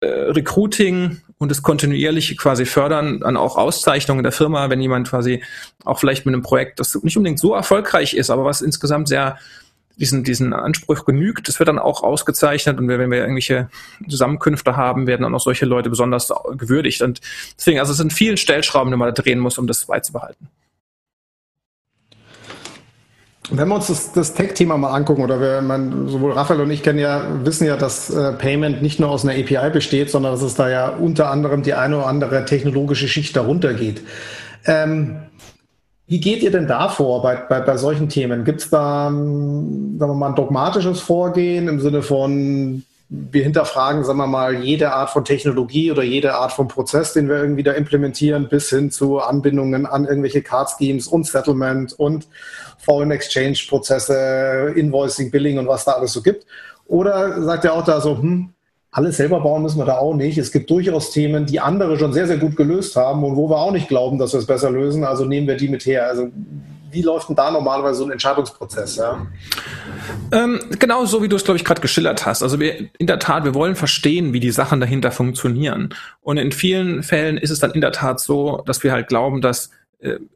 äh, 0.00 0.08
Recruiting 0.08 1.20
und 1.38 1.50
das 1.50 1.62
kontinuierliche 1.62 2.34
quasi 2.34 2.66
Fördern 2.66 3.22
an 3.22 3.36
auch 3.36 3.56
Auszeichnungen 3.56 4.24
der 4.24 4.32
Firma, 4.32 4.68
wenn 4.68 4.80
jemand 4.80 5.08
quasi 5.08 5.44
auch 5.84 6.00
vielleicht 6.00 6.26
mit 6.26 6.34
einem 6.34 6.42
Projekt, 6.42 6.80
das 6.80 7.00
nicht 7.02 7.16
unbedingt 7.16 7.38
so 7.38 7.54
erfolgreich 7.54 8.14
ist, 8.14 8.30
aber 8.30 8.44
was 8.44 8.62
insgesamt 8.62 9.08
sehr 9.08 9.38
diesen, 10.00 10.24
diesen 10.24 10.52
Anspruch 10.52 11.04
genügt. 11.04 11.46
Das 11.46 11.58
wird 11.58 11.68
dann 11.68 11.78
auch 11.78 12.02
ausgezeichnet 12.02 12.78
und 12.78 12.88
wenn 12.88 13.10
wir 13.10 13.18
irgendwelche 13.18 13.68
Zusammenkünfte 14.08 14.76
haben, 14.76 15.06
werden 15.06 15.22
dann 15.22 15.34
auch 15.34 15.40
solche 15.40 15.66
Leute 15.66 15.90
besonders 15.90 16.32
gewürdigt. 16.56 17.02
Und 17.02 17.20
deswegen, 17.56 17.78
also 17.78 17.92
es 17.92 17.98
sind 17.98 18.12
vielen 18.12 18.36
Stellschrauben, 18.36 18.90
die 18.90 18.96
man 18.96 19.14
da 19.14 19.22
drehen 19.22 19.38
muss, 19.38 19.58
um 19.58 19.66
das 19.66 19.84
beizubehalten. 19.84 20.48
Wenn 23.52 23.66
wir 23.66 23.74
uns 23.74 23.88
das, 23.88 24.12
das 24.12 24.34
Tech-Thema 24.34 24.78
mal 24.78 24.94
angucken, 24.94 25.22
oder 25.22 25.40
wir, 25.40 25.60
man, 25.60 26.06
sowohl 26.08 26.32
Raphael 26.32 26.60
und 26.60 26.70
ich 26.70 26.84
kennen 26.84 27.00
ja, 27.00 27.44
wissen 27.44 27.66
ja, 27.66 27.76
dass 27.76 28.08
äh, 28.08 28.32
Payment 28.32 28.80
nicht 28.80 29.00
nur 29.00 29.10
aus 29.10 29.26
einer 29.26 29.32
API 29.32 29.70
besteht, 29.70 30.08
sondern 30.08 30.32
dass 30.32 30.42
es 30.42 30.54
da 30.54 30.70
ja 30.70 30.88
unter 30.88 31.30
anderem 31.30 31.62
die 31.62 31.74
eine 31.74 31.96
oder 31.96 32.06
andere 32.06 32.44
technologische 32.44 33.08
Schicht 33.08 33.34
darunter 33.34 33.74
geht. 33.74 34.02
Ähm, 34.66 35.16
wie 36.10 36.18
geht 36.18 36.42
ihr 36.42 36.50
denn 36.50 36.66
da 36.66 36.88
vor 36.88 37.22
bei, 37.22 37.36
bei, 37.36 37.60
bei 37.60 37.76
solchen 37.76 38.08
Themen? 38.08 38.42
Gibt 38.44 38.62
es 38.62 38.68
da, 38.68 39.06
ähm, 39.06 39.96
sagen 39.96 40.10
wir 40.10 40.16
mal, 40.16 40.30
ein 40.30 40.34
dogmatisches 40.34 40.98
Vorgehen 40.98 41.68
im 41.68 41.78
Sinne 41.78 42.02
von, 42.02 42.82
wir 43.08 43.44
hinterfragen, 43.44 44.02
sagen 44.02 44.18
wir 44.18 44.26
mal, 44.26 44.56
jede 44.56 44.92
Art 44.92 45.10
von 45.10 45.24
Technologie 45.24 45.92
oder 45.92 46.02
jede 46.02 46.34
Art 46.34 46.50
von 46.50 46.66
Prozess, 46.66 47.12
den 47.12 47.28
wir 47.28 47.36
irgendwie 47.36 47.62
da 47.62 47.70
implementieren, 47.70 48.48
bis 48.48 48.70
hin 48.70 48.90
zu 48.90 49.20
Anbindungen 49.20 49.86
an 49.86 50.04
irgendwelche 50.04 50.42
Card 50.42 50.70
Schemes 50.76 51.06
und 51.06 51.28
Settlement 51.28 51.92
und 51.92 52.26
Foreign 52.78 53.12
Exchange 53.12 53.60
Prozesse, 53.68 54.72
Invoicing, 54.74 55.30
Billing 55.30 55.60
und 55.60 55.68
was 55.68 55.84
da 55.84 55.92
alles 55.92 56.12
so 56.12 56.22
gibt. 56.22 56.44
Oder 56.88 57.40
sagt 57.40 57.64
er 57.64 57.74
auch 57.74 57.84
da 57.84 58.00
so, 58.00 58.18
hm, 58.18 58.52
alles 58.92 59.18
selber 59.18 59.40
bauen 59.40 59.62
müssen 59.62 59.78
wir 59.78 59.84
da 59.84 59.98
auch 59.98 60.14
nicht. 60.14 60.36
Es 60.36 60.50
gibt 60.50 60.68
durchaus 60.68 61.12
Themen, 61.12 61.46
die 61.46 61.60
andere 61.60 61.98
schon 61.98 62.12
sehr, 62.12 62.26
sehr 62.26 62.38
gut 62.38 62.56
gelöst 62.56 62.96
haben 62.96 63.22
und 63.22 63.36
wo 63.36 63.48
wir 63.48 63.58
auch 63.58 63.70
nicht 63.70 63.88
glauben, 63.88 64.18
dass 64.18 64.32
wir 64.32 64.40
es 64.40 64.46
besser 64.46 64.70
lösen. 64.70 65.04
Also 65.04 65.24
nehmen 65.24 65.46
wir 65.46 65.56
die 65.56 65.68
mit 65.68 65.86
her. 65.86 66.06
Also 66.08 66.30
wie 66.90 67.02
läuft 67.02 67.28
denn 67.28 67.36
da 67.36 67.52
normalerweise 67.52 67.98
so 67.98 68.04
ein 68.04 68.10
Entscheidungsprozess? 68.10 68.96
Ja? 68.96 69.26
Ähm, 70.32 70.60
genau 70.78 71.04
so, 71.04 71.22
wie 71.22 71.28
du 71.28 71.36
es, 71.36 71.44
glaube 71.44 71.56
ich, 71.56 71.64
gerade 71.64 71.80
geschildert 71.80 72.26
hast. 72.26 72.42
Also 72.42 72.58
wir, 72.58 72.88
in 72.98 73.06
der 73.06 73.20
Tat, 73.20 73.44
wir 73.44 73.54
wollen 73.54 73.76
verstehen, 73.76 74.32
wie 74.32 74.40
die 74.40 74.50
Sachen 74.50 74.80
dahinter 74.80 75.12
funktionieren. 75.12 75.94
Und 76.20 76.38
in 76.38 76.50
vielen 76.50 77.04
Fällen 77.04 77.38
ist 77.38 77.50
es 77.50 77.60
dann 77.60 77.70
in 77.70 77.80
der 77.80 77.92
Tat 77.92 78.18
so, 78.18 78.62
dass 78.66 78.82
wir 78.82 78.90
halt 78.90 79.06
glauben, 79.06 79.40
dass 79.40 79.70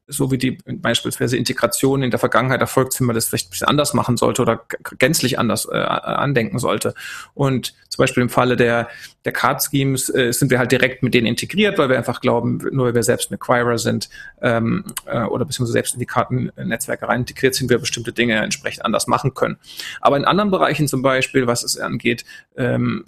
so 0.06 0.30
wie 0.30 0.38
die 0.38 0.58
beispielsweise 0.66 1.36
Integration 1.36 2.02
in 2.02 2.10
der 2.10 2.20
Vergangenheit 2.20 2.60
erfolgt 2.60 2.92
sind, 2.92 3.06
man 3.06 3.14
das 3.14 3.28
vielleicht 3.28 3.48
ein 3.48 3.50
bisschen 3.50 3.68
anders 3.68 3.94
machen 3.94 4.16
sollte 4.16 4.42
oder 4.42 4.66
gänzlich 4.98 5.38
anders 5.38 5.66
äh, 5.70 5.76
andenken 5.76 6.58
sollte. 6.58 6.94
Und 7.32 7.74
zum 7.88 8.02
Beispiel 8.02 8.22
im 8.22 8.28
Falle 8.28 8.56
der, 8.56 8.88
der 9.24 9.32
Card 9.32 9.62
Schemes 9.62 10.14
äh, 10.14 10.32
sind 10.32 10.50
wir 10.50 10.58
halt 10.58 10.70
direkt 10.70 11.02
mit 11.02 11.14
denen 11.14 11.26
integriert, 11.26 11.78
weil 11.78 11.88
wir 11.88 11.96
einfach 11.96 12.20
glauben, 12.20 12.58
nur 12.72 12.86
weil 12.86 12.94
wir 12.94 13.02
selbst 13.02 13.30
ein 13.30 13.34
Acquirer 13.34 13.78
sind 13.78 14.10
ähm, 14.42 14.84
äh, 15.06 15.22
oder 15.22 15.46
beziehungsweise 15.46 15.72
selbst 15.72 15.94
in 15.94 16.00
die 16.00 16.06
Kartennetzwerke 16.06 17.08
rein 17.08 17.20
integriert 17.20 17.54
sind, 17.54 17.70
wir 17.70 17.78
bestimmte 17.78 18.12
Dinge 18.12 18.34
entsprechend 18.34 18.84
anders 18.84 19.06
machen 19.06 19.32
können. 19.32 19.56
Aber 20.00 20.18
in 20.18 20.26
anderen 20.26 20.50
Bereichen 20.50 20.88
zum 20.88 21.00
Beispiel, 21.00 21.46
was 21.46 21.62
es 21.62 21.78
angeht, 21.78 22.24
ähm, 22.56 23.06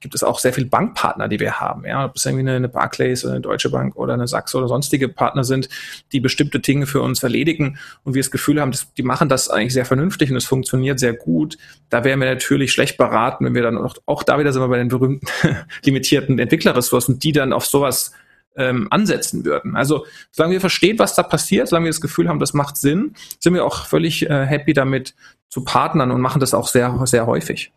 gibt 0.00 0.14
es 0.14 0.22
auch 0.22 0.38
sehr 0.38 0.52
viele 0.52 0.66
Bankpartner, 0.66 1.28
die 1.28 1.40
wir 1.40 1.60
haben. 1.60 1.84
Ja, 1.84 2.04
ob 2.04 2.16
es 2.16 2.24
irgendwie 2.24 2.42
eine, 2.42 2.56
eine 2.56 2.68
Barclays 2.68 3.24
oder 3.24 3.34
eine 3.34 3.40
Deutsche 3.40 3.70
Bank 3.70 3.96
oder 3.96 4.14
eine 4.14 4.26
Sachs 4.26 4.54
oder 4.54 4.68
sonstige 4.68 5.08
Partner 5.08 5.44
sind, 5.44 5.68
die 6.12 6.20
bestimmte 6.20 6.60
Dinge 6.60 6.86
für 6.86 7.00
uns 7.00 7.22
erledigen 7.22 7.78
und 8.04 8.14
wir 8.14 8.22
das 8.22 8.30
Gefühl 8.30 8.60
haben, 8.60 8.72
dass, 8.72 8.92
die 8.94 9.02
machen 9.02 9.28
das 9.28 9.48
eigentlich 9.48 9.72
sehr 9.72 9.84
vernünftig 9.84 10.30
und 10.30 10.36
es 10.36 10.44
funktioniert 10.44 10.98
sehr 10.98 11.14
gut. 11.14 11.56
Da 11.90 12.04
wären 12.04 12.20
wir 12.20 12.32
natürlich 12.32 12.72
schlecht 12.72 12.96
beraten, 12.96 13.44
wenn 13.44 13.54
wir 13.54 13.62
dann 13.62 13.78
auch, 13.78 13.96
auch 14.06 14.22
da 14.22 14.38
wieder 14.38 14.52
sind 14.52 14.62
wir 14.62 14.68
bei 14.68 14.78
den 14.78 14.88
berühmten 14.88 15.26
limitierten 15.84 16.38
Entwicklerressourcen, 16.38 17.18
die 17.18 17.32
dann 17.32 17.52
auf 17.52 17.66
sowas 17.66 18.12
ähm, 18.56 18.88
ansetzen 18.90 19.44
würden. 19.44 19.76
Also 19.76 20.06
solange 20.30 20.54
wir 20.54 20.60
verstehen, 20.60 20.98
was 20.98 21.14
da 21.14 21.22
passiert, 21.22 21.68
solange 21.68 21.86
wir 21.86 21.90
das 21.90 22.00
Gefühl 22.00 22.28
haben, 22.28 22.38
das 22.38 22.54
macht 22.54 22.76
Sinn, 22.76 23.14
sind 23.38 23.54
wir 23.54 23.64
auch 23.64 23.86
völlig 23.86 24.28
äh, 24.28 24.46
happy 24.46 24.72
damit 24.72 25.14
zu 25.48 25.62
partnern 25.64 26.10
und 26.10 26.20
machen 26.20 26.40
das 26.40 26.54
auch 26.54 26.68
sehr, 26.68 26.98
sehr 27.06 27.26
häufig. 27.26 27.72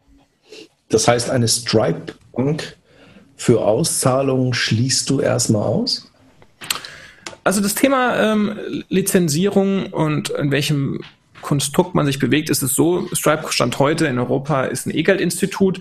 Das 0.90 1.08
heißt, 1.08 1.30
eine 1.30 1.48
Stripe-Bank 1.48 2.78
für 3.36 3.62
Auszahlungen 3.62 4.54
schließt 4.54 5.10
du 5.10 5.22
erstmal 5.22 5.64
aus? 5.64 6.12
Also 7.44 7.62
das 7.62 7.74
Thema 7.74 8.34
ähm, 8.34 8.60
Lizenzierung 8.90 9.88
und 9.88 10.30
in 10.30 10.52
welchem 10.52 11.02
Konstrukt 11.42 11.96
man 11.96 12.06
sich 12.06 12.20
bewegt, 12.20 12.50
ist 12.50 12.62
es 12.62 12.76
so, 12.76 13.08
Stripe 13.14 13.52
stand 13.52 13.80
heute 13.80 14.08
in 14.08 14.20
Europa 14.20 14.66
ist 14.66 14.86
ein 14.86 14.96
E-Geld-Institut. 14.96 15.80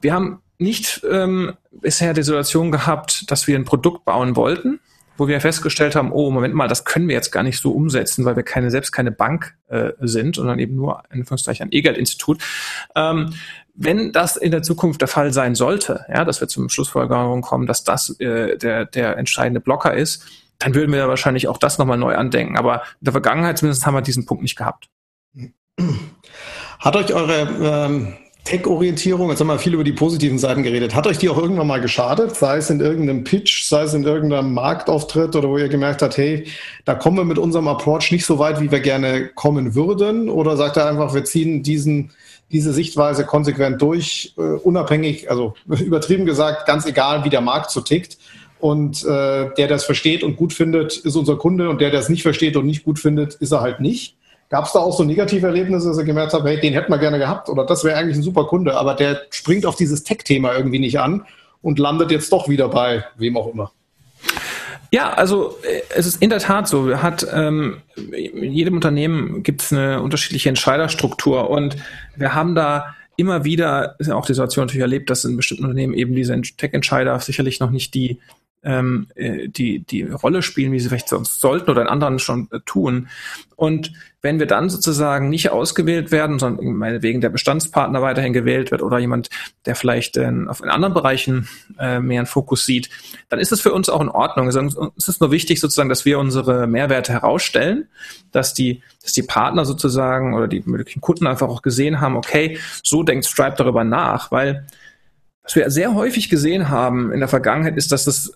Wir 0.00 0.12
haben 0.12 0.40
nicht 0.58 1.02
ähm, 1.08 1.52
bisher 1.70 2.12
die 2.12 2.22
Situation 2.22 2.72
gehabt, 2.72 3.30
dass 3.30 3.46
wir 3.46 3.56
ein 3.56 3.64
Produkt 3.64 4.04
bauen 4.04 4.36
wollten, 4.36 4.80
wo 5.16 5.28
wir 5.28 5.40
festgestellt 5.40 5.94
haben, 5.94 6.12
oh, 6.12 6.30
Moment 6.30 6.54
mal, 6.54 6.68
das 6.68 6.84
können 6.84 7.08
wir 7.08 7.14
jetzt 7.14 7.30
gar 7.30 7.42
nicht 7.42 7.60
so 7.60 7.70
umsetzen, 7.70 8.24
weil 8.24 8.36
wir 8.36 8.42
keine, 8.42 8.70
selbst 8.70 8.92
keine 8.92 9.12
Bank 9.12 9.54
äh, 9.68 9.92
sind, 10.00 10.36
sondern 10.36 10.58
eben 10.58 10.74
nur, 10.74 11.02
Anführungszeichen, 11.10 11.68
ein 11.68 11.72
E-Geld-Institut. 11.72 12.42
Ähm, 12.94 13.32
wenn 13.76 14.12
das 14.12 14.36
in 14.36 14.50
der 14.50 14.62
Zukunft 14.62 15.00
der 15.00 15.08
Fall 15.08 15.32
sein 15.32 15.54
sollte, 15.54 16.06
ja, 16.08 16.24
dass 16.24 16.40
wir 16.40 16.48
zum 16.48 16.68
Schlussfolgerung 16.68 17.42
kommen, 17.42 17.66
dass 17.66 17.84
das 17.84 18.18
äh, 18.20 18.56
der, 18.56 18.86
der 18.86 19.18
entscheidende 19.18 19.60
Blocker 19.60 19.94
ist, 19.94 20.24
dann 20.58 20.74
würden 20.74 20.92
wir 20.92 21.08
wahrscheinlich 21.08 21.48
auch 21.48 21.58
das 21.58 21.78
nochmal 21.78 21.98
neu 21.98 22.14
andenken. 22.14 22.56
Aber 22.56 22.76
in 23.00 23.04
der 23.04 23.12
Vergangenheit 23.12 23.58
zumindest 23.58 23.84
haben 23.84 23.94
wir 23.94 24.00
diesen 24.00 24.24
Punkt 24.24 24.42
nicht 24.42 24.56
gehabt. 24.56 24.88
Hat 26.78 26.96
euch 26.96 27.12
eure 27.12 27.48
ähm, 27.60 28.14
Tech-Orientierung, 28.44 29.28
jetzt 29.28 29.40
haben 29.40 29.48
wir 29.48 29.58
viel 29.58 29.74
über 29.74 29.84
die 29.84 29.92
positiven 29.92 30.38
Seiten 30.38 30.62
geredet, 30.62 30.94
hat 30.94 31.06
euch 31.06 31.18
die 31.18 31.28
auch 31.28 31.36
irgendwann 31.36 31.66
mal 31.66 31.80
geschadet, 31.80 32.34
sei 32.36 32.58
es 32.58 32.70
in 32.70 32.80
irgendeinem 32.80 33.24
Pitch, 33.24 33.64
sei 33.64 33.82
es 33.82 33.92
in 33.92 34.04
irgendeinem 34.04 34.54
Marktauftritt 34.54 35.36
oder 35.36 35.48
wo 35.48 35.58
ihr 35.58 35.68
gemerkt 35.68 36.00
habt, 36.00 36.16
hey, 36.16 36.46
da 36.84 36.94
kommen 36.94 37.18
wir 37.18 37.24
mit 37.24 37.38
unserem 37.38 37.68
Approach 37.68 38.10
nicht 38.12 38.24
so 38.24 38.38
weit, 38.38 38.60
wie 38.60 38.70
wir 38.70 38.80
gerne 38.80 39.28
kommen 39.28 39.74
würden? 39.74 40.30
Oder 40.30 40.56
sagt 40.56 40.76
er 40.76 40.88
einfach, 40.88 41.12
wir 41.12 41.24
ziehen 41.24 41.62
diesen 41.62 42.12
diese 42.52 42.72
Sichtweise 42.72 43.24
konsequent 43.24 43.80
durch, 43.82 44.34
äh, 44.38 44.40
unabhängig, 44.40 45.30
also 45.30 45.54
übertrieben 45.66 46.26
gesagt, 46.26 46.66
ganz 46.66 46.86
egal, 46.86 47.24
wie 47.24 47.30
der 47.30 47.40
Markt 47.40 47.70
so 47.70 47.80
tickt. 47.80 48.18
Und 48.58 49.04
äh, 49.04 49.50
der 49.54 49.68
das 49.68 49.84
versteht 49.84 50.22
und 50.22 50.36
gut 50.36 50.52
findet, 50.52 50.96
ist 50.96 51.14
unser 51.14 51.36
Kunde 51.36 51.68
und 51.68 51.80
der, 51.80 51.90
der 51.90 52.00
es 52.00 52.08
nicht 52.08 52.22
versteht 52.22 52.56
und 52.56 52.64
nicht 52.64 52.84
gut 52.84 52.98
findet, 52.98 53.34
ist 53.34 53.52
er 53.52 53.60
halt 53.60 53.80
nicht. 53.80 54.16
Gab 54.48 54.64
es 54.64 54.72
da 54.72 54.78
auch 54.78 54.96
so 54.96 55.04
negative 55.04 55.46
Erlebnisse, 55.46 55.88
dass 55.88 55.98
ihr 55.98 56.04
gemerkt 56.04 56.32
habt, 56.32 56.44
hey, 56.46 56.58
den 56.58 56.72
hätten 56.72 56.90
wir 56.90 56.98
gerne 56.98 57.18
gehabt 57.18 57.48
oder 57.50 57.66
das 57.66 57.84
wäre 57.84 57.98
eigentlich 57.98 58.16
ein 58.16 58.22
super 58.22 58.44
Kunde, 58.44 58.76
aber 58.76 58.94
der 58.94 59.22
springt 59.30 59.66
auf 59.66 59.76
dieses 59.76 60.04
Tech-Thema 60.04 60.54
irgendwie 60.54 60.78
nicht 60.78 61.00
an 61.00 61.26
und 61.62 61.78
landet 61.78 62.10
jetzt 62.10 62.32
doch 62.32 62.48
wieder 62.48 62.68
bei 62.68 63.04
wem 63.16 63.36
auch 63.36 63.52
immer? 63.52 63.72
Ja, 64.92 65.12
also 65.12 65.56
äh, 65.62 65.82
es 65.94 66.06
ist 66.06 66.22
in 66.22 66.30
der 66.30 66.38
Tat 66.38 66.68
so. 66.68 67.02
Hat 67.02 67.26
ähm, 67.32 67.78
in 67.96 68.52
jedem 68.52 68.74
Unternehmen 68.74 69.42
gibt 69.42 69.62
es 69.62 69.72
eine 69.72 70.02
unterschiedliche 70.02 70.48
Entscheiderstruktur 70.48 71.50
und 71.50 71.76
wir 72.16 72.34
haben 72.34 72.54
da 72.54 72.94
immer 73.16 73.44
wieder 73.44 73.96
auch 74.12 74.26
die 74.26 74.34
Situation 74.34 74.66
natürlich 74.66 74.82
erlebt, 74.82 75.10
dass 75.10 75.24
in 75.24 75.36
bestimmten 75.36 75.64
Unternehmen 75.64 75.94
eben 75.94 76.14
diese 76.14 76.38
Tech-Entscheider 76.40 77.18
sicherlich 77.20 77.60
noch 77.60 77.70
nicht 77.70 77.94
die 77.94 78.18
ähm, 78.62 79.08
äh, 79.14 79.48
die, 79.48 79.80
die 79.80 80.02
Rolle 80.02 80.42
spielen, 80.42 80.72
wie 80.72 80.80
sie 80.80 80.88
vielleicht 80.88 81.08
sonst 81.08 81.40
sollten 81.40 81.70
oder 81.70 81.82
in 81.82 81.88
anderen 81.88 82.18
schon 82.18 82.48
äh, 82.50 82.58
tun. 82.66 83.08
Und 83.54 83.92
wenn 84.22 84.40
wir 84.40 84.46
dann 84.46 84.68
sozusagen 84.68 85.28
nicht 85.28 85.50
ausgewählt 85.50 86.10
werden, 86.10 86.38
sondern 86.38 86.74
meinetwegen 86.74 87.20
der 87.20 87.28
Bestandspartner 87.28 88.02
weiterhin 88.02 88.32
gewählt 88.32 88.72
wird 88.72 88.82
oder 88.82 88.98
jemand, 88.98 89.30
der 89.66 89.76
vielleicht 89.76 90.16
äh, 90.16 90.30
auf 90.48 90.60
in 90.60 90.68
anderen 90.68 90.94
Bereichen 90.94 91.48
äh, 91.78 92.00
mehr 92.00 92.20
einen 92.20 92.26
Fokus 92.26 92.66
sieht, 92.66 92.90
dann 93.28 93.38
ist 93.38 93.52
es 93.52 93.60
für 93.60 93.72
uns 93.72 93.88
auch 93.88 94.00
in 94.00 94.08
Ordnung. 94.08 94.48
Es 94.48 95.08
ist 95.08 95.20
nur 95.20 95.30
wichtig 95.30 95.60
sozusagen, 95.60 95.88
dass 95.88 96.04
wir 96.04 96.18
unsere 96.18 96.66
Mehrwerte 96.66 97.12
herausstellen, 97.12 97.88
dass 98.32 98.52
die, 98.52 98.82
dass 99.02 99.12
die 99.12 99.22
Partner 99.22 99.64
sozusagen 99.64 100.34
oder 100.34 100.48
die 100.48 100.62
möglichen 100.66 101.00
Kunden 101.00 101.28
einfach 101.28 101.48
auch 101.48 101.62
gesehen 101.62 102.00
haben, 102.00 102.16
okay, 102.16 102.58
so 102.82 103.04
denkt 103.04 103.26
Stripe 103.26 103.54
darüber 103.56 103.84
nach, 103.84 104.32
weil 104.32 104.66
was 105.46 105.54
wir 105.54 105.70
sehr 105.70 105.94
häufig 105.94 106.28
gesehen 106.28 106.68
haben 106.68 107.12
in 107.12 107.20
der 107.20 107.28
Vergangenheit 107.28 107.76
ist, 107.76 107.92
dass 107.92 108.04
das 108.04 108.32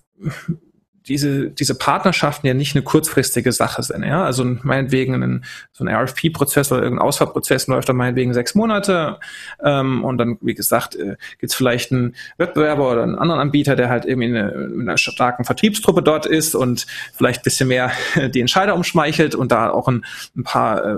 diese, 1.10 1.50
diese 1.50 1.74
Partnerschaften 1.74 2.46
ja 2.46 2.54
nicht 2.54 2.76
eine 2.76 2.84
kurzfristige 2.84 3.50
Sache 3.50 3.82
sind. 3.82 4.04
Ja? 4.04 4.24
Also 4.24 4.44
meinetwegen 4.44 5.20
ein, 5.20 5.44
so 5.72 5.84
ein 5.84 5.88
RFP-Prozess 5.88 6.70
oder 6.70 6.82
irgendein 6.82 7.04
Auswahlprozess 7.06 7.66
läuft 7.66 7.88
dann 7.88 7.96
meinetwegen 7.96 8.32
sechs 8.32 8.54
Monate 8.54 9.18
ähm, 9.62 10.04
und 10.04 10.18
dann, 10.18 10.38
wie 10.40 10.54
gesagt, 10.54 10.94
äh, 10.94 11.16
gibt 11.38 11.50
es 11.50 11.54
vielleicht 11.54 11.90
einen 11.90 12.14
Wettbewerber 12.38 12.92
oder 12.92 13.02
einen 13.02 13.16
anderen 13.16 13.40
Anbieter, 13.40 13.74
der 13.74 13.88
halt 13.88 14.04
irgendwie 14.04 14.28
eine, 14.28 14.68
mit 14.68 14.88
einer 14.88 14.98
starken 14.98 15.44
Vertriebstruppe 15.44 16.02
dort 16.02 16.26
ist 16.26 16.54
und 16.54 16.86
vielleicht 17.12 17.42
bisschen 17.42 17.68
mehr 17.68 17.90
die 18.32 18.40
Entscheider 18.40 18.76
umschmeichelt 18.76 19.34
und 19.34 19.50
da 19.50 19.70
auch 19.70 19.88
ein, 19.88 20.04
ein 20.36 20.44
paar, 20.44 20.84
äh, 20.84 20.96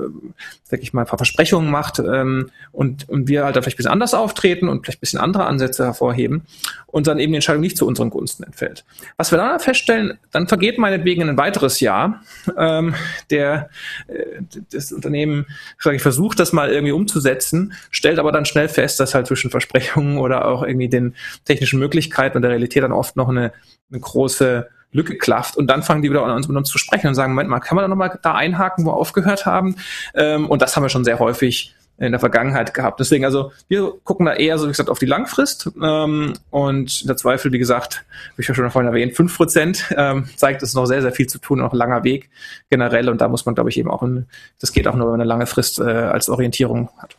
sag 0.65 0.83
ich 0.83 0.93
mal, 0.93 1.03
ein 1.03 1.07
paar 1.07 1.19
Versprechungen 1.19 1.71
macht 1.71 2.01
ähm, 2.01 2.51
und, 2.71 3.09
und 3.09 3.29
wir 3.29 3.45
halt 3.45 3.57
da 3.57 3.63
vielleicht 3.63 3.77
ein 3.77 3.79
bisschen 3.79 3.93
anders 3.93 4.13
auftreten 4.13 4.69
und 4.69 4.85
vielleicht 4.85 4.99
ein 4.99 5.01
bisschen 5.01 5.21
andere 5.21 5.47
Ansätze 5.47 5.85
hervorheben 5.85 6.43
und 6.87 7.07
dann 7.07 7.19
eben 7.19 7.33
die 7.33 7.37
Entscheidung 7.37 7.63
nicht 7.63 7.79
zu 7.79 7.87
unseren 7.87 8.11
Gunsten 8.11 8.45
entfällt. 8.45 8.85
Was 9.17 9.31
wir 9.31 9.39
dann 9.39 9.59
feststellen, 9.59 10.02
dann 10.31 10.49
vergeht 10.49 10.79
meinetwegen 10.79 11.29
ein 11.29 11.37
weiteres 11.37 11.81
Jahr. 11.81 12.23
Ähm, 12.57 12.95
der, 13.31 13.71
äh, 14.09 14.41
das 14.73 14.93
Unternehmen 14.93 15.47
versucht 15.79 16.41
das 16.41 16.53
mal 16.53 16.71
irgendwie 16.71 16.93
umzusetzen, 16.93 17.75
stellt 17.91 18.19
aber 18.19 18.33
dann 18.33 18.45
schnell 18.45 18.69
fest, 18.69 19.01
dass 19.01 19.15
halt 19.15 19.27
zwischen 19.27 19.51
Versprechungen 19.51 20.19
oder 20.19 20.47
auch 20.47 20.63
irgendwie 20.63 20.89
den 20.89 21.15
technischen 21.45 21.79
Möglichkeiten 21.79 22.37
und 22.37 22.43
der 22.43 22.51
Realität 22.51 22.83
dann 22.83 22.93
oft 22.93 23.17
noch 23.17 23.29
eine, 23.29 23.53
eine 23.91 24.01
große 24.01 24.69
Lücke 24.93 25.17
klafft 25.17 25.57
und 25.57 25.69
dann 25.69 25.83
fangen 25.83 26.03
die 26.03 26.11
wieder 26.11 26.23
an 26.23 26.37
uns 26.37 26.49
mit 26.49 26.57
uns 26.57 26.69
zu 26.69 26.79
sprechen 26.79 27.09
und 27.09 27.15
sagen, 27.15 27.33
Moment 27.33 27.49
mal, 27.49 27.61
kann 27.61 27.77
man 27.77 27.85
da 27.85 27.89
nochmal 27.89 28.19
da 28.23 28.35
einhaken, 28.35 28.85
wo 28.85 28.91
wir 28.91 28.97
aufgehört 28.97 29.47
haben? 29.47 29.77
Ähm, 30.15 30.49
und 30.49 30.63
das 30.63 30.77
haben 30.77 30.83
wir 30.83 30.91
schon 30.91 31.05
sehr 31.05 31.19
häufig 31.19 31.75
in 32.03 32.13
der 32.13 32.21
Vergangenheit 32.21 32.75
gehabt. 32.75 33.01
Deswegen, 33.01 33.25
also 33.25 33.53
wir 33.69 33.93
gucken 34.05 34.27
da 34.27 34.35
eher, 34.35 34.59
so 34.59 34.67
wie 34.67 34.71
gesagt, 34.71 34.91
auf 34.91 34.99
die 34.99 35.07
Langfrist 35.07 35.71
ähm, 35.81 36.35
und 36.51 37.09
der 37.09 37.17
Zweifel, 37.17 37.53
wie 37.53 37.59
gesagt, 37.59 38.05
wie 38.37 38.43
ich 38.43 38.49
ja 38.49 38.55
schon 38.55 38.71
vorhin 38.71 38.89
erwähnt, 38.89 39.15
fünf 39.15 39.37
Prozent 39.37 39.93
ähm, 39.97 40.29
zeigt, 40.37 40.63
es 40.63 40.71
ist 40.71 40.75
noch 40.75 40.87
sehr, 40.87 41.03
sehr 41.03 41.13
viel 41.13 41.29
zu 41.29 41.39
tun, 41.39 41.61
noch 41.61 41.73
ein 41.73 41.79
langer 41.79 42.05
Weg 42.05 42.31
generell 42.71 43.09
und 43.09 43.21
da 43.21 43.29
muss 43.29 43.47
man, 43.47 43.55
glaube 43.55 43.71
ich, 43.71 43.79
eben 43.79 43.91
auch, 43.91 44.03
ein, 44.03 44.27
das 44.61 44.73
geht 44.73 44.89
auch 44.89 44.95
nur, 44.95 45.07
wenn 45.07 45.13
man 45.13 45.21
eine 45.21 45.29
lange 45.29 45.47
Frist 45.47 45.79
äh, 45.79 45.85
als 45.85 46.29
Orientierung 46.29 46.91
hat. 46.99 47.17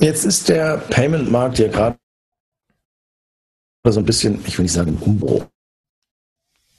Jetzt 0.00 0.24
ist 0.24 0.48
der 0.48 0.78
Payment-Markt 0.90 1.58
ja 1.58 1.68
gerade 1.68 1.96
so 3.86 4.00
ein 4.00 4.04
bisschen, 4.04 4.40
ich 4.46 4.58
will 4.58 4.64
nicht 4.64 4.72
sagen 4.72 4.98
Umbruch, 5.00 5.46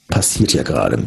passiert 0.08 0.52
ja 0.52 0.62
gerade. 0.62 0.98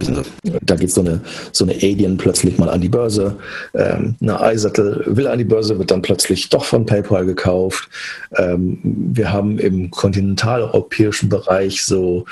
Da 0.64 0.76
geht 0.76 0.92
so 0.92 1.02
eine, 1.02 1.22
so 1.52 1.66
eine 1.66 1.74
Alien 1.76 2.18
plötzlich 2.18 2.58
mal 2.58 2.70
an 2.70 2.82
die 2.82 2.90
Börse. 2.90 3.36
Ähm, 3.74 4.16
eine 4.22 4.54
iSettle 4.54 5.04
will 5.06 5.28
an 5.28 5.38
die 5.38 5.46
Börse, 5.46 5.78
wird 5.78 5.92
dann 5.92 6.02
plötzlich 6.02 6.50
doch 6.50 6.66
von 6.66 6.86
PayPal 6.86 7.26
gekauft. 7.26 7.90
Ähm, 8.36 8.80
wir 8.84 9.32
haben 9.32 9.60
im 9.60 9.92
kontinentaleuropäischen 9.92 11.30
Bereich 11.30 11.84
so, 11.84 12.26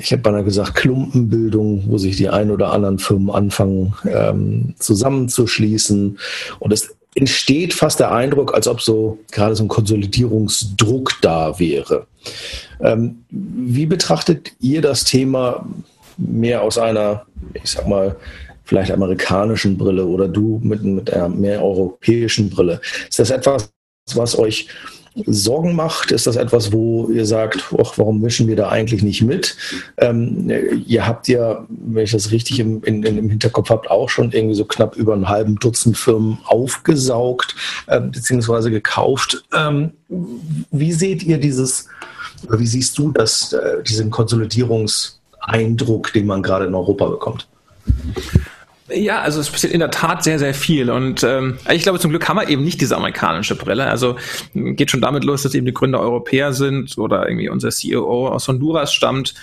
ich 0.00 0.10
habe 0.12 0.22
beinahe 0.22 0.44
gesagt, 0.44 0.74
Klumpenbildung, 0.74 1.84
wo 1.86 1.98
sich 1.98 2.16
die 2.16 2.30
ein 2.30 2.50
oder 2.50 2.72
anderen 2.72 2.98
Firmen 2.98 3.30
anfangen 3.30 3.94
ähm, 4.06 4.74
zusammenzuschließen. 4.78 6.18
Und 6.58 6.72
es 6.72 6.96
entsteht 7.16 7.72
fast 7.72 7.98
der 7.98 8.12
Eindruck, 8.12 8.54
als 8.54 8.68
ob 8.68 8.80
so 8.82 9.18
gerade 9.32 9.56
so 9.56 9.64
ein 9.64 9.68
Konsolidierungsdruck 9.68 11.14
da 11.22 11.58
wäre. 11.58 12.06
Ähm, 12.80 13.24
wie 13.30 13.86
betrachtet 13.86 14.52
ihr 14.60 14.82
das 14.82 15.04
Thema 15.04 15.66
mehr 16.18 16.62
aus 16.62 16.78
einer, 16.78 17.24
ich 17.54 17.70
sag 17.70 17.88
mal, 17.88 18.16
vielleicht 18.64 18.90
amerikanischen 18.90 19.78
Brille 19.78 20.04
oder 20.04 20.28
du 20.28 20.60
mit, 20.62 20.82
mit 20.84 21.12
einer 21.12 21.28
mehr 21.28 21.64
europäischen 21.64 22.50
Brille? 22.50 22.80
Ist 23.08 23.18
das 23.18 23.30
etwas, 23.30 23.70
was 24.14 24.38
euch 24.38 24.68
Sorgen 25.24 25.74
macht? 25.74 26.12
Ist 26.12 26.26
das 26.26 26.36
etwas, 26.36 26.72
wo 26.72 27.08
ihr 27.10 27.24
sagt, 27.24 27.72
och, 27.72 27.96
warum 27.96 28.20
mischen 28.20 28.48
wir 28.48 28.56
da 28.56 28.68
eigentlich 28.68 29.02
nicht 29.02 29.22
mit? 29.22 29.56
Ähm, 29.96 30.52
ihr 30.86 31.06
habt 31.06 31.26
ja, 31.28 31.64
wenn 31.68 32.04
ich 32.04 32.12
das 32.12 32.30
richtig 32.30 32.60
im, 32.60 32.84
in, 32.84 33.02
im 33.02 33.30
Hinterkopf 33.30 33.70
habt, 33.70 33.90
auch 33.90 34.10
schon 34.10 34.32
irgendwie 34.32 34.54
so 34.54 34.66
knapp 34.66 34.96
über 34.96 35.14
einen 35.14 35.28
halben 35.28 35.56
Dutzend 35.56 35.96
Firmen 35.96 36.38
aufgesaugt 36.44 37.54
äh, 37.86 38.00
bzw. 38.00 38.70
gekauft. 38.70 39.44
Ähm, 39.54 39.92
wie 40.70 40.92
seht 40.92 41.22
ihr 41.22 41.38
dieses, 41.38 41.88
wie 42.50 42.66
siehst 42.66 42.98
du 42.98 43.12
das, 43.12 43.52
äh, 43.52 43.82
diesen 43.82 44.10
Konsolidierungseindruck, 44.10 46.12
den 46.12 46.26
man 46.26 46.42
gerade 46.42 46.66
in 46.66 46.74
Europa 46.74 47.06
bekommt? 47.06 47.48
Ja, 48.88 49.20
also 49.20 49.40
es 49.40 49.50
passiert 49.50 49.72
in 49.72 49.80
der 49.80 49.90
Tat 49.90 50.22
sehr, 50.22 50.38
sehr 50.38 50.54
viel. 50.54 50.90
Und 50.90 51.24
ähm, 51.24 51.58
ich 51.70 51.82
glaube, 51.82 51.98
zum 51.98 52.10
Glück 52.10 52.28
haben 52.28 52.36
wir 52.36 52.48
eben 52.48 52.62
nicht 52.62 52.80
diese 52.80 52.96
amerikanische 52.96 53.56
Brille. 53.56 53.86
Also 53.86 54.16
geht 54.54 54.92
schon 54.92 55.00
damit 55.00 55.24
los, 55.24 55.42
dass 55.42 55.54
eben 55.54 55.66
die 55.66 55.74
Gründer 55.74 56.00
Europäer 56.00 56.52
sind 56.52 56.96
oder 56.96 57.28
irgendwie 57.28 57.48
unser 57.48 57.70
CEO 57.70 58.28
aus 58.28 58.46
Honduras 58.46 58.94
stammt 58.94 59.34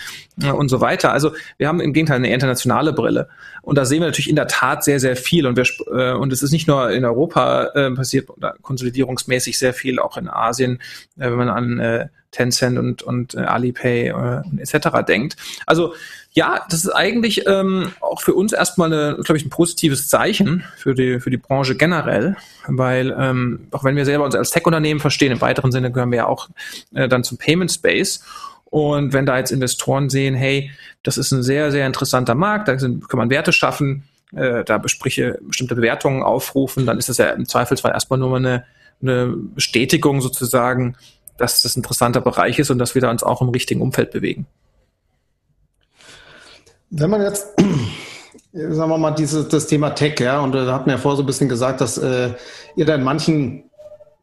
äh, 0.41 0.50
und 0.50 0.70
so 0.70 0.80
weiter. 0.80 1.12
Also 1.12 1.34
wir 1.58 1.68
haben 1.68 1.82
im 1.82 1.91
Gegenteil 1.91 2.18
eine 2.18 2.34
internationale 2.34 2.94
Brille. 2.94 3.28
Und 3.62 3.78
da 3.78 3.84
sehen 3.84 4.00
wir 4.00 4.08
natürlich 4.08 4.30
in 4.30 4.38
der 4.38 4.48
Tat 4.48 4.84
sehr, 4.84 5.02
sehr 5.02 5.18
viel. 5.18 5.46
Und, 5.46 5.58
wir, 5.58 5.66
äh, 5.91 6.14
und 6.14 6.32
es 6.32 6.41
ist 6.41 6.52
nicht 6.52 6.68
nur 6.68 6.91
in 6.91 7.04
Europa 7.04 7.66
äh, 7.76 7.91
passiert, 7.91 8.30
konsolidierungsmäßig 8.62 9.60
sehr 9.60 9.74
viel, 9.74 10.00
auch 10.00 10.18
in 10.18 10.30
Asien, 10.30 10.82
äh, 11.18 11.30
wenn 11.30 11.36
man 11.36 11.50
an 11.50 11.80
äh, 11.80 12.08
Tencent 12.32 12.78
und, 12.80 13.04
und 13.04 13.36
äh, 13.36 13.39
Alipay 13.39 14.08
äh, 14.08 14.41
etc. 14.62 15.06
denkt. 15.08 15.38
Also 15.66 15.94
ja, 16.34 16.66
das 16.70 16.86
ist 16.86 16.90
eigentlich 16.90 17.46
ähm, 17.48 17.92
auch 18.02 18.22
für 18.22 18.34
uns 18.34 18.54
erstmal, 18.54 18.90
glaube 18.90 19.38
ich, 19.38 19.46
ein 19.46 19.52
positives 19.52 20.08
Zeichen 20.08 20.64
für 20.78 20.96
die, 20.96 21.20
für 21.20 21.30
die 21.30 21.38
Branche 21.38 21.76
generell, 21.76 22.36
weil 22.68 23.16
ähm, 23.18 23.68
auch 23.72 23.84
wenn 23.84 23.96
wir 23.96 24.06
selber 24.06 24.26
uns 24.26 24.36
als 24.36 24.50
Tech-Unternehmen 24.50 25.00
verstehen, 25.00 25.32
im 25.32 25.42
weiteren 25.42 25.72
Sinne 25.72 25.92
gehören 25.92 26.10
wir 26.12 26.18
ja 26.18 26.28
auch 26.28 26.50
äh, 26.96 27.08
dann 27.08 27.24
zum 27.24 27.38
Payment 27.38 27.72
Space. 27.72 28.24
Und 28.66 29.14
wenn 29.14 29.28
da 29.28 29.38
jetzt 29.38 29.52
Investoren 29.52 30.10
sehen, 30.10 30.34
hey, 30.34 30.72
das 31.04 31.20
ist 31.20 31.32
ein 31.32 31.44
sehr, 31.44 31.72
sehr 31.72 31.86
interessanter 31.86 32.34
Markt, 32.34 32.68
da 32.68 32.80
sind, 32.80 33.08
kann 33.08 33.20
man 33.20 33.30
Werte 33.30 33.54
schaffen, 33.54 34.04
äh, 34.36 34.64
da 34.64 34.80
bespreche 34.80 35.38
bestimmte 35.44 35.76
Bewertungen 35.76 36.24
aufrufen, 36.24 36.88
dann 36.88 36.98
ist 36.98 37.10
das 37.10 37.18
ja 37.20 37.30
im 37.30 37.48
Zweifelsfall 37.48 37.92
erstmal 37.92 38.18
nur 38.18 38.36
eine, 38.36 38.66
eine 39.04 39.28
Bestätigung 39.28 40.22
sozusagen, 40.22 40.96
dass 41.38 41.62
das 41.62 41.76
ein 41.76 41.80
interessanter 41.80 42.22
Bereich 42.22 42.58
ist 42.58 42.72
und 42.72 42.80
dass 42.80 42.96
wir 42.96 43.02
da 43.04 43.12
uns 43.12 43.22
auch 43.22 43.44
im 43.44 43.50
richtigen 43.50 43.82
Umfeld 43.82 44.10
bewegen. 44.10 44.48
Wenn 46.96 47.10
man 47.10 47.24
jetzt, 47.24 47.48
sagen 48.54 48.89
wir 48.91 48.98
mal, 49.00 49.12
diese, 49.12 49.46
das 49.46 49.66
Thema 49.66 49.89
Tech, 49.91 50.20
ja, 50.20 50.41
und 50.41 50.54
da 50.54 50.72
hat 50.72 50.86
mir 50.86 50.94
ja 50.94 50.98
vorher 51.00 51.18
so 51.18 51.24
ein 51.24 51.26
bisschen 51.26 51.50
gesagt, 51.50 51.82
dass 51.82 51.98
äh, 51.98 52.30
ihr 52.76 52.86
da 52.86 52.94
in 52.94 53.04
manchen, 53.04 53.64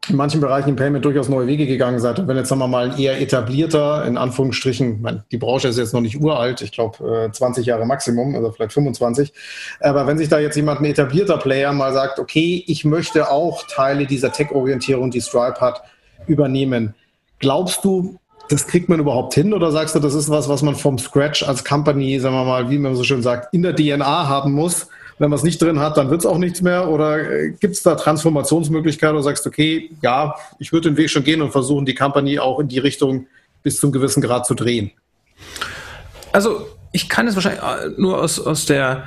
in 0.07 0.15
manchen 0.15 0.39
Bereichen 0.39 0.69
im 0.69 0.77
Payment 0.77 1.03
durchaus 1.03 1.27
neue 1.27 1.47
Wege 1.47 1.67
gegangen 1.67 1.99
seid. 1.99 2.17
Und 2.17 2.29
wenn 2.29 2.37
jetzt, 2.37 2.47
sagen 2.47 2.61
wir 2.61 2.69
mal, 2.69 2.97
eher 2.97 3.19
etablierter, 3.19 4.05
in 4.05 4.17
Anführungsstrichen, 4.17 5.01
meine, 5.01 5.25
die 5.33 5.37
Branche 5.37 5.67
ist 5.67 5.77
jetzt 5.77 5.93
noch 5.93 5.99
nicht 5.99 6.21
uralt, 6.21 6.61
ich 6.61 6.71
glaube 6.71 7.25
äh, 7.27 7.31
20 7.31 7.65
Jahre 7.65 7.85
Maximum, 7.85 8.35
also 8.35 8.51
vielleicht 8.51 8.71
25. 8.71 9.33
Aber 9.81 10.07
wenn 10.07 10.17
sich 10.17 10.29
da 10.29 10.39
jetzt 10.39 10.55
jemand, 10.55 10.79
ein 10.79 10.85
etablierter 10.85 11.37
Player, 11.37 11.73
mal 11.73 11.91
sagt, 11.91 12.19
okay, 12.19 12.63
ich 12.67 12.85
möchte 12.85 13.29
auch 13.29 13.63
Teile 13.67 14.05
dieser 14.05 14.31
Tech-Orientierung, 14.31 15.11
die 15.11 15.21
Stripe 15.21 15.59
hat, 15.59 15.83
übernehmen. 16.25 16.95
Glaubst 17.39 17.83
du, 17.83 18.20
das 18.51 18.67
kriegt 18.67 18.89
man 18.89 18.99
überhaupt 18.99 19.33
hin 19.33 19.53
oder 19.53 19.71
sagst 19.71 19.95
du, 19.95 19.99
das 19.99 20.13
ist 20.13 20.29
was, 20.29 20.49
was 20.49 20.61
man 20.61 20.75
vom 20.75 20.97
Scratch 20.97 21.43
als 21.43 21.63
Company, 21.63 22.19
sagen 22.19 22.35
wir 22.35 22.43
mal, 22.43 22.69
wie 22.69 22.77
man 22.77 22.95
so 22.95 23.03
schön 23.03 23.21
sagt, 23.21 23.53
in 23.53 23.61
der 23.61 23.75
DNA 23.75 24.27
haben 24.27 24.51
muss? 24.51 24.87
Wenn 25.19 25.29
man 25.29 25.37
es 25.37 25.43
nicht 25.43 25.61
drin 25.61 25.79
hat, 25.79 25.97
dann 25.97 26.09
wird 26.09 26.21
es 26.21 26.25
auch 26.25 26.37
nichts 26.37 26.61
mehr? 26.61 26.89
Oder 26.89 27.29
äh, 27.29 27.51
gibt 27.51 27.75
es 27.75 27.83
da 27.83 27.95
Transformationsmöglichkeiten 27.95 29.15
oder 29.15 29.23
sagst 29.23 29.45
du, 29.45 29.49
okay, 29.49 29.91
ja, 30.01 30.35
ich 30.59 30.73
würde 30.73 30.89
den 30.89 30.97
Weg 30.97 31.09
schon 31.09 31.23
gehen 31.23 31.41
und 31.41 31.51
versuchen, 31.51 31.85
die 31.85 31.95
Company 31.95 32.39
auch 32.39 32.59
in 32.59 32.67
die 32.67 32.79
Richtung 32.79 33.27
bis 33.63 33.79
zum 33.79 33.91
gewissen 33.91 34.21
Grad 34.21 34.45
zu 34.45 34.55
drehen? 34.55 34.91
Also 36.33 36.65
ich 36.91 37.07
kann 37.07 37.27
es 37.27 37.35
wahrscheinlich 37.35 37.61
äh, 37.61 37.89
nur 37.97 38.21
aus, 38.21 38.39
aus 38.39 38.65
der 38.65 39.05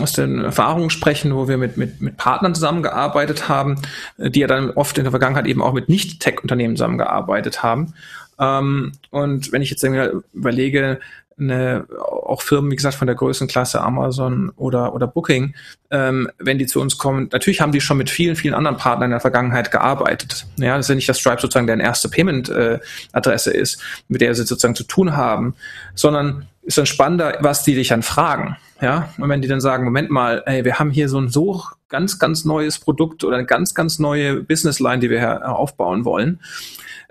aus 0.00 0.12
den 0.12 0.38
Erfahrungen 0.44 0.90
sprechen, 0.90 1.34
wo 1.34 1.48
wir 1.48 1.58
mit, 1.58 1.76
mit, 1.76 2.00
mit 2.00 2.16
Partnern 2.16 2.54
zusammengearbeitet 2.54 3.48
haben, 3.48 3.80
äh, 4.18 4.30
die 4.30 4.40
ja 4.40 4.46
dann 4.46 4.70
oft 4.70 4.96
in 4.98 5.04
der 5.04 5.10
Vergangenheit 5.10 5.46
eben 5.46 5.62
auch 5.62 5.72
mit 5.72 5.88
Nicht-Tech-Unternehmen 5.88 6.76
zusammengearbeitet 6.76 7.62
haben. 7.62 7.94
Ähm, 8.42 8.92
und 9.10 9.52
wenn 9.52 9.62
ich 9.62 9.70
jetzt 9.70 9.84
überlege, 10.32 10.98
eine, 11.38 11.86
auch 11.98 12.42
Firmen, 12.42 12.70
wie 12.70 12.76
gesagt, 12.76 12.94
von 12.94 13.06
der 13.06 13.16
Größenklasse 13.16 13.80
Amazon 13.80 14.50
oder, 14.56 14.94
oder 14.94 15.06
Booking, 15.06 15.54
ähm, 15.90 16.30
wenn 16.38 16.58
die 16.58 16.66
zu 16.66 16.80
uns 16.80 16.98
kommen, 16.98 17.28
natürlich 17.32 17.60
haben 17.60 17.72
die 17.72 17.80
schon 17.80 17.96
mit 17.96 18.10
vielen, 18.10 18.36
vielen 18.36 18.54
anderen 18.54 18.76
Partnern 18.76 19.06
in 19.06 19.12
der 19.12 19.20
Vergangenheit 19.20 19.70
gearbeitet. 19.70 20.46
Ja, 20.56 20.76
das 20.76 20.86
ist 20.86 20.90
ja 20.90 20.94
nicht, 20.94 21.08
dass 21.08 21.18
Stripe 21.18 21.40
sozusagen 21.40 21.66
deren 21.66 21.80
erste 21.80 22.08
Payment-Adresse 22.08 23.54
äh, 23.54 23.58
ist, 23.58 23.82
mit 24.08 24.20
der 24.20 24.34
sie 24.34 24.44
sozusagen 24.44 24.74
zu 24.74 24.84
tun 24.84 25.16
haben, 25.16 25.54
sondern 25.94 26.46
ist 26.62 26.78
dann 26.78 26.86
spannender, 26.86 27.38
was 27.40 27.64
die 27.64 27.74
dich 27.74 27.88
dann 27.88 28.02
fragen. 28.02 28.56
Ja, 28.80 29.10
und 29.18 29.28
wenn 29.28 29.42
die 29.42 29.48
dann 29.48 29.60
sagen, 29.60 29.84
Moment 29.84 30.10
mal, 30.10 30.42
ey, 30.46 30.64
wir 30.64 30.78
haben 30.78 30.90
hier 30.90 31.08
so 31.08 31.18
ein 31.18 31.28
so 31.28 31.62
ganz, 31.88 32.18
ganz 32.18 32.44
neues 32.44 32.78
Produkt 32.80 33.22
oder 33.22 33.36
eine 33.36 33.46
ganz, 33.46 33.74
ganz 33.74 33.98
neue 33.98 34.42
Businessline, 34.42 35.00
die 35.00 35.10
wir 35.10 35.48
aufbauen 35.48 36.04
wollen, 36.04 36.40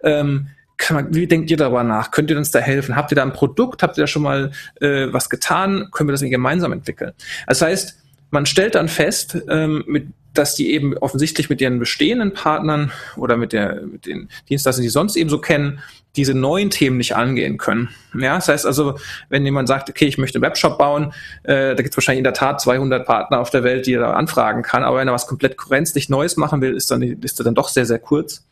ähm, 0.04 0.48
man, 0.90 1.14
wie 1.14 1.28
denkt 1.28 1.52
ihr 1.52 1.58
darüber 1.58 1.84
nach? 1.84 2.12
Könnt 2.12 2.30
ihr 2.30 2.38
uns 2.38 2.52
da 2.52 2.60
helfen? 2.60 2.96
Habt 2.96 3.12
ihr 3.12 3.16
da 3.16 3.24
ein 3.24 3.34
Produkt? 3.34 3.84
Habt 3.84 3.98
ihr 3.98 4.02
da 4.02 4.08
schon 4.08 4.24
mal 4.24 4.52
äh, 4.80 5.08
was 5.12 5.30
getan? 5.30 5.90
Können 5.92 6.10
wir 6.10 6.14
das 6.14 6.22
gemeinsam 6.22 6.72
entwickeln? 6.72 7.14
Das 7.48 7.62
heißt, 7.62 7.98
man 8.32 8.46
stellt 8.46 8.76
dann 8.76 8.88
fest, 8.88 9.38
ähm, 9.50 9.84
mit, 9.88 10.08
dass 10.34 10.56
die 10.56 10.72
eben 10.72 10.98
offensichtlich 10.98 11.50
mit 11.50 11.62
ihren 11.62 11.80
bestehenden 11.80 12.34
Partnern 12.34 12.92
oder 13.18 13.38
mit, 13.38 13.54
der, 13.54 13.82
mit 13.82 14.06
den 14.06 14.30
Dienstleistern, 14.50 14.82
die 14.84 14.90
sie 14.90 14.94
sonst 14.94 15.16
eben 15.16 15.30
so 15.30 15.40
kennen, 15.40 15.82
diese 16.16 16.34
neuen 16.34 16.70
Themen 16.70 16.98
nicht 16.98 17.16
angehen 17.16 17.58
können. 17.58 17.90
Ja, 18.14 18.36
das 18.36 18.50
heißt 18.50 18.66
also, 18.66 18.98
wenn 19.30 19.46
jemand 19.46 19.70
sagt, 19.70 19.90
okay, 19.90 20.06
ich 20.06 20.18
möchte 20.18 20.38
einen 20.38 20.44
Webshop 20.44 20.78
bauen, 20.78 21.14
äh, 21.44 21.74
da 21.74 21.76
gibt 21.76 21.92
es 21.92 21.98
wahrscheinlich 21.98 22.20
in 22.20 22.26
der 22.26 22.34
Tat 22.34 22.60
200 22.60 23.06
Partner 23.06 23.40
auf 23.40 23.50
der 23.50 23.64
Welt, 23.64 23.88
die 23.88 23.94
er 23.94 24.02
da 24.02 24.14
anfragen 24.14 24.62
kann, 24.62 24.84
aber 24.84 24.98
wenn 24.98 25.08
er 25.08 25.14
was 25.14 25.28
komplett 25.28 25.58
grenzlich 25.58 26.10
Neues 26.10 26.36
machen 26.36 26.62
will, 26.62 26.76
ist 26.76 26.92
dann 26.92 27.00
die 27.00 27.14
Liste 27.14 27.44
dann 27.44 27.56
doch 27.56 27.70
sehr, 27.70 27.86
sehr 27.86 28.00
kurz. 28.00 28.46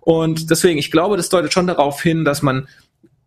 Und 0.00 0.50
deswegen, 0.50 0.78
ich 0.78 0.90
glaube, 0.90 1.16
das 1.16 1.30
deutet 1.30 1.52
schon 1.52 1.66
darauf 1.66 2.02
hin, 2.02 2.24
dass 2.24 2.42
man 2.42 2.68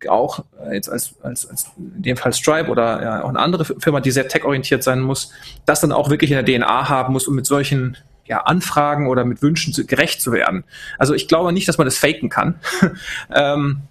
auch 0.08 0.45
jetzt 0.72 0.89
als, 0.89 1.16
als, 1.22 1.50
als 1.50 1.72
in 1.78 2.04
dem 2.04 2.18
Fall 2.18 2.34
Stripe 2.34 2.70
oder 2.70 3.02
ja, 3.02 3.24
auch 3.24 3.30
eine 3.30 3.39
andere 3.39 3.66
Firma, 3.66 4.00
die 4.00 4.12
sehr 4.12 4.28
tech-orientiert 4.28 4.84
sein 4.84 5.02
muss, 5.02 5.32
das 5.66 5.82
dann 5.82 5.91
auch 5.91 6.10
wirklich 6.10 6.32
in 6.32 6.43
der 6.43 6.45
DNA 6.45 6.89
haben 6.89 7.14
muss, 7.14 7.28
um 7.28 7.36
mit 7.36 7.45
solchen 7.45 7.97
ja, 8.26 8.41
Anfragen 8.41 9.08
oder 9.08 9.26
mit 9.26 9.41
Wünschen 9.41 9.74
zu, 9.74 9.86
gerecht 9.86 10.22
zu 10.22 10.32
werden. 10.32 10.64
Also 10.97 11.14
ich 11.14 11.28
glaube 11.28 11.52
nicht, 11.52 11.68
dass 11.68 11.78
man 11.78 11.86
das 11.86 11.97
faken 11.97 12.30
kann. 12.30 12.60
ähm, 13.34 13.82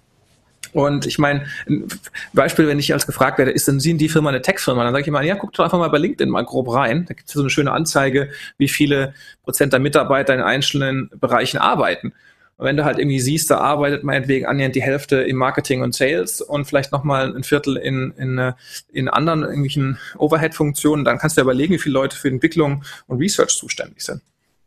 und 0.71 1.05
ich 1.05 1.17
meine, 1.17 1.45
ein 1.67 1.87
Beispiel, 2.33 2.67
wenn 2.67 2.79
ich 2.79 2.93
als 2.93 3.07
gefragt 3.07 3.37
werde, 3.37 3.51
ist 3.51 3.67
denn 3.67 3.79
Sie 3.79 3.95
die 3.97 4.09
Firma 4.09 4.29
eine 4.29 4.41
Tech-Firma? 4.41 4.83
Dann 4.83 4.93
sage 4.93 5.01
ich 5.01 5.07
immer, 5.07 5.21
ja, 5.23 5.35
guck 5.35 5.53
doch 5.53 5.63
einfach 5.63 5.79
mal 5.79 5.89
bei 5.89 5.97
LinkedIn 5.97 6.29
mal 6.29 6.45
grob 6.45 6.71
rein. 6.71 7.05
Da 7.07 7.15
gibt 7.15 7.27
es 7.27 7.33
so 7.33 7.41
eine 7.41 7.49
schöne 7.49 7.71
Anzeige, 7.71 8.29
wie 8.57 8.69
viele 8.69 9.13
Prozent 9.43 9.73
der 9.73 9.79
Mitarbeiter 9.79 10.33
in 10.33 10.41
einzelnen 10.41 11.09
Bereichen 11.19 11.57
arbeiten. 11.57 12.13
Und 12.59 12.65
wenn 12.65 12.75
du 12.75 12.83
halt 12.83 12.99
irgendwie 12.99 13.21
siehst, 13.21 13.49
da 13.49 13.59
arbeitet 13.59 14.03
meinetwegen 14.03 14.45
annähernd 14.45 14.75
die 14.75 14.81
Hälfte 14.81 15.21
im 15.21 15.37
Marketing 15.37 15.81
und 15.81 15.95
Sales 15.95 16.41
und 16.41 16.65
vielleicht 16.65 16.91
nochmal 16.91 17.33
ein 17.33 17.43
Viertel 17.43 17.77
in, 17.77 18.13
in, 18.17 18.37
äh, 18.37 18.51
in 18.91 19.07
anderen 19.07 19.43
irgendwelchen 19.43 19.97
Overhead-Funktionen, 20.17 21.05
dann 21.05 21.19
kannst 21.19 21.37
du 21.37 21.41
dir 21.41 21.45
überlegen, 21.45 21.73
wie 21.73 21.79
viele 21.79 21.93
Leute 21.93 22.17
für 22.17 22.27
Entwicklung 22.27 22.83
und 23.07 23.17
Research 23.17 23.55
zuständig 23.57 24.01
sind. 24.01 24.21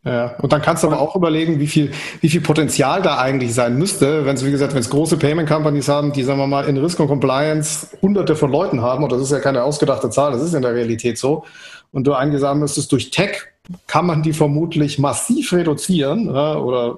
Ja, 0.07 0.35
und 0.39 0.55
dann 0.55 0.63
kannst 0.63 0.83
du 0.83 0.89
aber 0.89 1.01
auch 1.01 1.15
überlegen, 1.15 1.61
wie 1.61 1.67
viel, 1.67 1.93
wie 2.23 2.31
viel 2.31 2.41
Potenzial 2.41 3.03
da 3.03 3.19
eigentlich 3.19 3.53
sein 3.53 3.77
müsste, 3.77 4.25
wenn 4.25 4.37
es, 4.37 4.45
wie 4.45 4.51
gesagt, 4.51 4.73
wenn 4.73 4.81
es 4.81 4.89
große 4.89 5.19
Payment 5.19 5.47
Companies 5.47 5.87
haben, 5.89 6.15
die, 6.15 6.23
sagen 6.23 6.39
wir 6.39 6.47
mal, 6.47 6.65
in 6.65 6.79
Risk 6.79 6.99
und 6.99 7.09
Compliance 7.09 7.89
hunderte 8.01 8.37
von 8.37 8.51
Leuten 8.51 8.81
haben, 8.81 9.05
und 9.05 9.13
das 9.13 9.21
ist 9.21 9.33
ja 9.33 9.39
keine 9.39 9.63
ausgedachte 9.65 10.09
Zahl, 10.09 10.33
das 10.33 10.43
ist 10.43 10.55
in 10.55 10.63
der 10.63 10.75
Realität 10.75 11.19
so, 11.19 11.45
und 11.93 12.07
du 12.07 12.15
eingesamt 12.15 12.63
müsstest 12.63 12.91
durch 12.91 13.11
Tech, 13.11 13.43
kann 13.87 14.07
man 14.07 14.23
die 14.23 14.33
vermutlich 14.33 14.99
massiv 14.99 15.53
reduzieren, 15.53 16.35
ja, 16.35 16.57
oder 16.57 16.97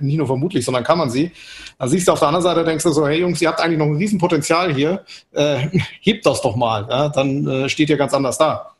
nicht 0.00 0.16
nur 0.16 0.26
vermutlich, 0.26 0.64
sondern 0.64 0.84
kann 0.84 0.98
man 0.98 1.10
sie. 1.10 1.32
Dann 1.78 1.88
siehst 1.88 2.08
du 2.08 2.12
auf 2.12 2.18
der 2.18 2.28
anderen 2.28 2.42
Seite, 2.42 2.64
denkst 2.64 2.84
du 2.84 2.90
so, 2.90 3.06
hey 3.06 3.20
Jungs, 3.20 3.40
ihr 3.40 3.48
habt 3.48 3.60
eigentlich 3.60 3.78
noch 3.78 3.86
ein 3.86 3.96
Riesenpotenzial 3.96 4.74
hier, 4.74 5.04
äh, 5.32 5.68
hebt 6.00 6.26
das 6.26 6.40
doch 6.40 6.56
mal, 6.56 6.86
ja? 6.88 7.08
dann 7.08 7.46
äh, 7.46 7.68
steht 7.68 7.90
ihr 7.90 7.96
ganz 7.96 8.14
anders 8.14 8.38
da. 8.38 8.72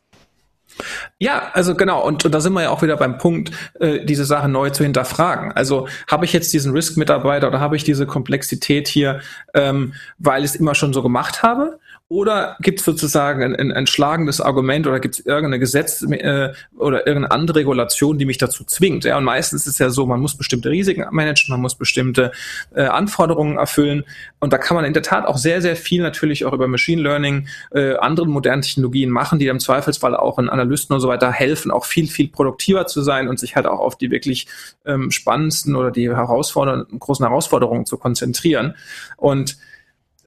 Ja, 1.19 1.51
also 1.55 1.75
genau, 1.75 2.05
und, 2.05 2.25
und 2.25 2.33
da 2.33 2.41
sind 2.41 2.53
wir 2.53 2.63
ja 2.63 2.71
auch 2.71 2.83
wieder 2.83 2.97
beim 2.97 3.19
Punkt, 3.19 3.51
äh, 3.81 4.05
diese 4.05 4.25
Sache 4.25 4.49
neu 4.49 4.71
zu 4.71 4.85
hinterfragen. 4.85 5.53
Also 5.53 5.89
habe 6.07 6.25
ich 6.25 6.33
jetzt 6.33 6.53
diesen 6.53 6.73
Risk-Mitarbeiter 6.73 7.49
oder 7.49 7.61
habe 7.61 7.77
ich 7.77 7.85
diese 7.85 8.07
Komplexität 8.07 8.87
hier, 8.87 9.21
ähm, 9.55 9.95
weil 10.19 10.45
ich 10.45 10.51
es 10.51 10.57
immer 10.57 10.75
schon 10.75 10.93
so 10.93 11.03
gemacht 11.03 11.43
habe? 11.43 11.79
Oder 12.11 12.57
gibt 12.61 12.79
es 12.79 12.87
sozusagen 12.87 13.43
ein, 13.43 13.55
ein, 13.55 13.71
ein, 13.71 13.87
schlagendes 13.87 14.41
Argument 14.41 14.87
oder 14.87 14.99
gibt 14.99 15.17
es 15.17 15.27
irgendeine 15.27 15.59
Gesetz 15.59 16.01
äh, 16.01 16.55
oder 16.79 17.07
irgendeine 17.07 17.31
andere 17.31 17.59
Regulation, 17.59 18.17
die 18.17 18.25
mich 18.25 18.39
dazu 18.39 18.65
zwingt? 18.65 19.05
Ja, 19.05 19.19
und 19.19 19.25
meistens 19.25 19.67
ist 19.67 19.75
es 19.75 19.79
ja 19.79 19.91
so, 19.91 20.07
man 20.07 20.19
muss 20.19 20.35
bestimmte 20.35 20.71
Risiken 20.71 21.05
managen, 21.11 21.53
man 21.53 21.61
muss 21.61 21.75
bestimmte 21.75 22.33
äh, 22.75 22.85
Anforderungen 22.85 23.59
erfüllen. 23.59 24.05
Und 24.41 24.55
da 24.55 24.59
kann 24.59 24.75
man 24.75 24.87
in 24.87 24.95
der 24.95 25.03
Tat 25.03 25.27
auch 25.27 25.37
sehr, 25.37 25.61
sehr 25.61 25.77
viel 25.77 26.03
natürlich 26.03 26.47
auch 26.47 26.55
über 26.55 26.67
Machine 26.67 27.03
Learning, 27.03 27.47
äh, 27.73 27.97
anderen 27.97 28.31
modernen 28.31 28.63
Technologien 28.63 29.11
machen, 29.11 29.39
die 29.39 29.49
im 29.49 29.61
Zweifelsfall 29.61 30.17
auch 30.17 30.39
in 30.39 30.49
Analysten 30.49 30.95
und 30.95 31.01
so 31.01 31.09
weiter 31.09 31.31
helfen, 31.31 31.71
auch 31.71 31.85
viel, 31.85 32.09
viel 32.09 32.29
produktiver 32.29 32.87
zu 32.87 33.03
sein 33.03 33.29
und 33.29 33.39
sich 33.39 33.55
halt 33.55 33.67
auch 33.67 33.81
auf 33.81 33.99
die 33.99 34.11
wirklich 34.11 34.47
ähm, 34.87 35.11
spannendsten 35.11 35.77
oder 35.77 35.91
die 35.91 36.09
herausfordernden, 36.09 36.99
großen 36.99 37.27
Herausforderungen 37.27 37.85
zu 37.85 37.99
konzentrieren. 37.99 38.77
Und 39.19 39.59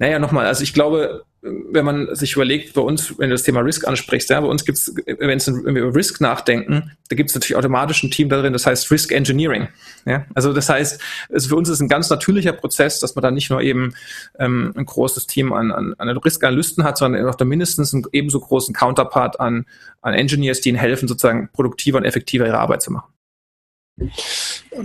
naja, 0.02 0.18
nochmal, 0.18 0.48
also 0.48 0.64
ich 0.64 0.74
glaube, 0.74 1.26
wenn 1.44 1.86
man 1.86 2.16
sich 2.16 2.34
überlegt, 2.34 2.74
bei 2.74 2.82
uns, 2.82 3.20
wenn 3.20 3.30
du 3.30 3.36
das 3.36 3.44
Thema 3.44 3.60
Risk 3.60 3.88
ansprichst, 3.88 4.32
ja, 4.32 4.42
bei 4.42 4.48
uns 4.48 4.66
gibt 4.66 4.80
es, 4.80 4.96
wenn, 5.06 5.76
wir 5.76 5.84
über 5.84 5.96
Risk 5.96 6.22
nachdenken, 6.22 6.94
da 7.10 7.16
gibt 7.16 7.30
es 7.30 7.36
natürlich 7.36 7.56
automatisch 7.56 8.02
ein 8.02 8.10
Team 8.10 8.28
darin, 8.28 8.52
das 8.52 8.66
heißt 8.66 8.90
Risk 8.90 9.12
Engineering. 9.12 9.68
Ja? 10.08 10.26
Also 10.34 10.54
das 10.54 10.70
heißt, 10.70 11.00
es, 11.30 11.46
für 11.46 11.56
uns 11.56 11.70
ist 11.70 11.82
ein 11.82 11.88
ganz 11.88 12.10
natürlicher 12.10 12.52
Prozess, 12.52 13.00
dass 13.00 13.14
man 13.14 13.22
da 13.22 13.30
nicht 13.30 13.52
nur 13.52 13.62
eben 13.62 13.94
ähm, 14.40 14.74
ein 14.76 14.88
großes 14.88 15.28
Team 15.28 15.54
an, 15.54 15.72
an, 15.72 15.94
an 16.00 16.18
Risk-Analysten 16.18 16.84
hat, 16.84 16.98
sondern 16.98 17.24
auch 17.28 17.36
da 17.36 17.46
mindestens 17.46 17.94
einen 17.94 18.04
ebenso 18.12 18.40
großen 18.40 18.74
Counterpart 18.74 19.40
an, 19.40 19.68
an 20.02 20.16
Engineers, 20.16 20.62
die 20.62 20.70
ihnen 20.70 20.80
helfen, 20.80 21.08
sozusagen 21.08 21.50
produktiver 21.54 22.00
und 22.00 22.06
effektiver 22.06 22.48
ihre 22.48 22.58
Arbeit 22.58 22.82
zu 22.82 22.92
machen. 22.92 23.14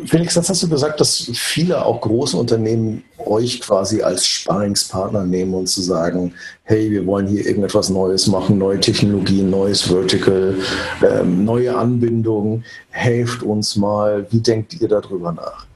Felix, 0.06 0.34
jetzt 0.34 0.48
hast 0.48 0.62
du 0.62 0.68
gesagt, 0.68 1.00
dass 1.00 1.30
viele 1.34 1.84
auch 1.84 2.00
große 2.00 2.36
Unternehmen 2.36 3.04
euch 3.18 3.60
quasi 3.60 4.02
als 4.02 4.26
Sparingspartner 4.26 5.24
nehmen 5.24 5.54
und 5.54 5.68
zu 5.68 5.80
sagen, 5.80 6.34
hey, 6.64 6.90
wir 6.90 7.06
wollen 7.06 7.26
hier 7.26 7.46
irgendetwas 7.46 7.88
Neues 7.88 8.26
machen, 8.26 8.58
neue 8.58 8.80
Technologien, 8.80 9.48
neues 9.48 9.82
Vertical, 9.82 10.56
ähm, 11.02 11.44
neue 11.44 11.76
Anbindungen, 11.76 12.64
helft 12.90 13.42
uns 13.42 13.76
mal, 13.76 14.26
wie 14.30 14.40
denkt 14.40 14.74
ihr 14.80 14.88
darüber 14.88 15.32
nach? 15.32 15.66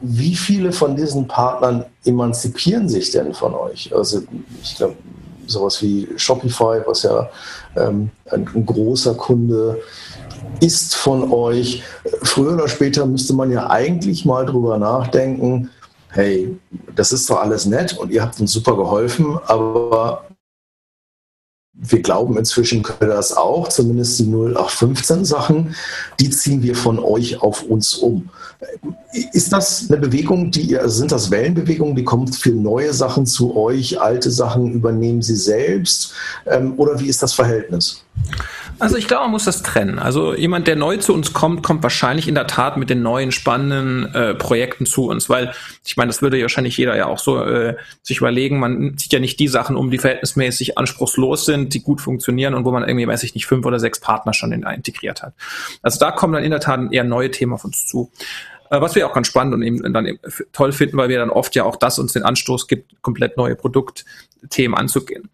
Wie 0.00 0.34
viele 0.34 0.72
von 0.72 0.96
diesen 0.96 1.28
Partnern 1.28 1.86
emanzipieren 2.04 2.88
sich 2.88 3.12
denn 3.12 3.32
von 3.32 3.54
euch? 3.54 3.94
Also 3.94 4.22
ich 4.62 4.76
glaube, 4.76 4.96
sowas 5.46 5.80
wie 5.80 6.08
Shopify, 6.16 6.82
was 6.86 7.04
ja 7.04 7.30
ähm, 7.76 8.10
ein, 8.30 8.48
ein 8.54 8.66
großer 8.66 9.14
Kunde 9.14 9.78
ist 9.78 10.03
von 10.94 11.32
euch. 11.32 11.82
Früher 12.22 12.54
oder 12.54 12.68
später 12.68 13.06
müsste 13.06 13.34
man 13.34 13.50
ja 13.50 13.70
eigentlich 13.70 14.24
mal 14.24 14.46
drüber 14.46 14.78
nachdenken, 14.78 15.70
hey, 16.08 16.56
das 16.94 17.12
ist 17.12 17.26
zwar 17.26 17.42
alles 17.42 17.66
nett 17.66 17.98
und 17.98 18.10
ihr 18.10 18.22
habt 18.22 18.40
uns 18.40 18.52
super 18.52 18.76
geholfen, 18.76 19.38
aber 19.46 20.24
wir 21.76 22.02
glauben 22.02 22.38
inzwischen 22.38 22.84
können 22.84 23.00
wir 23.00 23.16
das 23.16 23.36
auch, 23.36 23.68
zumindest 23.68 24.20
die 24.20 24.24
0815 24.24 25.24
Sachen, 25.24 25.74
die 26.20 26.30
ziehen 26.30 26.62
wir 26.62 26.76
von 26.76 27.00
euch 27.00 27.42
auf 27.42 27.64
uns 27.64 27.94
um. 27.94 28.30
Ist 29.32 29.52
das 29.52 29.86
eine 29.88 29.98
Bewegung, 29.98 30.52
die 30.52 30.62
ihr, 30.62 30.82
also 30.82 30.98
sind 30.98 31.10
das 31.10 31.32
Wellenbewegungen, 31.32 31.96
die 31.96 32.04
kommen 32.04 32.32
für 32.32 32.52
neue 32.52 32.94
Sachen 32.94 33.26
zu 33.26 33.56
euch, 33.56 34.00
alte 34.00 34.30
Sachen 34.30 34.72
übernehmen 34.72 35.20
sie 35.20 35.36
selbst 35.36 36.12
ähm, 36.46 36.74
oder 36.76 36.98
wie 37.00 37.08
ist 37.08 37.22
das 37.22 37.32
Verhältnis? 37.32 38.04
Also 38.78 38.96
ich 38.96 39.06
glaube, 39.06 39.24
man 39.24 39.32
muss 39.32 39.44
das 39.44 39.62
trennen. 39.62 39.98
Also 39.98 40.34
jemand, 40.34 40.66
der 40.66 40.76
neu 40.76 40.96
zu 40.96 41.14
uns 41.14 41.32
kommt, 41.32 41.62
kommt 41.62 41.82
wahrscheinlich 41.82 42.28
in 42.28 42.34
der 42.34 42.46
Tat 42.46 42.76
mit 42.76 42.90
den 42.90 43.02
neuen 43.02 43.32
spannenden 43.32 44.14
äh, 44.14 44.34
Projekten 44.34 44.86
zu 44.86 45.06
uns, 45.08 45.28
weil 45.28 45.52
ich 45.84 45.96
meine, 45.96 46.08
das 46.08 46.22
würde 46.22 46.36
ja 46.36 46.42
wahrscheinlich 46.42 46.76
jeder 46.76 46.96
ja 46.96 47.06
auch 47.06 47.18
so 47.18 47.42
äh, 47.42 47.76
sich 48.02 48.18
überlegen. 48.18 48.58
Man 48.58 48.96
zieht 48.96 49.12
ja 49.12 49.20
nicht 49.20 49.38
die 49.38 49.48
Sachen 49.48 49.76
um, 49.76 49.90
die 49.90 49.98
verhältnismäßig 49.98 50.76
anspruchslos 50.78 51.44
sind, 51.44 51.74
die 51.74 51.82
gut 51.82 52.00
funktionieren 52.00 52.54
und 52.54 52.64
wo 52.64 52.72
man 52.72 52.86
irgendwie, 52.86 53.06
weiß 53.06 53.22
ich 53.22 53.34
nicht, 53.34 53.46
fünf 53.46 53.64
oder 53.66 53.78
sechs 53.78 54.00
Partner 54.00 54.34
schon 54.34 54.52
in, 54.52 54.62
integriert 54.62 55.22
hat. 55.22 55.34
Also 55.82 55.98
da 55.98 56.10
kommen 56.10 56.34
dann 56.34 56.44
in 56.44 56.50
der 56.50 56.60
Tat 56.60 56.92
eher 56.92 57.04
neue 57.04 57.30
Themen 57.30 57.52
auf 57.52 57.64
uns 57.64 57.86
zu. 57.86 58.10
Äh, 58.74 58.80
was 58.80 58.94
wir 58.94 59.06
auch 59.06 59.12
ganz 59.12 59.26
spannend 59.26 59.54
und 59.54 59.62
eben 59.62 59.92
dann 59.92 60.06
eben 60.06 60.18
toll 60.52 60.72
finden, 60.72 60.96
weil 60.96 61.08
wir 61.08 61.18
dann 61.18 61.30
oft 61.30 61.54
ja 61.54 61.64
auch 61.64 61.76
das 61.76 61.98
uns 61.98 62.12
den 62.12 62.22
Anstoß 62.22 62.66
gibt, 62.66 63.00
komplett 63.02 63.36
neue 63.36 63.54
Produktthemen 63.54 64.76
anzugehen. 64.76 65.30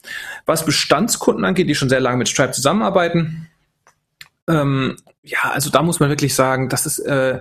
Was 0.46 0.64
Bestandskunden 0.64 1.44
angeht, 1.44 1.68
die 1.68 1.74
schon 1.74 1.88
sehr 1.88 2.00
lange 2.00 2.18
mit 2.18 2.28
Stripe 2.28 2.52
zusammenarbeiten, 2.52 3.48
ähm, 4.48 4.96
ja, 5.22 5.38
also 5.42 5.70
da 5.70 5.82
muss 5.82 6.00
man 6.00 6.08
wirklich 6.08 6.34
sagen, 6.34 6.68
das 6.68 6.86
ist 6.86 6.98
äh, 7.00 7.40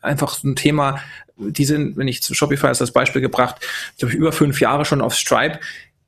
einfach 0.00 0.34
so 0.34 0.48
ein 0.48 0.56
Thema, 0.56 1.00
die 1.36 1.64
sind, 1.64 1.96
wenn 1.96 2.08
ich 2.08 2.22
zu 2.22 2.34
Shopify 2.34 2.68
als 2.68 2.78
das 2.78 2.92
Beispiel 2.92 3.20
gebracht, 3.20 3.56
glaube 3.98 4.12
ich, 4.12 4.18
über 4.18 4.32
fünf 4.32 4.60
Jahre 4.60 4.84
schon 4.84 5.02
auf 5.02 5.14
Stripe. 5.14 5.58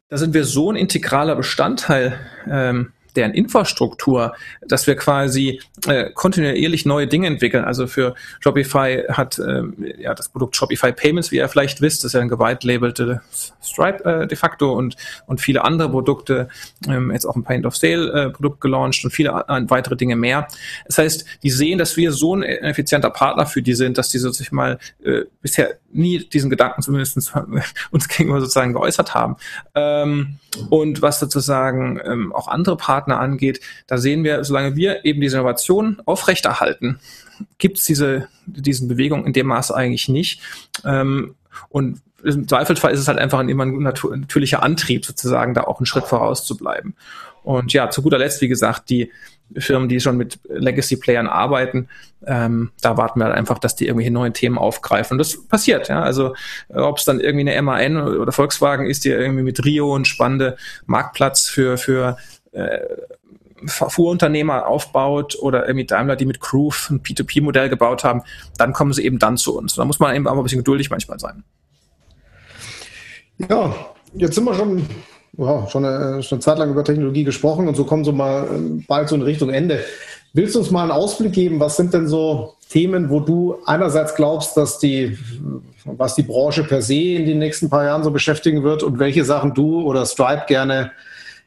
Da 0.09 0.17
sind 0.17 0.33
wir 0.33 0.45
so 0.45 0.71
ein 0.71 0.77
integraler 0.77 1.37
Bestandteil 1.37 2.19
ähm, 2.51 2.93
deren 3.19 3.35
Infrastruktur, 3.35 4.35
dass 4.63 4.87
wir 4.87 4.95
quasi 4.97 5.61
äh, 5.87 6.11
kontinuierlich 6.11 6.87
neue 6.87 7.07
Dinge 7.07 7.27
entwickeln. 7.27 7.65
Also 7.65 7.87
für 7.87 8.15
Shopify 8.41 9.05
hat 9.09 9.39
ähm, 9.39 9.75
ja 9.99 10.15
das 10.15 10.29
Produkt 10.29 10.57
Shopify 10.57 10.93
Payments, 10.93 11.33
wie 11.33 11.37
ihr 11.37 11.49
vielleicht 11.49 11.81
wisst, 11.81 12.05
das 12.05 12.11
ist 12.11 12.13
ja 12.15 12.21
ein 12.21 12.29
geweiht-labelte 12.29 13.21
Stripe 13.63 14.05
äh, 14.05 14.27
de 14.27 14.37
facto 14.37 14.73
und, 14.73 14.97
und 15.27 15.41
viele 15.41 15.65
andere 15.65 15.91
Produkte, 15.91 16.49
ähm, 16.89 17.11
jetzt 17.11 17.27
auch 17.27 17.35
ein 17.35 17.43
Paint 17.43 17.67
of 17.67 17.77
Sale 17.77 18.13
äh, 18.13 18.31
Produkt 18.31 18.61
gelauncht 18.61 19.05
und 19.05 19.11
viele 19.11 19.31
äh, 19.31 19.63
weitere 19.69 19.97
Dinge 19.97 20.15
mehr. 20.15 20.47
Das 20.87 20.99
heißt, 20.99 21.25
die 21.43 21.51
sehen, 21.51 21.79
dass 21.79 21.97
wir 21.97 22.13
so 22.13 22.37
ein 22.37 22.43
effizienter 22.45 23.11
Partner 23.11 23.47
für 23.47 23.63
die 23.63 23.75
sind, 23.75 23.99
dass 23.99 24.11
die 24.11 24.19
sich 24.19 24.53
mal 24.53 24.79
äh, 25.03 25.23
bisher 25.43 25.79
nie 25.91 26.19
diesen 26.19 26.51
Gedanken 26.51 26.83
zumindest 26.83 27.17
uns 27.91 28.09
gegenüber 28.09 28.41
sozusagen 28.41 28.73
geäußert 28.73 29.15
haben. 29.15 29.37
Ähm, 29.75 30.39
und 30.71 31.03
was 31.03 31.21
sozusagen 31.21 32.01
ähm, 32.05 32.33
auch 32.33 32.49
andere 32.49 32.77
Partner 32.77 33.21
angeht, 33.21 33.61
da 33.87 33.99
sehen 33.99 34.25
wir, 34.25 34.45
solange 34.45 34.77
wir 34.77 35.05
eben 35.05 35.21
diese 35.21 35.37
Innovation 35.37 36.01
aufrechterhalten, 36.05 37.01
gibt 37.59 37.79
es 37.79 37.85
diese 37.85 38.29
diesen 38.47 38.89
Bewegungen 38.89 39.27
in 39.27 39.33
dem 39.33 39.47
Maße 39.47 39.75
eigentlich 39.75 40.09
nicht. 40.09 40.41
Ähm, 40.85 41.35
und 41.69 42.01
im 42.23 42.49
Zweifelsfall 42.49 42.93
ist 42.93 43.01
es 43.01 43.09
halt 43.09 43.19
einfach 43.19 43.39
ein 43.39 43.49
immer 43.49 43.65
ein 43.65 43.83
natürlicher 43.83 44.63
Antrieb, 44.63 45.05
sozusagen 45.05 45.55
da 45.55 45.63
auch 45.63 45.79
einen 45.79 45.87
Schritt 45.87 46.07
voraus 46.07 46.45
zu 46.45 46.57
bleiben. 46.57 46.95
Und 47.45 47.73
ja, 47.73 47.91
zu 47.91 48.03
guter 48.03 48.19
Letzt, 48.19 48.41
wie 48.41 48.49
gesagt, 48.49 48.91
die 48.91 49.13
Firmen, 49.57 49.89
die 49.89 50.01
schon 50.01 50.17
mit 50.17 50.39
Legacy-Playern 50.49 51.27
arbeiten, 51.27 51.89
ähm, 52.27 52.71
da 52.83 52.97
warten 52.97 53.21
wir 53.21 53.27
halt 53.27 53.37
einfach, 53.37 53.59
dass 53.59 53.77
die 53.77 53.87
irgendwie 53.87 54.11
neue 54.11 54.33
Themen 54.33 54.59
aufgreifen. 54.59 55.15
Und 55.15 55.19
das 55.19 55.47
passiert, 55.47 55.89
ja. 55.89 56.03
Also 56.03 56.35
äh, 56.69 56.79
ob 56.79 56.99
es 56.99 57.05
dann 57.05 57.21
irgendwie 57.21 57.51
eine 57.51 57.63
MAN 57.63 57.97
oder 57.97 58.33
Volkswagen 58.33 58.87
ist, 58.87 59.05
die 59.05 59.11
irgendwie 59.11 59.45
mit 59.45 59.65
Rio 59.65 59.95
einen 59.95 60.05
spannende 60.05 60.57
Marktplatz 60.87 61.49
für, 61.49 61.79
für 61.79 62.17
äh, 62.53 62.81
Fuhrunternehmer 63.67 64.67
aufbaut 64.67 65.37
oder 65.41 65.67
irgendwie 65.67 65.87
Daimler, 65.87 66.17
die 66.17 66.27
mit 66.27 66.41
Groove 66.41 66.91
ein 66.91 67.03
P2P-Modell 67.03 67.69
gebaut 67.69 68.05
haben, 68.05 68.23
dann 68.57 68.73
kommen 68.73 68.93
sie 68.93 69.05
eben 69.05 69.19
dann 69.19 69.37
zu 69.37 69.57
uns. 69.57 69.75
Da 69.75 69.85
muss 69.85 69.99
man 69.99 70.15
eben 70.15 70.29
auch 70.29 70.37
ein 70.37 70.43
bisschen 70.43 70.61
geduldig 70.61 70.91
manchmal 70.91 71.19
sein. 71.19 71.43
Ja, 73.49 73.75
jetzt 74.15 74.35
sind 74.35 74.45
wir 74.45 74.55
schon 74.55 74.87
ja, 75.39 75.67
schon, 75.69 75.85
eine, 75.85 76.23
schon 76.23 76.37
eine 76.37 76.43
Zeit 76.43 76.59
lang 76.59 76.71
über 76.71 76.85
Technologie 76.85 77.25
gesprochen 77.25 77.69
und 77.69 77.77
so 77.77 77.85
kommen 77.85 78.05
so 78.05 78.13
mal 78.13 78.45
äh, 78.45 78.85
bald 78.87 79.09
so 79.09 79.15
in 79.15 79.23
Richtung 79.23 79.51
Ende. 79.51 79.81
Willst 80.35 80.55
du 80.55 80.59
uns 80.59 80.71
mal 80.71 80.83
einen 80.83 80.91
Ausblick 80.91 81.33
geben? 81.33 81.61
Was 81.61 81.77
sind 81.77 81.95
denn 81.95 82.07
so 82.07 82.55
Themen, 82.69 83.09
wo 83.09 83.21
du 83.21 83.57
einerseits 83.65 84.15
glaubst, 84.15 84.57
dass 84.57 84.79
die, 84.79 85.17
was 85.85 86.17
die 86.17 86.23
Branche 86.23 86.65
per 86.65 86.83
se 86.83 86.95
in 86.95 87.25
den 87.25 87.39
nächsten 87.39 87.71
paar 87.71 87.85
Jahren 87.85 88.05
so 88.05 88.11
beschäftigen 88.11 88.63
wird 88.63 88.83
und 88.83 88.99
welche 88.99 89.25
Sachen 89.25 89.55
du 89.55 89.83
oder 89.83 90.05
Stripe 90.05 90.45
gerne 90.47 90.93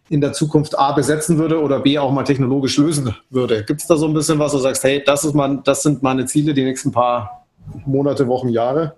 in 0.10 0.20
der 0.20 0.34
Zukunft 0.34 0.78
A 0.80 0.94
besetzen 0.94 1.38
würde 1.38 1.62
oder 1.62 1.80
B 1.80 2.00
auch 2.00 2.12
mal 2.12 2.24
technologisch 2.24 2.78
lösen 2.78 3.16
würde? 3.30 3.64
Gibt 3.64 3.82
es 3.82 3.88
da 3.88 3.98
so 3.98 4.08
ein 4.08 4.14
bisschen 4.14 4.39
was, 4.39 4.54
wo 4.54 4.58
du 4.58 4.64
sagst, 4.64 4.84
hey, 4.84 5.04
das, 5.06 5.24
ist 5.24 5.36
mein, 5.36 5.62
das 5.64 5.84
sind 5.84 6.02
meine 6.02 6.26
Ziele 6.26 6.54
die 6.54 6.64
nächsten 6.64 6.92
paar 6.92 7.46
Monate, 7.86 8.28
Wochen, 8.28 8.50
Jahre? 8.50 8.96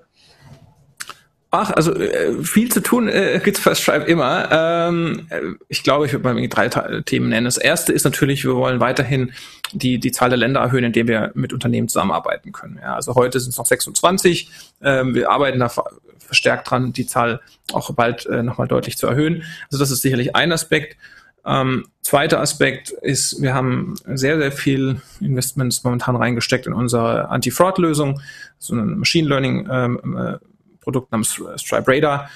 Ach, 1.56 1.70
also 1.70 1.94
äh, 1.94 2.44
viel 2.44 2.72
zu 2.72 2.82
tun 2.82 3.08
äh, 3.08 3.40
gibt's 3.44 3.64
bei 3.64 3.76
Stripe 3.76 4.06
immer. 4.06 4.50
Ähm, 4.52 5.28
äh, 5.30 5.40
ich 5.68 5.84
glaube, 5.84 6.08
ich 6.08 6.12
würde 6.12 6.34
mal 6.34 6.48
drei 6.48 6.68
Themen 7.02 7.30
nennen. 7.30 7.46
Das 7.46 7.60
erste 7.60 7.94
ist 7.94 8.06
natürlich, 8.06 8.44
wir 8.44 8.56
wollen 8.56 8.80
weiterhin 8.80 9.34
die, 9.72 10.00
die 10.00 10.12
Zahl 10.12 10.30
der 10.30 10.40
Länder 10.40 10.62
erhöhen, 10.62 10.84
in 10.84 10.94
denen 10.94 11.08
wir 11.08 11.32
mit 11.36 11.54
Unternehmen 11.54 11.88
zusammenarbeiten 11.88 12.54
können. 12.54 12.80
Ja, 12.82 12.96
also 12.96 13.14
heute 13.14 13.40
sind 13.40 13.52
es 13.52 13.58
noch 13.58 13.68
26. 13.68 14.50
Ähm, 14.82 15.14
wir 15.14 15.30
arbeiten 15.30 15.60
da 15.60 15.72
verstärkt 16.18 16.72
dran, 16.72 16.92
die 16.92 17.06
Zahl 17.06 17.40
auch 17.72 17.94
bald 17.94 18.26
äh, 18.26 18.42
nochmal 18.42 18.68
deutlich 18.68 18.98
zu 18.98 19.06
erhöhen. 19.06 19.44
Also 19.70 19.78
das 19.78 19.92
ist 19.92 20.02
sicherlich 20.02 20.36
ein 20.36 20.52
Aspekt. 20.52 20.98
Ähm, 21.46 21.86
zweiter 22.02 22.40
Aspekt 22.40 22.90
ist, 22.90 23.44
wir 23.44 23.54
haben 23.54 23.94
sehr, 24.06 24.40
sehr 24.40 24.52
viel 24.52 25.02
Investments 25.20 25.84
momentan 25.84 26.16
reingesteckt 26.16 26.66
in 26.66 26.74
unsere 26.74 27.30
Anti-Fraud-Lösung, 27.30 28.22
so 28.58 28.74
ein 28.74 28.98
Machine 28.98 29.28
Learning-Produkt 29.28 30.04
ähm, 30.04 30.40
äh, 30.88 31.02
namens 31.12 31.42
Stripe 31.58 31.92
Radar. 31.92 32.30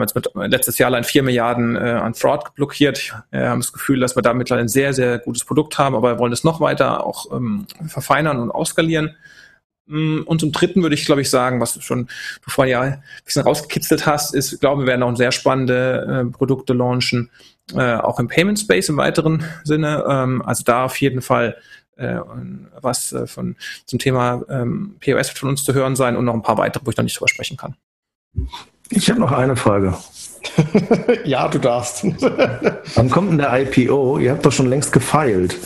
Jetzt 0.00 0.14
mit, 0.16 0.28
letztes 0.34 0.78
Jahr 0.78 0.88
allein 0.88 1.04
vier 1.04 1.22
Milliarden 1.22 1.76
äh, 1.76 1.78
an 1.78 2.14
Fraud 2.14 2.54
blockiert. 2.56 3.14
Wir 3.30 3.48
haben 3.48 3.60
das 3.60 3.72
Gefühl, 3.72 4.00
dass 4.00 4.16
wir 4.16 4.22
da 4.22 4.34
mittlerweile 4.34 4.64
ein 4.64 4.68
sehr, 4.68 4.92
sehr 4.92 5.18
gutes 5.18 5.44
Produkt 5.44 5.78
haben, 5.78 5.94
aber 5.94 6.14
wir 6.14 6.18
wollen 6.18 6.32
es 6.32 6.42
noch 6.42 6.60
weiter 6.60 7.06
auch 7.06 7.30
ähm, 7.32 7.66
verfeinern 7.86 8.40
und 8.40 8.50
ausskalieren. 8.50 9.16
Mm, 9.86 10.22
und 10.24 10.40
zum 10.40 10.52
Dritten 10.52 10.82
würde 10.82 10.94
ich, 10.94 11.04
glaube 11.04 11.20
ich, 11.20 11.30
sagen, 11.30 11.60
was 11.60 11.74
du 11.74 11.80
schon 11.80 12.06
du 12.06 12.50
vorhin 12.50 12.72
ja 12.72 12.80
ein 12.80 13.02
bisschen 13.24 13.42
rausgekitzelt 13.42 14.06
hast, 14.06 14.34
ist, 14.34 14.52
ich 14.52 14.60
glaube, 14.60 14.82
wir 14.82 14.86
werden 14.86 15.02
auch 15.02 15.14
sehr 15.16 15.32
spannende 15.32 16.24
äh, 16.26 16.32
Produkte 16.32 16.72
launchen, 16.72 17.30
äh, 17.74 17.94
auch 17.96 18.18
im 18.18 18.28
Payment 18.28 18.58
Space 18.58 18.88
im 18.88 18.96
weiteren 18.96 19.44
Sinne. 19.64 20.04
Ähm, 20.08 20.42
also 20.42 20.64
da 20.64 20.86
auf 20.86 21.00
jeden 21.00 21.22
Fall 21.22 21.56
äh, 21.96 22.18
was 22.80 23.12
äh, 23.12 23.26
von 23.26 23.56
zum 23.86 23.98
Thema 23.98 24.42
ähm, 24.48 24.96
POS 25.00 25.30
von 25.30 25.50
uns 25.50 25.64
zu 25.64 25.74
hören 25.74 25.96
sein 25.96 26.16
und 26.16 26.24
noch 26.24 26.34
ein 26.34 26.42
paar 26.42 26.58
weitere, 26.58 26.84
wo 26.86 26.90
ich 26.90 26.96
noch 26.96 27.04
nicht 27.04 27.18
drüber 27.18 27.28
sprechen 27.28 27.56
kann. 27.56 27.76
Ich 28.90 29.08
habe 29.08 29.20
noch 29.20 29.32
eine 29.32 29.56
Frage. 29.56 29.96
ja, 31.24 31.48
du 31.48 31.58
darfst. 31.58 32.04
Wann 32.94 33.10
kommt 33.10 33.30
denn 33.30 33.38
der 33.38 33.52
IPO? 33.62 34.18
Ihr 34.18 34.32
habt 34.32 34.44
doch 34.44 34.52
schon 34.52 34.66
längst 34.66 34.92
gefeilt. 34.92 35.56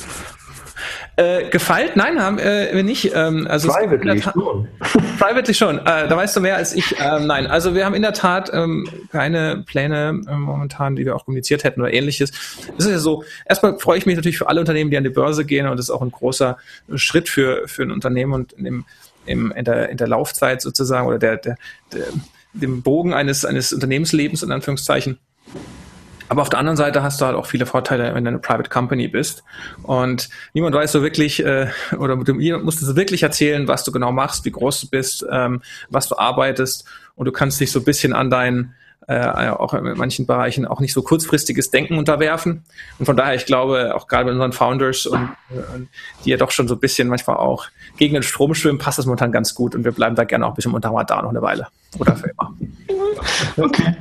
Äh, 1.19 1.51
gefeilt? 1.51 1.97
Nein, 1.97 2.23
haben 2.23 2.39
äh, 2.39 2.69
wir 2.73 2.85
nicht. 2.85 3.11
Ähm, 3.13 3.49
also 3.51 3.67
privately 3.73 4.23
schon. 4.23 4.69
privately 5.19 5.53
schon. 5.53 5.79
Äh, 5.79 6.07
da 6.07 6.17
weißt 6.17 6.37
du 6.37 6.41
mehr 6.41 6.55
als 6.55 6.73
ich. 6.73 6.95
Ähm, 7.01 7.27
nein, 7.27 7.49
also 7.49 7.75
wir 7.75 7.85
haben 7.85 7.95
in 7.95 8.03
der 8.03 8.13
Tat 8.13 8.53
ähm, 8.55 8.89
keine 9.11 9.65
Pläne 9.67 10.21
äh, 10.29 10.33
momentan, 10.33 10.95
die 10.95 11.05
wir 11.05 11.17
auch 11.17 11.25
kommuniziert 11.25 11.65
hätten 11.65 11.81
oder 11.81 11.93
ähnliches. 11.93 12.31
Es 12.79 12.85
ist 12.85 12.91
ja 12.93 12.99
so, 13.01 13.25
erstmal 13.47 13.81
freue 13.81 13.99
ich 13.99 14.07
mich 14.07 14.15
natürlich 14.15 14.39
für 14.39 14.49
alle 14.49 14.61
Unternehmen, 14.61 14.93
die 14.93 14.97
an 14.97 15.03
die 15.03 15.11
Börse 15.11 15.45
gehen 15.45 15.67
und 15.67 15.77
das 15.77 15.87
ist 15.87 15.91
auch 15.91 16.03
ein 16.03 16.13
großer 16.13 16.57
Schritt 16.95 17.29
für, 17.29 17.67
für 17.67 17.83
ein 17.83 17.91
Unternehmen 17.91 18.33
und 18.33 18.53
in, 18.53 18.63
dem, 18.63 18.85
im, 19.27 19.51
in, 19.51 19.65
der, 19.65 19.89
in 19.89 19.97
der 19.97 20.07
Laufzeit 20.07 20.63
sozusagen 20.63 21.09
oder 21.09 21.19
der, 21.19 21.39
der, 21.39 21.57
der 21.93 22.05
dem 22.53 22.83
Bogen 22.83 23.13
eines, 23.13 23.45
eines 23.45 23.73
Unternehmenslebens 23.73 24.45
in 24.45 24.53
Anführungszeichen. 24.53 25.19
Aber 26.29 26.43
auf 26.43 26.49
der 26.49 26.59
anderen 26.59 26.77
Seite 26.77 27.03
hast 27.03 27.21
du 27.21 27.27
halt 27.27 27.37
auch 27.37 27.47
viele 27.47 27.67
Vorteile, 27.67 28.15
wenn 28.15 28.25
du 28.25 28.29
eine 28.29 28.39
Private 28.39 28.69
Company 28.69 29.09
bist. 29.09 29.45
Und 29.83 30.29
niemand 30.53 30.75
weiß 30.75 30.93
so 30.93 31.03
wirklich, 31.03 31.45
äh, 31.45 31.69
oder 31.99 32.17
niemand 32.17 32.65
musst 32.65 32.81
so 32.81 32.97
wirklich 32.97 33.23
erzählen, 33.23 33.69
was 33.69 33.85
du 33.85 33.93
genau 33.93 34.13
machst, 34.13 34.45
wie 34.45 34.51
groß 34.51 34.83
du 34.83 34.89
bist, 34.89 35.25
ähm, 35.31 35.63
was 35.89 36.09
du 36.09 36.19
arbeitest. 36.19 36.85
Und 37.15 37.27
du 37.27 37.33
kannst 37.33 37.61
dich 37.61 37.73
so 37.73 37.81
ein 37.81 37.85
bisschen 37.85 38.13
an 38.13 38.31
deinen 38.31 38.75
äh, 39.09 39.49
auch 39.49 39.73
in 39.73 39.97
manchen 39.97 40.27
Bereichen 40.27 40.67
auch 40.67 40.81
nicht 40.81 40.93
so 40.93 41.03
kurzfristiges 41.03 41.71
Denken 41.71 41.97
unterwerfen. 41.97 42.65
Und 42.99 43.07
von 43.07 43.17
daher, 43.17 43.35
ich 43.35 43.47
glaube, 43.47 43.95
auch 43.95 44.07
gerade 44.07 44.27
bei 44.27 44.33
unseren 44.33 44.53
Founders 44.53 45.07
und, 45.07 45.31
und 45.75 45.89
die 46.25 46.31
ja 46.31 46.37
doch 46.37 46.51
schon 46.51 46.69
so 46.69 46.75
ein 46.75 46.81
bisschen 46.81 47.09
manchmal 47.09 47.37
auch 47.37 47.69
gegen 47.97 48.13
den 48.13 48.23
Strom 48.23 48.55
schwimmen, 48.55 48.79
passt 48.79 48.99
das 48.99 49.07
momentan 49.07 49.33
ganz 49.33 49.55
gut 49.55 49.75
und 49.75 49.85
wir 49.85 49.93
bleiben 49.93 50.15
da 50.15 50.25
gerne 50.25 50.45
auch 50.45 50.51
ein 50.51 50.57
bisschen 50.57 50.75
unter 50.75 50.91
Radar 50.91 51.23
noch 51.23 51.31
eine 51.31 51.41
Weile. 51.41 51.69
Oder 51.99 52.17
für 52.17 52.29
immer. 52.29 52.55
Okay. 53.57 53.97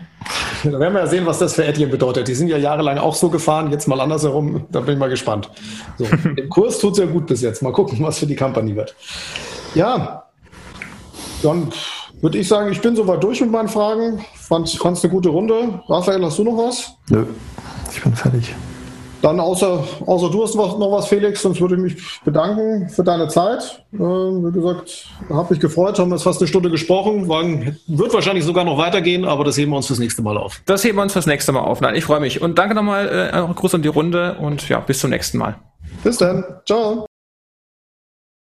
Da 0.64 0.80
werden 0.80 0.94
wir 0.94 1.02
ja 1.02 1.08
sehen, 1.08 1.26
was 1.26 1.40
das 1.40 1.54
für 1.54 1.66
Etienne 1.66 1.92
bedeutet. 1.92 2.28
Die 2.28 2.34
sind 2.34 2.48
ja 2.48 2.58
jahrelang 2.58 2.98
auch 2.98 3.16
so 3.16 3.30
gefahren, 3.30 3.72
jetzt 3.72 3.88
mal 3.88 4.00
andersherum. 4.00 4.66
Da 4.72 4.80
bin 4.82 4.94
ich 4.94 5.00
mal 5.00 5.10
gespannt. 5.10 5.50
So, 5.98 6.06
Im 6.36 6.50
Kurs 6.50 6.80
tut 6.80 6.94
es 6.94 7.00
ja 7.00 7.06
gut 7.06 7.28
bis 7.28 7.42
jetzt. 7.42 7.62
Mal 7.62 7.72
gucken, 7.72 8.00
was 8.02 8.20
für 8.20 8.26
die 8.26 8.36
Company 8.36 8.76
wird. 8.76 8.96
Ja, 9.76 10.24
dann 11.44 11.72
würde 12.22 12.38
ich 12.40 12.48
sagen, 12.48 12.72
ich 12.72 12.82
bin 12.82 12.96
soweit 12.96 13.24
durch 13.24 13.42
mit 13.42 13.52
meinen 13.52 13.70
Fragen. 13.70 14.26
Fand 14.36 14.68
es 14.68 14.82
eine 14.82 15.12
gute 15.12 15.30
Runde. 15.30 15.82
Raphael, 15.88 16.24
hast 16.24 16.40
du 16.40 16.44
noch 16.44 16.58
was? 16.58 16.94
Nö, 17.10 17.26
ich 17.92 18.02
bin 18.02 18.16
fertig. 18.16 18.56
Dann 19.22 19.40
außer, 19.40 19.84
außer 20.06 20.30
du 20.30 20.44
hast 20.44 20.56
noch 20.56 20.92
was, 20.92 21.08
Felix, 21.08 21.42
sonst 21.42 21.60
würde 21.60 21.76
ich 21.76 21.82
mich 21.82 22.22
bedanken 22.24 22.88
für 22.90 23.04
deine 23.04 23.28
Zeit. 23.28 23.84
Äh, 23.94 23.98
wie 23.98 24.52
gesagt, 24.52 25.08
habe 25.30 25.54
mich 25.54 25.60
gefreut, 25.60 25.98
haben 25.98 26.12
jetzt 26.12 26.24
fast 26.24 26.40
eine 26.40 26.48
Stunde 26.48 26.70
gesprochen. 26.70 27.28
War, 27.28 27.44
wird 27.44 28.14
wahrscheinlich 28.14 28.46
sogar 28.46 28.64
noch 28.64 28.78
weitergehen, 28.78 29.26
aber 29.26 29.44
das 29.44 29.58
heben 29.58 29.72
wir 29.72 29.78
uns 29.78 29.88
fürs 29.88 30.00
nächste 30.00 30.22
Mal 30.22 30.38
auf. 30.38 30.62
Das 30.66 30.84
heben 30.84 30.98
wir 30.98 31.02
uns 31.02 31.14
fürs 31.14 31.26
nächste 31.26 31.52
Mal 31.52 31.62
auf. 31.62 31.82
Nein, 31.82 31.96
ich 31.96 32.06
freue 32.06 32.20
mich. 32.20 32.42
Und 32.42 32.60
danke 32.60 32.76
nochmal, 32.76 33.32
äh, 33.34 33.54
Gruß 33.54 33.76
an 33.76 33.82
die 33.82 33.88
Runde 33.88 34.36
und 34.40 34.70
ja, 34.70 34.80
bis 34.80 35.00
zum 35.00 35.10
nächsten 35.10 35.38
Mal. 35.38 35.56
Bis 36.04 36.18
dann. 36.18 36.44
Ciao. 36.66 37.07